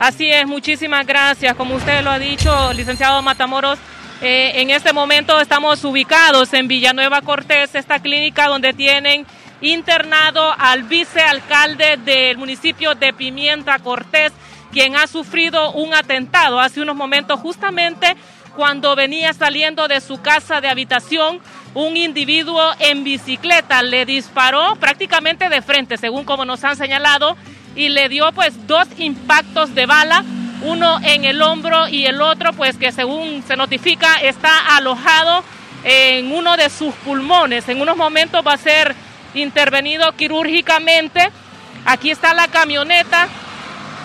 Así 0.00 0.32
es, 0.32 0.46
muchísimas 0.46 1.06
gracias. 1.06 1.54
Como 1.54 1.74
usted 1.74 2.02
lo 2.02 2.10
ha 2.10 2.18
dicho, 2.18 2.72
licenciado 2.72 3.20
Matamoros, 3.20 3.78
eh, 4.22 4.52
en 4.54 4.70
este 4.70 4.94
momento 4.94 5.38
estamos 5.38 5.84
ubicados 5.84 6.54
en 6.54 6.68
Villanueva 6.68 7.20
Cortés, 7.20 7.74
esta 7.74 7.98
clínica 7.98 8.46
donde 8.46 8.72
tienen 8.72 9.26
internado 9.60 10.54
al 10.56 10.84
vicealcalde 10.84 11.98
del 11.98 12.38
municipio 12.38 12.94
de 12.94 13.12
Pimienta 13.12 13.78
Cortés, 13.78 14.32
quien 14.72 14.96
ha 14.96 15.06
sufrido 15.06 15.72
un 15.72 15.92
atentado 15.92 16.60
hace 16.60 16.80
unos 16.80 16.96
momentos 16.96 17.38
justamente 17.38 18.16
cuando 18.56 18.96
venía 18.96 19.34
saliendo 19.34 19.86
de 19.86 20.00
su 20.00 20.22
casa 20.22 20.62
de 20.62 20.68
habitación, 20.68 21.40
un 21.74 21.98
individuo 21.98 22.72
en 22.78 23.04
bicicleta 23.04 23.82
le 23.82 24.06
disparó 24.06 24.76
prácticamente 24.76 25.50
de 25.50 25.60
frente, 25.60 25.98
según 25.98 26.24
como 26.24 26.46
nos 26.46 26.64
han 26.64 26.76
señalado, 26.76 27.36
y 27.80 27.88
le 27.88 28.10
dio 28.10 28.30
pues 28.32 28.66
dos 28.66 28.86
impactos 28.98 29.74
de 29.74 29.86
bala, 29.86 30.22
uno 30.62 31.00
en 31.02 31.24
el 31.24 31.40
hombro 31.40 31.88
y 31.88 32.04
el 32.04 32.20
otro 32.20 32.52
pues 32.52 32.76
que 32.76 32.92
según 32.92 33.42
se 33.46 33.56
notifica 33.56 34.16
está 34.16 34.76
alojado 34.76 35.42
en 35.84 36.30
uno 36.30 36.58
de 36.58 36.68
sus 36.68 36.94
pulmones. 36.96 37.66
En 37.70 37.80
unos 37.80 37.96
momentos 37.96 38.46
va 38.46 38.52
a 38.52 38.58
ser 38.58 38.94
intervenido 39.32 40.12
quirúrgicamente. 40.12 41.30
Aquí 41.86 42.10
está 42.10 42.34
la 42.34 42.48
camioneta 42.48 43.28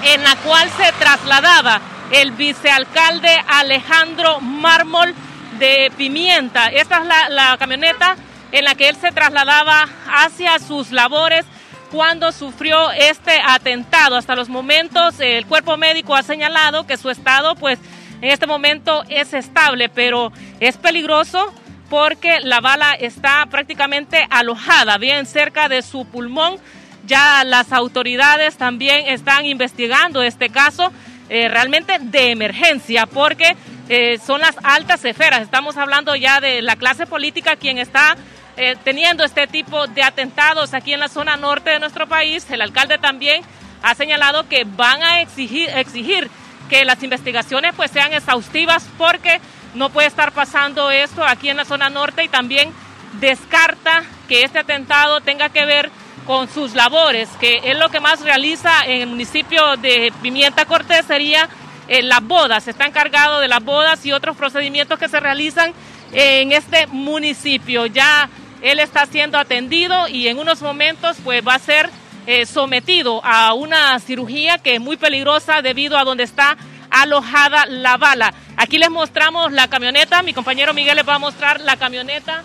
en 0.05 0.23
la 0.23 0.37
cual 0.37 0.69
se 0.77 0.93
trasladaba 0.93 1.81
el 2.11 2.31
vicealcalde 2.31 3.29
Alejandro 3.45 4.39
Mármol 4.39 5.13
de 5.59 5.91
Pimienta. 5.97 6.67
Esta 6.67 6.99
es 6.99 7.05
la, 7.07 7.29
la 7.29 7.57
camioneta 7.57 8.15
en 8.53 8.63
la 8.63 8.75
que 8.75 8.87
él 8.87 8.95
se 8.95 9.11
trasladaba 9.11 9.85
hacia 10.07 10.59
sus 10.59 10.91
labores 10.91 11.45
cuando 11.91 12.31
sufrió 12.31 12.91
este 12.91 13.39
atentado. 13.45 14.15
Hasta 14.15 14.35
los 14.35 14.49
momentos 14.49 15.19
el 15.19 15.45
cuerpo 15.45 15.77
médico 15.77 16.15
ha 16.15 16.23
señalado 16.23 16.85
que 16.85 16.97
su 16.97 17.09
estado 17.09 17.55
pues 17.55 17.79
en 18.21 18.31
este 18.31 18.47
momento 18.47 19.03
es 19.09 19.33
estable, 19.33 19.89
pero 19.89 20.31
es 20.59 20.77
peligroso 20.77 21.53
porque 21.89 22.39
la 22.39 22.61
bala 22.61 22.93
está 22.93 23.45
prácticamente 23.49 24.25
alojada 24.29 24.97
bien 24.97 25.25
cerca 25.25 25.69
de 25.69 25.81
su 25.81 26.05
pulmón. 26.05 26.57
Ya 27.05 27.43
las 27.43 27.71
autoridades 27.71 28.57
también 28.57 29.07
están 29.07 29.45
investigando 29.45 30.23
este 30.23 30.49
caso 30.49 30.91
eh, 31.29 31.49
realmente 31.49 31.97
de 31.99 32.31
emergencia 32.31 33.05
porque 33.05 33.55
eh, 33.89 34.19
son 34.25 34.41
las 34.41 34.55
altas 34.63 35.05
esferas. 35.05 35.41
Estamos 35.41 35.77
hablando 35.77 36.15
ya 36.15 36.39
de 36.39 36.61
la 36.61 36.75
clase 36.75 37.05
política 37.05 37.55
quien 37.55 37.77
está 37.77 38.15
eh, 38.57 38.75
teniendo 38.83 39.23
este 39.23 39.47
tipo 39.47 39.87
de 39.87 40.03
atentados 40.03 40.73
aquí 40.73 40.93
en 40.93 40.99
la 40.99 41.09
zona 41.09 41.37
norte 41.37 41.71
de 41.71 41.79
nuestro 41.79 42.07
país. 42.07 42.49
El 42.49 42.61
alcalde 42.61 42.97
también 42.97 43.41
ha 43.81 43.95
señalado 43.95 44.47
que 44.47 44.63
van 44.63 45.03
a 45.03 45.21
exigir, 45.21 45.69
exigir 45.69 46.29
que 46.69 46.85
las 46.85 47.03
investigaciones 47.03 47.73
pues 47.75 47.91
sean 47.91 48.13
exhaustivas 48.13 48.87
porque 48.97 49.39
no 49.73 49.89
puede 49.89 50.07
estar 50.07 50.31
pasando 50.31 50.89
esto 50.89 51.23
aquí 51.23 51.49
en 51.49 51.57
la 51.57 51.65
zona 51.65 51.89
norte 51.89 52.23
y 52.23 52.29
también 52.29 52.71
descarta 53.19 54.03
que 54.27 54.43
este 54.43 54.59
atentado 54.59 55.21
tenga 55.21 55.49
que 55.49 55.65
ver 55.65 55.91
con 56.25 56.49
sus 56.49 56.73
labores, 56.73 57.29
que 57.39 57.59
es 57.63 57.77
lo 57.77 57.89
que 57.89 57.99
más 57.99 58.21
realiza 58.21 58.71
en 58.85 59.01
el 59.01 59.07
municipio 59.07 59.77
de 59.77 60.11
Pimienta 60.21 60.65
Cortés 60.65 61.05
sería 61.05 61.47
eh, 61.87 62.01
las 62.01 62.23
bodas, 62.23 62.67
está 62.67 62.85
encargado 62.85 63.39
de 63.39 63.47
las 63.47 63.63
bodas 63.63 64.03
y 64.05 64.11
otros 64.11 64.35
procedimientos 64.35 64.97
que 64.97 65.07
se 65.07 65.19
realizan 65.19 65.71
en 66.11 66.51
este 66.51 66.87
municipio. 66.87 67.85
Ya 67.85 68.27
él 68.61 68.79
está 68.79 69.05
siendo 69.05 69.37
atendido 69.37 70.07
y 70.07 70.27
en 70.27 70.39
unos 70.39 70.61
momentos 70.61 71.17
pues 71.23 71.45
va 71.45 71.55
a 71.55 71.59
ser 71.59 71.89
eh, 72.27 72.45
sometido 72.45 73.23
a 73.23 73.53
una 73.53 73.99
cirugía 73.99 74.57
que 74.57 74.75
es 74.75 74.81
muy 74.81 74.97
peligrosa 74.97 75.61
debido 75.61 75.97
a 75.97 76.03
donde 76.03 76.23
está 76.23 76.57
alojada 76.89 77.65
la 77.67 77.97
bala. 77.97 78.33
Aquí 78.57 78.77
les 78.77 78.89
mostramos 78.89 79.51
la 79.51 79.67
camioneta, 79.67 80.23
mi 80.23 80.33
compañero 80.33 80.73
Miguel 80.73 80.95
les 80.95 81.07
va 81.07 81.15
a 81.15 81.19
mostrar 81.19 81.59
la 81.61 81.77
camioneta 81.77 82.43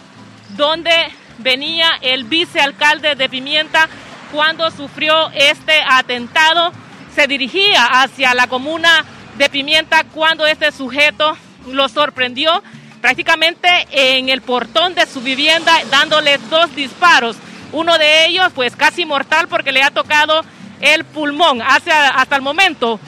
donde 0.56 0.92
venía 1.38 1.88
el 2.02 2.24
vicealcalde 2.24 3.14
de 3.14 3.28
Pimienta 3.28 3.88
cuando 4.32 4.70
sufrió 4.70 5.30
este 5.30 5.80
atentado. 5.88 6.72
Se 7.14 7.26
dirigía 7.26 8.02
hacia 8.02 8.34
la 8.34 8.46
comuna 8.46 9.04
de 9.38 9.48
Pimienta 9.48 10.04
cuando 10.04 10.46
este 10.46 10.72
sujeto 10.72 11.36
lo 11.66 11.88
sorprendió 11.88 12.62
prácticamente 13.01 13.68
en 13.90 14.28
el 14.28 14.42
portón 14.42 14.94
de 14.94 15.07
su 15.07 15.20
vivienda 15.20 15.72
dándole 15.90 16.38
dos 16.51 16.74
disparos. 16.74 17.36
Uno 17.72 17.98
de 17.98 18.26
ellos 18.26 18.53
pues 18.55 18.76
casi 18.76 19.05
mortal 19.05 19.48
porque 19.48 19.72
le 19.72 19.82
ha 19.82 19.90
tocado 19.90 20.44
el 20.80 21.05
pulmón. 21.05 21.62
Hasta 21.62 22.36
el 22.36 22.42
momento 22.42 22.98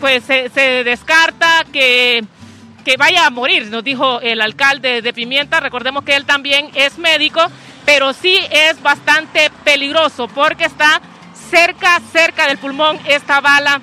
pues 0.00 0.24
se, 0.24 0.48
se 0.50 0.84
descarta 0.84 1.64
que, 1.72 2.24
que 2.84 2.96
vaya 2.96 3.26
a 3.26 3.30
morir, 3.30 3.66
nos 3.66 3.82
dijo 3.82 4.20
el 4.20 4.40
alcalde 4.40 5.02
de 5.02 5.12
Pimienta. 5.12 5.60
Recordemos 5.60 6.04
que 6.04 6.14
él 6.16 6.24
también 6.24 6.70
es 6.74 6.98
médico, 6.98 7.40
pero 7.84 8.12
sí 8.12 8.38
es 8.50 8.80
bastante 8.82 9.50
peligroso 9.64 10.28
porque 10.28 10.64
está 10.64 11.00
cerca, 11.50 12.00
cerca 12.12 12.46
del 12.46 12.58
pulmón 12.58 12.98
esta 13.06 13.40
bala 13.40 13.80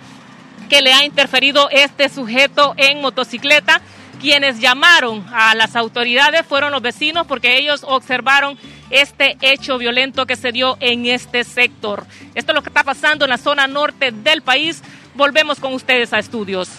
que 0.70 0.82
le 0.82 0.94
ha 0.94 1.04
interferido 1.04 1.70
este 1.72 2.10
sujeto 2.10 2.74
en 2.78 3.02
motocicleta. 3.02 3.82
Quienes 4.24 4.62
llamaron 4.62 5.26
a 5.34 5.54
las 5.54 5.76
autoridades 5.76 6.46
fueron 6.46 6.72
los 6.72 6.82
vecinos 6.82 7.28
porque 7.28 7.58
ellos 7.58 7.84
observaron 7.86 8.58
este 8.90 9.36
hecho 9.42 9.78
violento 9.78 10.26
que 10.26 10.38
se 10.38 10.54
dio 10.54 10.78
en 10.80 11.08
este 11.08 11.44
sector. 11.44 12.06
Esto 12.34 12.54
es 12.54 12.56
lo 12.56 12.62
que 12.64 12.70
está 12.70 12.86
pasando 12.86 13.26
en 13.26 13.32
la 13.32 13.38
zona 13.38 13.68
norte 13.68 14.14
del 14.14 14.42
país. 14.42 14.82
Volvemos 15.14 15.60
con 15.60 15.74
ustedes 15.74 16.14
a 16.14 16.20
estudios. 16.20 16.70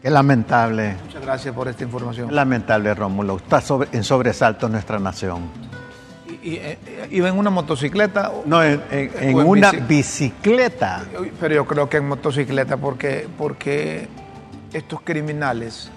Qué 0.00 0.08
lamentable. 0.08 0.94
Muchas 1.06 1.22
gracias 1.22 1.52
por 1.52 1.66
esta 1.66 1.82
información. 1.82 2.28
Qué 2.28 2.34
lamentable, 2.36 2.94
Rómulo. 2.94 3.38
Está 3.38 3.60
sobre, 3.60 3.88
en 3.90 4.04
sobresalto 4.04 4.68
nuestra 4.68 5.00
nación. 5.00 5.50
¿Y, 6.40 6.54
eh, 6.54 7.08
¿Iba 7.10 7.28
en 7.28 7.36
una 7.36 7.50
motocicleta? 7.50 8.30
No, 8.46 8.62
en, 8.62 8.80
en 8.92 9.34
una 9.36 9.72
bicicleta. 9.72 11.02
Pero 11.40 11.52
yo 11.52 11.66
creo 11.66 11.88
que 11.88 11.96
en 11.96 12.06
motocicleta 12.06 12.76
porque, 12.76 13.26
porque 13.36 14.21
estos 14.72 15.00
criminales, 15.02 15.90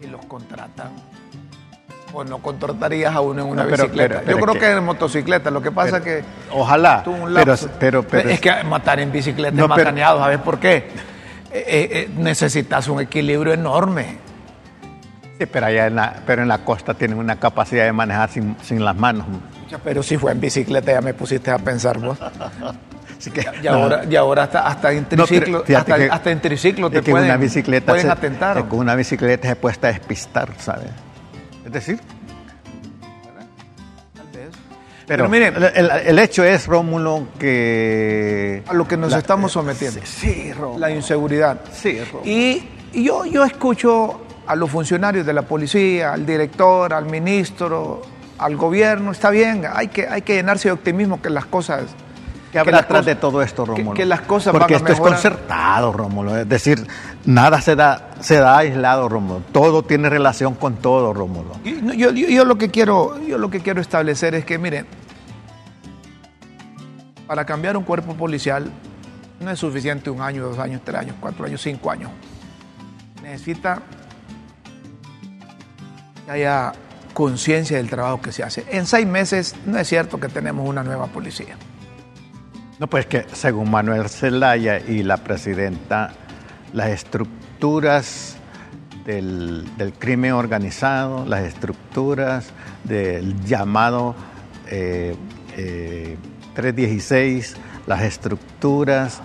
si 0.00 0.06
los 0.06 0.24
contratan, 0.26 0.90
o 2.12 2.24
no 2.24 2.38
contratarías 2.38 3.14
a 3.14 3.20
uno 3.20 3.42
en 3.42 3.48
una 3.48 3.64
bicicleta. 3.64 4.22
Yo 4.24 4.38
creo 4.38 4.54
que, 4.54 4.70
en 4.70 4.84
motocicleta, 4.84 5.50
lo 5.50 5.62
que 5.62 5.70
pasa 5.70 5.98
es 5.98 6.02
que... 6.02 6.24
Ojalá, 6.52 7.02
pero, 7.78 8.02
pero, 8.02 8.28
Es 8.28 8.40
que 8.40 8.62
matar 8.64 9.00
en 9.00 9.10
bicicleta 9.10 9.62
es 9.62 9.68
macaneado, 9.68 10.18
¿sabes 10.18 10.38
por 10.38 10.58
qué? 10.58 10.76
Eh, 10.76 11.64
eh, 11.66 11.88
eh, 11.90 12.10
necesitas 12.16 12.88
un 12.88 13.00
equilibrio 13.00 13.52
enorme. 13.52 14.18
Sí, 15.38 15.46
pero 15.46 15.66
allá 15.66 15.86
en 15.86 15.96
la, 15.96 16.22
pero 16.26 16.42
en 16.42 16.48
la 16.48 16.58
costa 16.58 16.94
tienen 16.94 17.18
una 17.18 17.36
capacidad 17.36 17.84
de 17.84 17.92
manejar 17.92 18.30
sin, 18.30 18.56
sin 18.62 18.84
las 18.84 18.96
manos. 18.96 19.26
Pero 19.84 20.02
si 20.02 20.18
fue 20.18 20.32
en 20.32 20.40
bicicleta 20.40 20.92
ya 20.92 21.00
me 21.00 21.14
pusiste 21.14 21.50
a 21.50 21.58
pensar 21.58 21.98
vos. 21.98 22.18
Que, 23.30 23.44
y, 23.62 23.66
ahora, 23.66 24.04
y 24.08 24.16
ahora 24.16 24.44
hasta, 24.44 24.66
hasta 24.66 24.92
en 24.92 25.04
triciclo, 25.06 25.64
hasta, 25.76 25.94
hasta, 26.10 26.30
en 26.30 26.40
triciclo 26.40 26.90
te 26.90 27.02
pueden, 27.02 27.26
una 27.26 27.36
bicicleta 27.36 27.92
pueden 27.92 28.10
atentar. 28.10 28.68
con 28.68 28.80
una 28.80 28.94
bicicleta 28.94 29.48
se 29.48 29.56
puede 29.56 29.76
despistar, 29.80 30.50
¿sabes? 30.58 30.90
Es 31.64 31.72
decir, 31.72 32.00
pero, 35.06 35.28
miren, 35.28 35.54
el, 35.56 36.18
hecho 36.18 36.44
es, 36.44 36.66
Rómulo, 36.66 37.28
que... 37.38 38.62
A 38.66 38.72
lo 38.72 38.86
que 38.86 38.96
nos 38.96 39.12
estamos 39.12 39.52
sometiendo. 39.52 40.00
Sí, 40.04 40.52
Rómulo. 40.52 40.78
La 40.78 40.90
inseguridad. 40.90 41.60
Sí, 41.72 42.00
Rómulo. 42.00 42.30
Y, 42.30 42.68
yo, 42.94 43.24
yo 43.24 43.44
escucho 43.44 44.22
a 44.46 44.56
los 44.56 44.70
funcionarios 44.70 45.26
de 45.26 45.32
la 45.32 45.42
policía, 45.42 46.12
al 46.12 46.24
director, 46.24 46.92
al 46.94 47.06
ministro, 47.06 48.02
al 48.38 48.56
gobierno, 48.56 49.12
está 49.12 49.30
bien, 49.30 49.64
hay 49.72 49.88
que, 49.88 50.06
hay 50.06 50.22
que 50.22 50.34
llenarse 50.34 50.68
de 50.68 50.72
optimismo 50.72 51.20
que 51.20 51.30
las 51.30 51.46
cosas... 51.46 51.84
¿Qué 52.52 52.58
habrá 52.58 52.80
atrás 52.80 53.06
de 53.06 53.14
todo 53.14 53.40
esto, 53.40 53.64
Rómulo? 53.64 53.94
Que, 53.94 54.04
las 54.04 54.20
cosas 54.20 54.52
Porque 54.52 54.74
esto 54.74 54.92
es 54.92 55.00
concertado, 55.00 55.90
Rómulo. 55.90 56.36
Es 56.36 56.46
decir, 56.46 56.86
nada 57.24 57.62
se 57.62 57.74
da, 57.74 58.10
se 58.20 58.36
da 58.36 58.58
aislado, 58.58 59.08
Rómulo. 59.08 59.40
Todo 59.52 59.82
tiene 59.82 60.10
relación 60.10 60.54
con 60.54 60.76
todo, 60.76 61.14
Rómulo. 61.14 61.58
Yo, 61.64 61.94
yo, 61.94 62.10
yo, 62.10 62.44
lo 62.44 62.58
que 62.58 62.68
quiero, 62.68 63.18
yo 63.26 63.38
lo 63.38 63.48
que 63.48 63.60
quiero 63.60 63.80
establecer 63.80 64.34
es 64.34 64.44
que, 64.44 64.58
miren, 64.58 64.86
para 67.26 67.46
cambiar 67.46 67.78
un 67.78 67.84
cuerpo 67.84 68.14
policial 68.14 68.70
no 69.40 69.50
es 69.50 69.58
suficiente 69.58 70.10
un 70.10 70.20
año, 70.20 70.44
dos 70.44 70.58
años, 70.58 70.82
tres 70.84 71.00
años, 71.00 71.16
cuatro 71.18 71.46
años, 71.46 71.62
cinco 71.62 71.90
años. 71.90 72.10
Necesita 73.22 73.80
que 76.26 76.30
haya 76.30 76.72
conciencia 77.14 77.78
del 77.78 77.88
trabajo 77.88 78.20
que 78.20 78.30
se 78.30 78.42
hace. 78.42 78.66
En 78.70 78.84
seis 78.84 79.06
meses 79.06 79.56
no 79.64 79.78
es 79.78 79.88
cierto 79.88 80.20
que 80.20 80.28
tenemos 80.28 80.68
una 80.68 80.84
nueva 80.84 81.06
policía. 81.06 81.56
No, 82.82 82.88
pues 82.88 83.06
que 83.06 83.26
según 83.32 83.70
Manuel 83.70 84.08
Zelaya 84.08 84.80
y 84.80 85.04
la 85.04 85.18
presidenta, 85.18 86.14
las 86.72 86.88
estructuras 86.88 88.34
del, 89.04 89.68
crimen 90.00 90.32
organizado, 90.32 91.24
las 91.24 91.44
estructuras 91.44 92.48
del 92.82 93.40
llamado 93.44 94.16
eh, 94.68 95.14
eh, 95.56 96.16
316, 96.54 97.56
las 97.86 98.02
estructuras, 98.02 99.20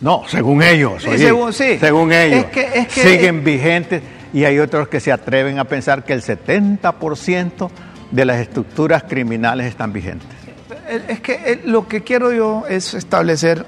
no, 0.00 0.22
según 0.28 0.62
ellos, 0.62 1.02
según, 1.02 2.12
ellos, 2.12 2.46
siguen 2.90 3.42
vigentes 3.42 4.04
y 4.32 4.44
hay 4.44 4.60
otros 4.60 4.86
que 4.86 5.00
se 5.00 5.10
atreven 5.10 5.58
a 5.58 5.64
pensar 5.64 6.04
que 6.04 6.12
el 6.12 6.22
70% 6.22 7.70
de 8.12 8.24
las 8.24 8.38
estructuras 8.38 9.02
criminales 9.02 9.66
están 9.66 9.92
vigentes. 9.92 10.39
Es 11.08 11.20
que 11.20 11.60
lo 11.64 11.88
que 11.88 12.02
quiero 12.02 12.32
yo 12.32 12.64
es 12.68 12.94
establecer 12.94 13.66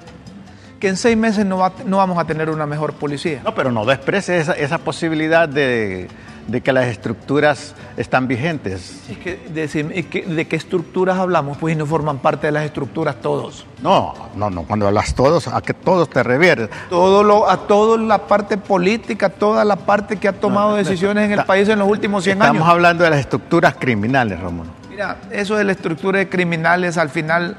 que 0.80 0.88
en 0.88 0.96
seis 0.96 1.16
meses 1.16 1.46
no, 1.46 1.72
no 1.86 1.96
vamos 1.98 2.18
a 2.18 2.24
tener 2.24 2.50
una 2.50 2.66
mejor 2.66 2.94
policía. 2.94 3.40
No, 3.44 3.54
pero 3.54 3.70
no 3.70 3.84
desprecie 3.84 4.38
esa, 4.38 4.52
esa 4.54 4.78
posibilidad 4.78 5.48
de 5.48 6.08
de 6.46 6.60
que 6.60 6.72
las 6.72 6.86
estructuras 6.86 7.74
están 7.96 8.26
vigentes. 8.26 9.02
Es 9.08 9.18
que, 9.18 9.36
de, 9.48 10.46
qué 10.46 10.56
estructuras 10.56 11.18
hablamos? 11.18 11.58
Pues 11.58 11.76
no 11.76 11.86
forman 11.86 12.18
parte 12.18 12.48
de 12.48 12.52
las 12.52 12.64
estructuras 12.64 13.16
todos. 13.16 13.66
No, 13.80 14.14
no, 14.34 14.50
no, 14.50 14.62
cuando 14.64 14.86
hablas 14.86 15.14
todos, 15.14 15.48
a 15.48 15.60
que 15.60 15.74
todos 15.74 16.08
te 16.10 16.22
reviertes. 16.22 16.70
Todo 16.88 17.22
lo, 17.22 17.48
a 17.48 17.66
toda 17.66 17.98
la 17.98 18.26
parte 18.26 18.58
política, 18.58 19.28
toda 19.28 19.64
la 19.64 19.76
parte 19.76 20.16
que 20.16 20.28
ha 20.28 20.32
tomado 20.32 20.74
decisiones 20.74 21.26
en 21.26 21.38
el 21.38 21.44
país 21.44 21.68
en 21.68 21.78
los 21.78 21.88
últimos 21.88 22.24
100 22.24 22.42
años. 22.42 22.54
Estamos 22.54 22.68
hablando 22.68 23.04
de 23.04 23.10
las 23.10 23.20
estructuras 23.20 23.74
criminales, 23.78 24.40
Rómulo. 24.40 24.81
Mira, 24.92 25.16
eso 25.30 25.56
de 25.56 25.64
la 25.64 25.72
estructura 25.72 26.18
de 26.18 26.28
criminales, 26.28 26.98
al 26.98 27.08
final, 27.08 27.56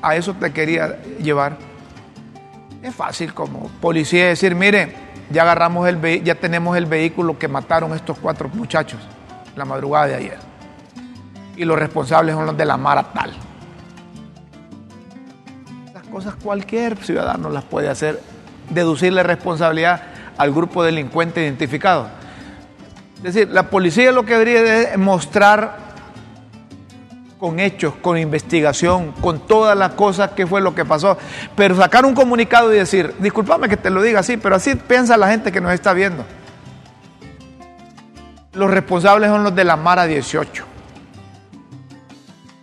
a 0.00 0.16
eso 0.16 0.32
te 0.32 0.50
quería 0.50 0.98
llevar. 1.22 1.58
Es 2.82 2.94
fácil 2.94 3.34
como 3.34 3.68
policía 3.82 4.28
decir, 4.28 4.54
mire, 4.54 4.94
ya 5.28 5.42
agarramos 5.42 5.86
el 5.86 6.24
ya 6.24 6.36
tenemos 6.36 6.78
el 6.78 6.86
vehículo 6.86 7.38
que 7.38 7.48
mataron 7.48 7.92
estos 7.92 8.18
cuatro 8.18 8.48
muchachos 8.48 8.98
la 9.56 9.66
madrugada 9.66 10.06
de 10.06 10.14
ayer. 10.14 10.38
Y 11.54 11.66
los 11.66 11.78
responsables 11.78 12.34
son 12.34 12.46
los 12.46 12.56
de 12.56 12.64
la 12.64 12.78
Mara 12.78 13.12
tal. 13.12 13.30
Esas 15.90 16.06
cosas 16.06 16.34
cualquier 16.42 16.96
ciudadano 16.96 17.50
las 17.50 17.64
puede 17.64 17.90
hacer, 17.90 18.22
deducirle 18.70 19.22
responsabilidad 19.22 20.02
al 20.38 20.50
grupo 20.50 20.82
delincuente 20.82 21.42
identificado. 21.42 22.08
Es 23.18 23.34
decir, 23.34 23.50
la 23.50 23.68
policía 23.68 24.12
lo 24.12 24.24
que 24.24 24.32
debería 24.32 24.92
es 24.92 24.96
mostrar 24.96 25.89
con 27.40 27.58
hechos, 27.58 27.94
con 28.02 28.18
investigación, 28.18 29.12
con 29.12 29.40
todas 29.40 29.76
las 29.76 29.94
cosas 29.94 30.32
que 30.32 30.46
fue 30.46 30.60
lo 30.60 30.74
que 30.74 30.84
pasó. 30.84 31.16
Pero 31.56 31.74
sacar 31.74 32.04
un 32.04 32.14
comunicado 32.14 32.72
y 32.72 32.76
decir, 32.76 33.14
discúlpame 33.18 33.68
que 33.68 33.78
te 33.78 33.88
lo 33.88 34.02
diga 34.02 34.20
así, 34.20 34.36
pero 34.36 34.56
así 34.56 34.74
piensa 34.74 35.16
la 35.16 35.28
gente 35.28 35.50
que 35.50 35.60
nos 35.60 35.72
está 35.72 35.94
viendo. 35.94 36.24
Los 38.52 38.70
responsables 38.70 39.30
son 39.30 39.42
los 39.42 39.54
de 39.54 39.64
la 39.64 39.76
Mara 39.76 40.06
18, 40.06 40.64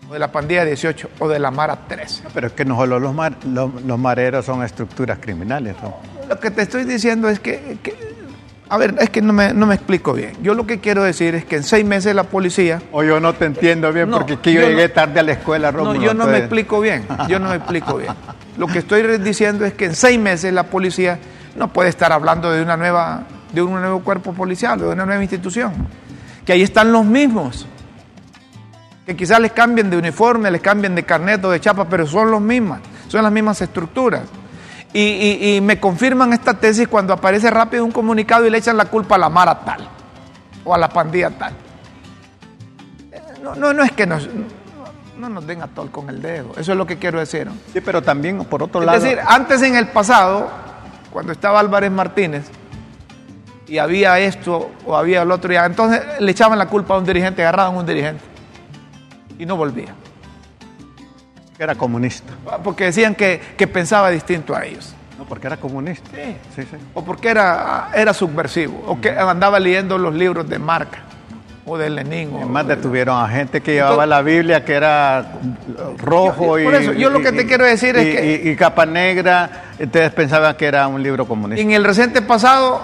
o 0.10 0.14
de 0.14 0.20
la 0.20 0.32
pandilla 0.32 0.64
18, 0.64 1.10
o 1.20 1.28
de 1.28 1.40
la 1.40 1.50
Mara 1.50 1.88
13. 1.88 2.26
Pero 2.32 2.48
es 2.48 2.54
que 2.54 2.64
no 2.64 2.76
solo 2.76 3.00
los, 3.00 3.16
los, 3.46 4.00
mareros 4.00 4.46
son 4.46 4.64
estructuras 4.64 5.18
criminales. 5.20 5.76
Lo 6.30 6.40
que 6.40 6.52
te 6.52 6.62
estoy 6.62 6.84
diciendo 6.84 7.30
es 7.30 7.40
que 7.40 7.80
a 8.70 8.78
ver, 8.78 8.96
es 9.00 9.10
que 9.10 9.22
no 9.22 9.32
me, 9.32 9.54
no 9.54 9.66
me 9.66 9.76
explico 9.76 10.14
bien. 10.14 10.34
Yo 10.42 10.54
lo 10.54 10.68
que 10.68 10.80
quiero 10.80 11.04
decir 11.04 11.36
es 11.36 11.46
que 11.46 11.56
en 11.56 11.64
seis 11.64 11.86
meses 11.86 12.14
la 12.14 12.24
policía... 12.24 12.82
O 12.92 13.02
yo 13.04 13.20
no 13.20 13.34
te 13.34 13.46
entiendo 13.46 13.94
bien 13.94 14.12
porque 14.12 14.34
aquí 14.34 14.54
yo, 14.54 14.62
llegué 14.62 14.90
tarde 14.90 15.20
a 15.22 15.24
la 15.24 15.34
escuela, 15.34 15.72
No, 15.72 15.96
yo 15.96 16.14
no 16.14 16.28
me 16.28 16.38
explico 16.38 16.82
bien. 16.82 17.06
Yo 17.30 17.40
no 17.40 17.50
me 17.50 17.56
explico 17.56 17.98
bien. 17.98 18.14
Lo 18.58 18.68
que 18.68 18.80
estoy 18.80 19.04
diciendo 19.20 19.66
es 19.66 19.74
que 19.74 19.86
en 19.86 19.96
seis 19.96 20.20
meses 20.20 20.52
la 20.52 20.64
policía 20.64 21.18
no 21.56 21.72
puede 21.72 21.90
estar 21.90 22.12
hablando 22.12 22.52
de 22.52 22.62
una 22.62 22.76
nueva, 22.76 23.24
de 23.54 23.62
un 23.62 23.80
nuevo 23.80 24.02
cuerpo 24.02 24.34
policial, 24.34 24.80
de 24.80 24.88
una 24.88 25.06
nueva 25.06 25.22
institución. 25.22 25.72
Que 26.46 26.54
ahí 26.54 26.62
están 26.62 26.92
los 26.92 27.06
mismos. 27.06 27.68
Que 29.06 29.16
quizás 29.16 29.40
les 29.40 29.54
cambien 29.54 29.90
de 29.90 29.98
uniforme, 29.98 30.52
les 30.52 30.62
cambien 30.62 30.94
de 30.94 31.04
carnet 31.04 31.44
o 31.46 31.52
de 31.52 31.62
chapa, 31.62 31.88
pero 31.88 32.06
son 32.06 32.32
los 32.32 32.42
mismas. 32.42 32.82
Son 33.08 33.24
las 33.24 33.32
mismas 33.32 33.62
estructuras. 33.62 34.24
Y, 34.94 35.60
me 35.62 35.80
confirman 35.80 36.34
esta 36.34 36.54
tesis 36.56 36.88
cuando 36.88 37.14
aparece 37.14 37.50
rápido 37.52 37.86
un 37.86 37.92
comunicado 37.92 38.46
y 38.46 38.50
le 38.50 38.58
echan 38.58 38.78
la 38.78 38.86
culpa 38.86 39.16
a 39.16 39.18
la 39.18 39.30
Mara 39.30 39.60
tal 39.60 39.88
o 40.64 40.74
a 40.74 40.78
la 40.78 40.90
pandilla 40.90 41.30
tal. 41.30 41.54
No, 43.44 43.56
no, 43.56 43.74
no 43.74 43.84
es 43.84 43.92
que 43.92 44.08
nos, 44.08 44.28
no 45.18 45.30
nos 45.30 45.46
den 45.46 45.62
a 45.62 45.68
tol 45.68 45.92
con 45.92 46.10
el 46.10 46.22
dedo, 46.22 46.52
eso 46.58 46.72
es 46.72 46.78
lo 46.78 46.86
que 46.86 46.98
quiero 46.98 47.20
decir. 47.20 47.48
Sí, 47.74 47.82
pero 47.82 48.02
también 48.02 48.44
por 48.46 48.64
otro 48.64 48.82
lado. 48.82 48.98
Es 48.98 49.04
decir, 49.04 49.20
antes 49.26 49.62
en 49.62 49.76
el 49.76 49.88
pasado, 49.90 50.50
cuando 51.12 51.32
estaba 51.32 51.60
Álvarez 51.60 51.92
Martínez 51.92 52.50
y 53.68 53.78
había 53.78 54.20
esto 54.20 54.72
o 54.86 54.96
había 54.96 55.22
el 55.22 55.32
otro, 55.32 55.52
ya, 55.54 55.66
entonces 55.66 56.02
le 56.20 56.32
echaban 56.32 56.58
la 56.58 56.68
culpa 56.68 56.96
a 56.96 56.98
un 56.98 57.06
dirigente, 57.06 57.42
agarraban 57.42 57.76
a 57.76 57.80
un 57.80 57.86
dirigente 57.86 58.24
y 59.38 59.46
no 59.46 59.56
volvía. 59.56 59.94
Era 61.60 61.76
comunista. 61.76 62.34
Porque 62.64 62.86
decían 62.86 63.16
que, 63.16 63.40
pensaba 63.72 64.10
distinto 64.12 64.56
a 64.56 64.64
ellos. 64.66 64.94
No, 65.18 65.26
porque 65.26 65.48
era 65.48 65.58
comunista. 65.58 66.08
Sí. 66.56 66.62
sí, 66.62 66.68
O 66.94 67.04
porque 67.04 67.30
era, 67.30 67.90
era 67.96 68.14
subversivo. 68.14 68.84
O 68.88 69.02
que 69.02 69.10
andaba 69.10 69.60
leyendo 69.60 69.98
los 69.98 70.14
libros 70.14 70.48
de 70.48 70.60
Marca. 70.60 71.00
o 71.70 71.78
de 71.78 71.90
Lenin. 71.90 72.32
O, 72.34 72.38
Además 72.38 72.66
detuvieron 72.68 73.22
a 73.22 73.28
gente 73.28 73.60
que 73.62 73.74
llevaba 73.74 74.06
la 74.06 74.22
Biblia 74.22 74.64
que 74.64 74.74
era 74.74 75.34
rojo 75.98 76.58
Yo- 76.58 76.60
y, 76.60 76.64
por 76.64 76.76
eso, 76.76 76.94
yo 76.94 77.10
lo 77.10 77.20
que 77.20 77.34
te 77.34 77.46
quiero 77.46 77.66
decir 77.66 77.98
es 77.98 78.16
que- 78.16 78.42
y- 78.46 78.50
y 78.52 78.56
capa 78.56 78.86
negra, 78.86 79.66
ustedes 79.78 80.14
pensaban 80.14 80.56
que 80.56 80.66
era 80.66 80.88
un 80.88 81.04
libro 81.04 81.28
comunista. 81.28 81.62
En 81.62 81.72
el 81.72 81.84
reciente 81.84 82.22
pasado, 82.22 82.80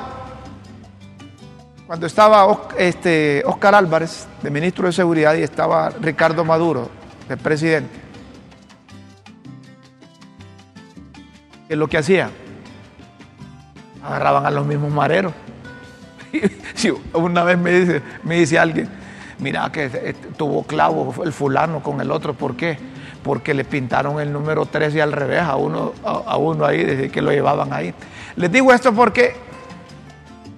cuando 1.87 2.07
estaba 2.07 2.45
este, 2.77 3.41
Oscar 3.45 3.75
Álvarez, 3.75 4.27
de 4.41 4.49
ministro 4.49 4.87
de 4.87 4.91
Seguridad, 4.93 5.33
y 5.35 5.43
estaba 5.43 5.89
Ricardo 6.01 6.43
Maduro, 6.43 6.89
de 7.29 7.37
presidente, 7.37 7.95
¿qué 11.67 11.73
es 11.73 11.77
lo 11.79 11.87
que 11.87 11.97
hacía? 11.97 12.29
Agarraban 14.03 14.45
a 14.45 14.51
los 14.51 14.65
mismos 14.65 14.91
mareros. 14.91 15.33
Una 17.13 17.43
vez 17.43 17.57
me 17.57 17.71
dice, 17.71 18.01
me 18.23 18.35
dice 18.35 18.59
alguien, 18.59 18.89
mira 19.39 19.71
que 19.71 19.89
eh, 19.93 20.15
tuvo 20.37 20.63
clavo 20.63 21.13
el 21.23 21.31
fulano 21.31 21.81
con 21.81 22.01
el 22.01 22.11
otro, 22.11 22.33
¿por 22.33 22.55
qué? 22.55 22.77
Porque 23.23 23.53
le 23.53 23.63
pintaron 23.63 24.19
el 24.19 24.31
número 24.33 24.65
13 24.65 25.01
al 25.01 25.11
revés 25.11 25.41
a 25.41 25.55
uno, 25.55 25.93
a, 26.03 26.37
uno 26.37 26.65
ahí, 26.65 26.83
desde 26.83 27.09
que 27.09 27.21
lo 27.21 27.31
llevaban 27.31 27.71
ahí. 27.71 27.93
Les 28.35 28.51
digo 28.51 28.73
esto 28.73 28.93
porque 28.93 29.35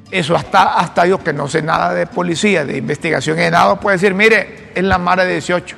eso 0.09 0.35
hasta, 0.35 0.77
hasta 0.77 1.05
yo 1.05 1.23
que 1.23 1.33
no 1.33 1.47
sé 1.47 1.61
nada 1.61 1.93
de 1.93 2.07
policía, 2.07 2.65
de 2.65 2.77
investigación 2.77 3.37
y 3.37 3.41
de 3.41 3.51
nada, 3.51 3.79
puede 3.79 3.97
decir, 3.97 4.13
mire, 4.13 4.71
es 4.73 4.83
la 4.83 4.97
Mara 4.97 5.25
18, 5.25 5.75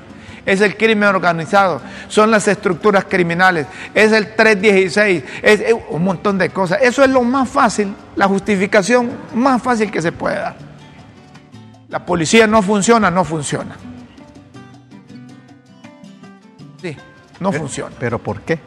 es 0.48 0.62
el 0.62 0.76
crimen 0.78 1.10
organizado, 1.10 1.82
son 2.08 2.32
las 2.32 2.48
estructuras 2.48 3.06
criminales, 3.06 3.68
es 3.94 4.12
el 4.14 4.34
316, 4.36 5.24
es, 5.44 5.60
es 5.60 5.76
un 5.90 6.04
montón 6.04 6.38
de 6.40 6.50
cosas. 6.50 6.80
Eso 6.82 7.04
es 7.04 7.10
lo 7.12 7.22
más 7.22 7.48
fácil, 7.50 7.94
la 8.16 8.28
justificación 8.28 9.12
más 9.36 9.62
fácil 9.62 9.92
que 9.92 10.02
se 10.02 10.12
puede 10.12 10.38
dar. 10.38 10.56
La 11.90 12.06
policía 12.06 12.48
no 12.48 12.62
funciona, 12.62 13.12
no 13.12 13.24
funciona. 13.24 13.76
Sí, 16.82 16.96
no 17.40 17.52
funciona. 17.52 17.96
¿Pero 18.00 18.20
por 18.20 18.42
qué? 18.42 18.60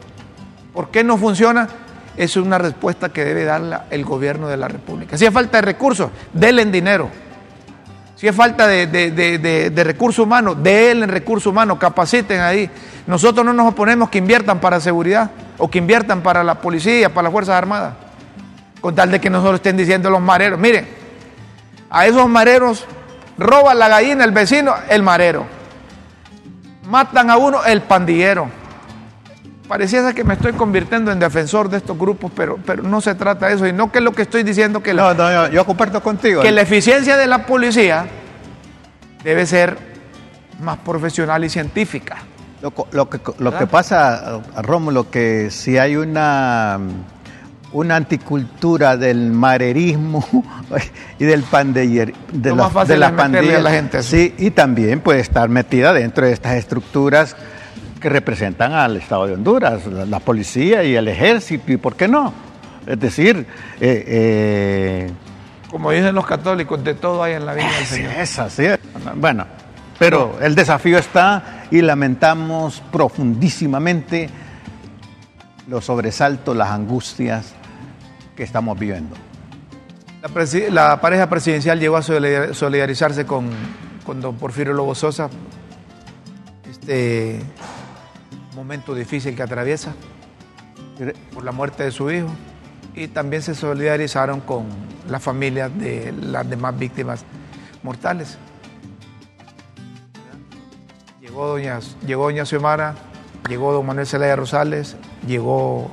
¿Por 0.73 0.89
qué 0.89 1.03
no 1.03 1.17
funciona? 1.17 1.67
Es 2.17 2.35
una 2.37 2.57
respuesta 2.57 3.09
que 3.09 3.23
debe 3.23 3.43
dar 3.45 3.61
la- 3.61 3.85
el 3.89 4.03
gobierno 4.03 4.47
de 4.47 4.57
la 4.57 4.67
República. 4.67 5.17
Si 5.17 5.25
es 5.25 5.33
falta 5.33 5.57
de 5.59 5.61
recursos, 5.63 6.09
denle 6.33 6.61
en 6.61 6.71
dinero. 6.71 7.09
Si 8.21 8.27
es 8.27 8.35
falta 8.35 8.67
de, 8.67 8.85
de, 8.85 9.09
de, 9.09 9.39
de- 9.39 9.69
de 9.71 9.83
recursos 9.83 10.23
humanos, 10.23 10.55
denle 10.61 11.05
en 11.05 11.09
recursos 11.09 11.47
humanos, 11.47 11.79
capaciten 11.79 12.39
ahí. 12.39 12.69
Nosotros 13.07 13.43
no 13.43 13.51
nos 13.51 13.69
oponemos 13.69 14.11
que 14.11 14.19
inviertan 14.19 14.59
para 14.59 14.79
seguridad 14.79 15.31
o 15.57 15.67
que 15.71 15.79
inviertan 15.79 16.21
para 16.21 16.43
la 16.43 16.61
policía, 16.61 17.09
para 17.11 17.23
las 17.23 17.31
Fuerzas 17.31 17.55
Armadas. 17.55 17.95
Con 18.79 18.93
tal 18.93 19.09
de 19.09 19.19
que 19.19 19.31
nosotros 19.31 19.55
estén 19.55 19.75
diciendo 19.75 20.11
los 20.11 20.21
mareros, 20.21 20.59
miren, 20.59 20.87
a 21.89 22.05
esos 22.05 22.29
mareros 22.29 22.85
roban 23.39 23.79
la 23.79 23.87
gallina 23.87 24.23
el 24.23 24.31
vecino, 24.31 24.75
el 24.87 25.01
marero. 25.01 25.47
Matan 26.85 27.31
a 27.31 27.37
uno, 27.37 27.65
el 27.65 27.81
pandillero. 27.81 28.49
Pareciera 29.71 30.11
que 30.11 30.25
me 30.25 30.33
estoy 30.33 30.51
convirtiendo 30.51 31.13
en 31.13 31.19
defensor 31.19 31.69
de 31.69 31.77
estos 31.77 31.97
grupos, 31.97 32.29
pero, 32.35 32.57
pero 32.65 32.83
no 32.83 32.99
se 32.99 33.15
trata 33.15 33.47
de 33.47 33.53
eso. 33.55 33.65
Y 33.65 33.71
no 33.71 33.89
que 33.89 33.99
es 33.99 34.03
lo 34.03 34.11
que 34.11 34.23
estoy 34.23 34.43
diciendo, 34.43 34.83
que 34.83 34.93
la, 34.93 35.13
No, 35.13 35.13
no, 35.13 35.47
yo, 35.47 35.53
yo 35.53 35.65
comparto 35.65 36.03
contigo. 36.03 36.41
que 36.41 36.51
la 36.51 36.59
eficiencia 36.59 37.15
de 37.15 37.25
la 37.25 37.45
policía 37.45 38.05
debe 39.23 39.45
ser 39.45 39.77
más 40.59 40.77
profesional 40.79 41.45
y 41.45 41.49
científica. 41.49 42.17
Lo, 42.61 43.09
que, 43.09 43.21
lo 43.39 43.57
que 43.57 43.65
pasa, 43.65 44.41
Rómulo, 44.61 45.09
que 45.09 45.49
si 45.51 45.77
hay 45.77 45.95
una, 45.95 46.77
una 47.71 47.95
anticultura 47.95 48.97
del 48.97 49.31
marerismo 49.31 50.27
y 51.17 51.23
del 51.23 51.43
pandiller, 51.43 52.13
de, 52.33 52.49
Lo 52.49 52.57
las- 52.57 52.65
más 52.65 52.73
fácil 52.73 52.95
de 52.95 52.99
las 52.99 53.11
pandillas, 53.13 53.63
la 53.63 53.71
gente 53.71 54.03
sí, 54.03 54.35
y 54.37 54.51
también 54.51 54.99
puede 54.99 55.21
estar 55.21 55.47
metida 55.47 55.93
dentro 55.93 56.25
de 56.25 56.33
estas 56.33 56.55
estructuras 56.55 57.37
que 58.01 58.09
representan 58.09 58.73
al 58.73 58.97
Estado 58.97 59.27
de 59.27 59.33
Honduras, 59.35 59.85
la, 59.85 60.05
la 60.05 60.19
policía 60.19 60.83
y 60.83 60.95
el 60.95 61.07
ejército, 61.07 61.71
y 61.71 61.77
por 61.77 61.95
qué 61.95 62.07
no. 62.07 62.33
Es 62.85 62.99
decir, 62.99 63.45
eh, 63.79 64.03
eh, 64.07 65.11
Como 65.69 65.91
dicen 65.91 66.13
los 66.15 66.25
católicos, 66.25 66.83
de 66.83 66.95
todo 66.95 67.23
hay 67.23 67.33
en 67.33 67.45
la 67.45 67.53
vida 67.53 67.65
del 67.67 67.73
Sí, 67.85 67.95
Señor. 67.95 68.11
es 68.13 68.39
así. 68.39 68.65
Bueno, 69.15 69.45
pero 69.99 70.37
el 70.41 70.55
desafío 70.55 70.97
está 70.97 71.65
y 71.69 71.81
lamentamos 71.81 72.81
profundísimamente 72.91 74.29
los 75.67 75.85
sobresaltos, 75.85 76.57
las 76.57 76.69
angustias 76.71 77.53
que 78.35 78.43
estamos 78.43 78.77
viviendo. 78.79 79.15
La, 80.71 80.99
pareja 81.01 81.29
presidencial 81.29 81.79
llegó 81.79 81.97
a 81.97 82.01
solidar- 82.01 82.53
solidarizarse 82.53 83.25
con, 83.25 83.49
con 84.05 84.21
don 84.21 84.35
Porfirio 84.37 84.73
Lobo 84.73 84.93
Sosa. 84.95 85.29
Este 86.69 87.39
momento 88.55 88.93
difícil 88.93 89.35
que 89.35 89.43
atraviesa 89.43 89.93
por 91.33 91.43
la 91.43 91.51
muerte 91.51 91.83
de 91.83 91.91
su 91.91 92.11
hijo. 92.11 92.29
Y 92.93 93.07
también 93.07 93.41
se 93.41 93.55
solidarizaron 93.55 94.41
con 94.41 94.65
las 95.07 95.23
familias 95.23 95.71
de 95.77 96.11
las 96.11 96.49
demás 96.49 96.77
víctimas 96.77 97.23
mortales. 97.83 98.37
Llegó 101.21 101.47
doña, 101.47 101.79
llegó 102.05 102.25
doña 102.25 102.45
Xiomara, 102.45 102.95
llegó 103.47 103.71
don 103.71 103.85
Manuel 103.85 104.05
Zelaya 104.05 104.35
Rosales, 104.35 104.97
llegó 105.25 105.89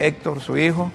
Héctor, 0.00 0.40
su 0.40 0.58
hijo. 0.58 0.90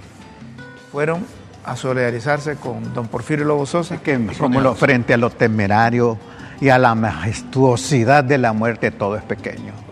Fueron 0.91 1.25
a 1.63 1.75
solidarizarse 1.75 2.55
con 2.55 2.93
don 2.93 3.07
Porfirio 3.07 3.45
Lobo 3.45 3.65
Sosa. 3.65 4.01
Que, 4.01 4.19
como 4.37 4.59
lo, 4.59 4.75
frente 4.75 5.13
a 5.13 5.17
lo 5.17 5.29
temerario 5.29 6.17
y 6.59 6.69
a 6.69 6.77
la 6.77 6.95
majestuosidad 6.95 8.23
de 8.23 8.37
la 8.37 8.51
muerte, 8.51 8.91
todo 8.91 9.15
es 9.15 9.23
pequeño. 9.23 9.86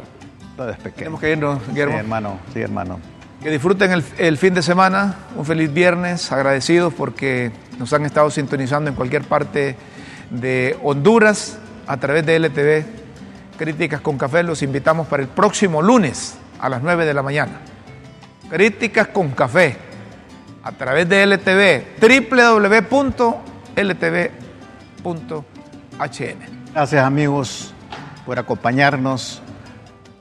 Todo 0.56 0.70
es 0.70 0.78
pequeño. 0.78 0.95
Tenemos 0.97 1.20
que 1.22 1.32
irnos, 1.32 1.60
Sí, 1.64 1.72
Guillermo. 1.72 1.97
hermano, 1.97 2.39
sí, 2.53 2.62
hermano. 2.62 2.99
Que 3.43 3.49
disfruten 3.51 3.91
el, 3.91 4.03
el 4.18 4.38
fin 4.38 4.53
de 4.53 4.62
semana, 4.62 5.16
un 5.36 5.45
feliz 5.45 5.72
viernes, 5.74 6.32
agradecidos 6.32 6.93
porque 6.93 7.51
nos 7.78 7.91
han 7.93 8.06
estado 8.06 8.30
sintonizando 8.32 8.89
en 8.89 8.95
cualquier 8.95 9.24
parte 9.24 9.76
de 10.32 10.78
Honduras 10.84 11.60
a 11.88 11.97
través 11.97 12.26
de 12.26 12.38
LTV. 12.39 12.86
Críticas 13.58 14.01
con 14.01 14.18
Café, 14.18 14.43
los 14.43 14.62
invitamos 14.64 15.08
para 15.08 15.22
el 15.24 15.30
próximo 15.30 15.82
lunes 15.82 16.38
a 16.60 16.70
las 16.70 16.82
9 16.82 17.06
de 17.06 17.14
la 17.14 17.22
mañana. 17.22 17.60
Críticas 18.49 19.08
con 19.10 19.30
Café 19.32 19.78
a 20.64 20.72
través 20.72 21.08
de 21.08 21.24
LTV, 21.26 21.99
www.ltv.hn. 25.03 26.39
Gracias 26.74 27.03
amigos 27.06 27.74
por 28.26 28.39
acompañarnos. 28.39 29.41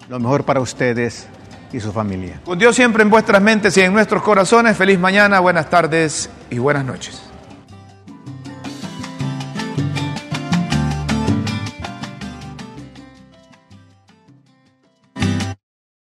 Lo 0.09 0.18
mejor 0.18 0.44
para 0.44 0.61
ustedes 0.61 1.26
y 1.72 1.80
su 1.80 1.92
familia. 1.92 2.40
Con 2.44 2.59
Dios 2.59 2.76
siempre 2.76 3.02
en 3.02 3.11
vuestras 3.11 3.42
mentes 3.42 3.76
y 3.76 3.80
en 3.80 3.92
nuestros 3.92 4.22
corazones. 4.22 4.76
Feliz 4.76 4.98
mañana, 4.98 5.40
buenas 5.40 5.68
tardes 5.68 6.30
y 6.50 6.59
buenas 6.59 6.84
noches. 6.84 7.34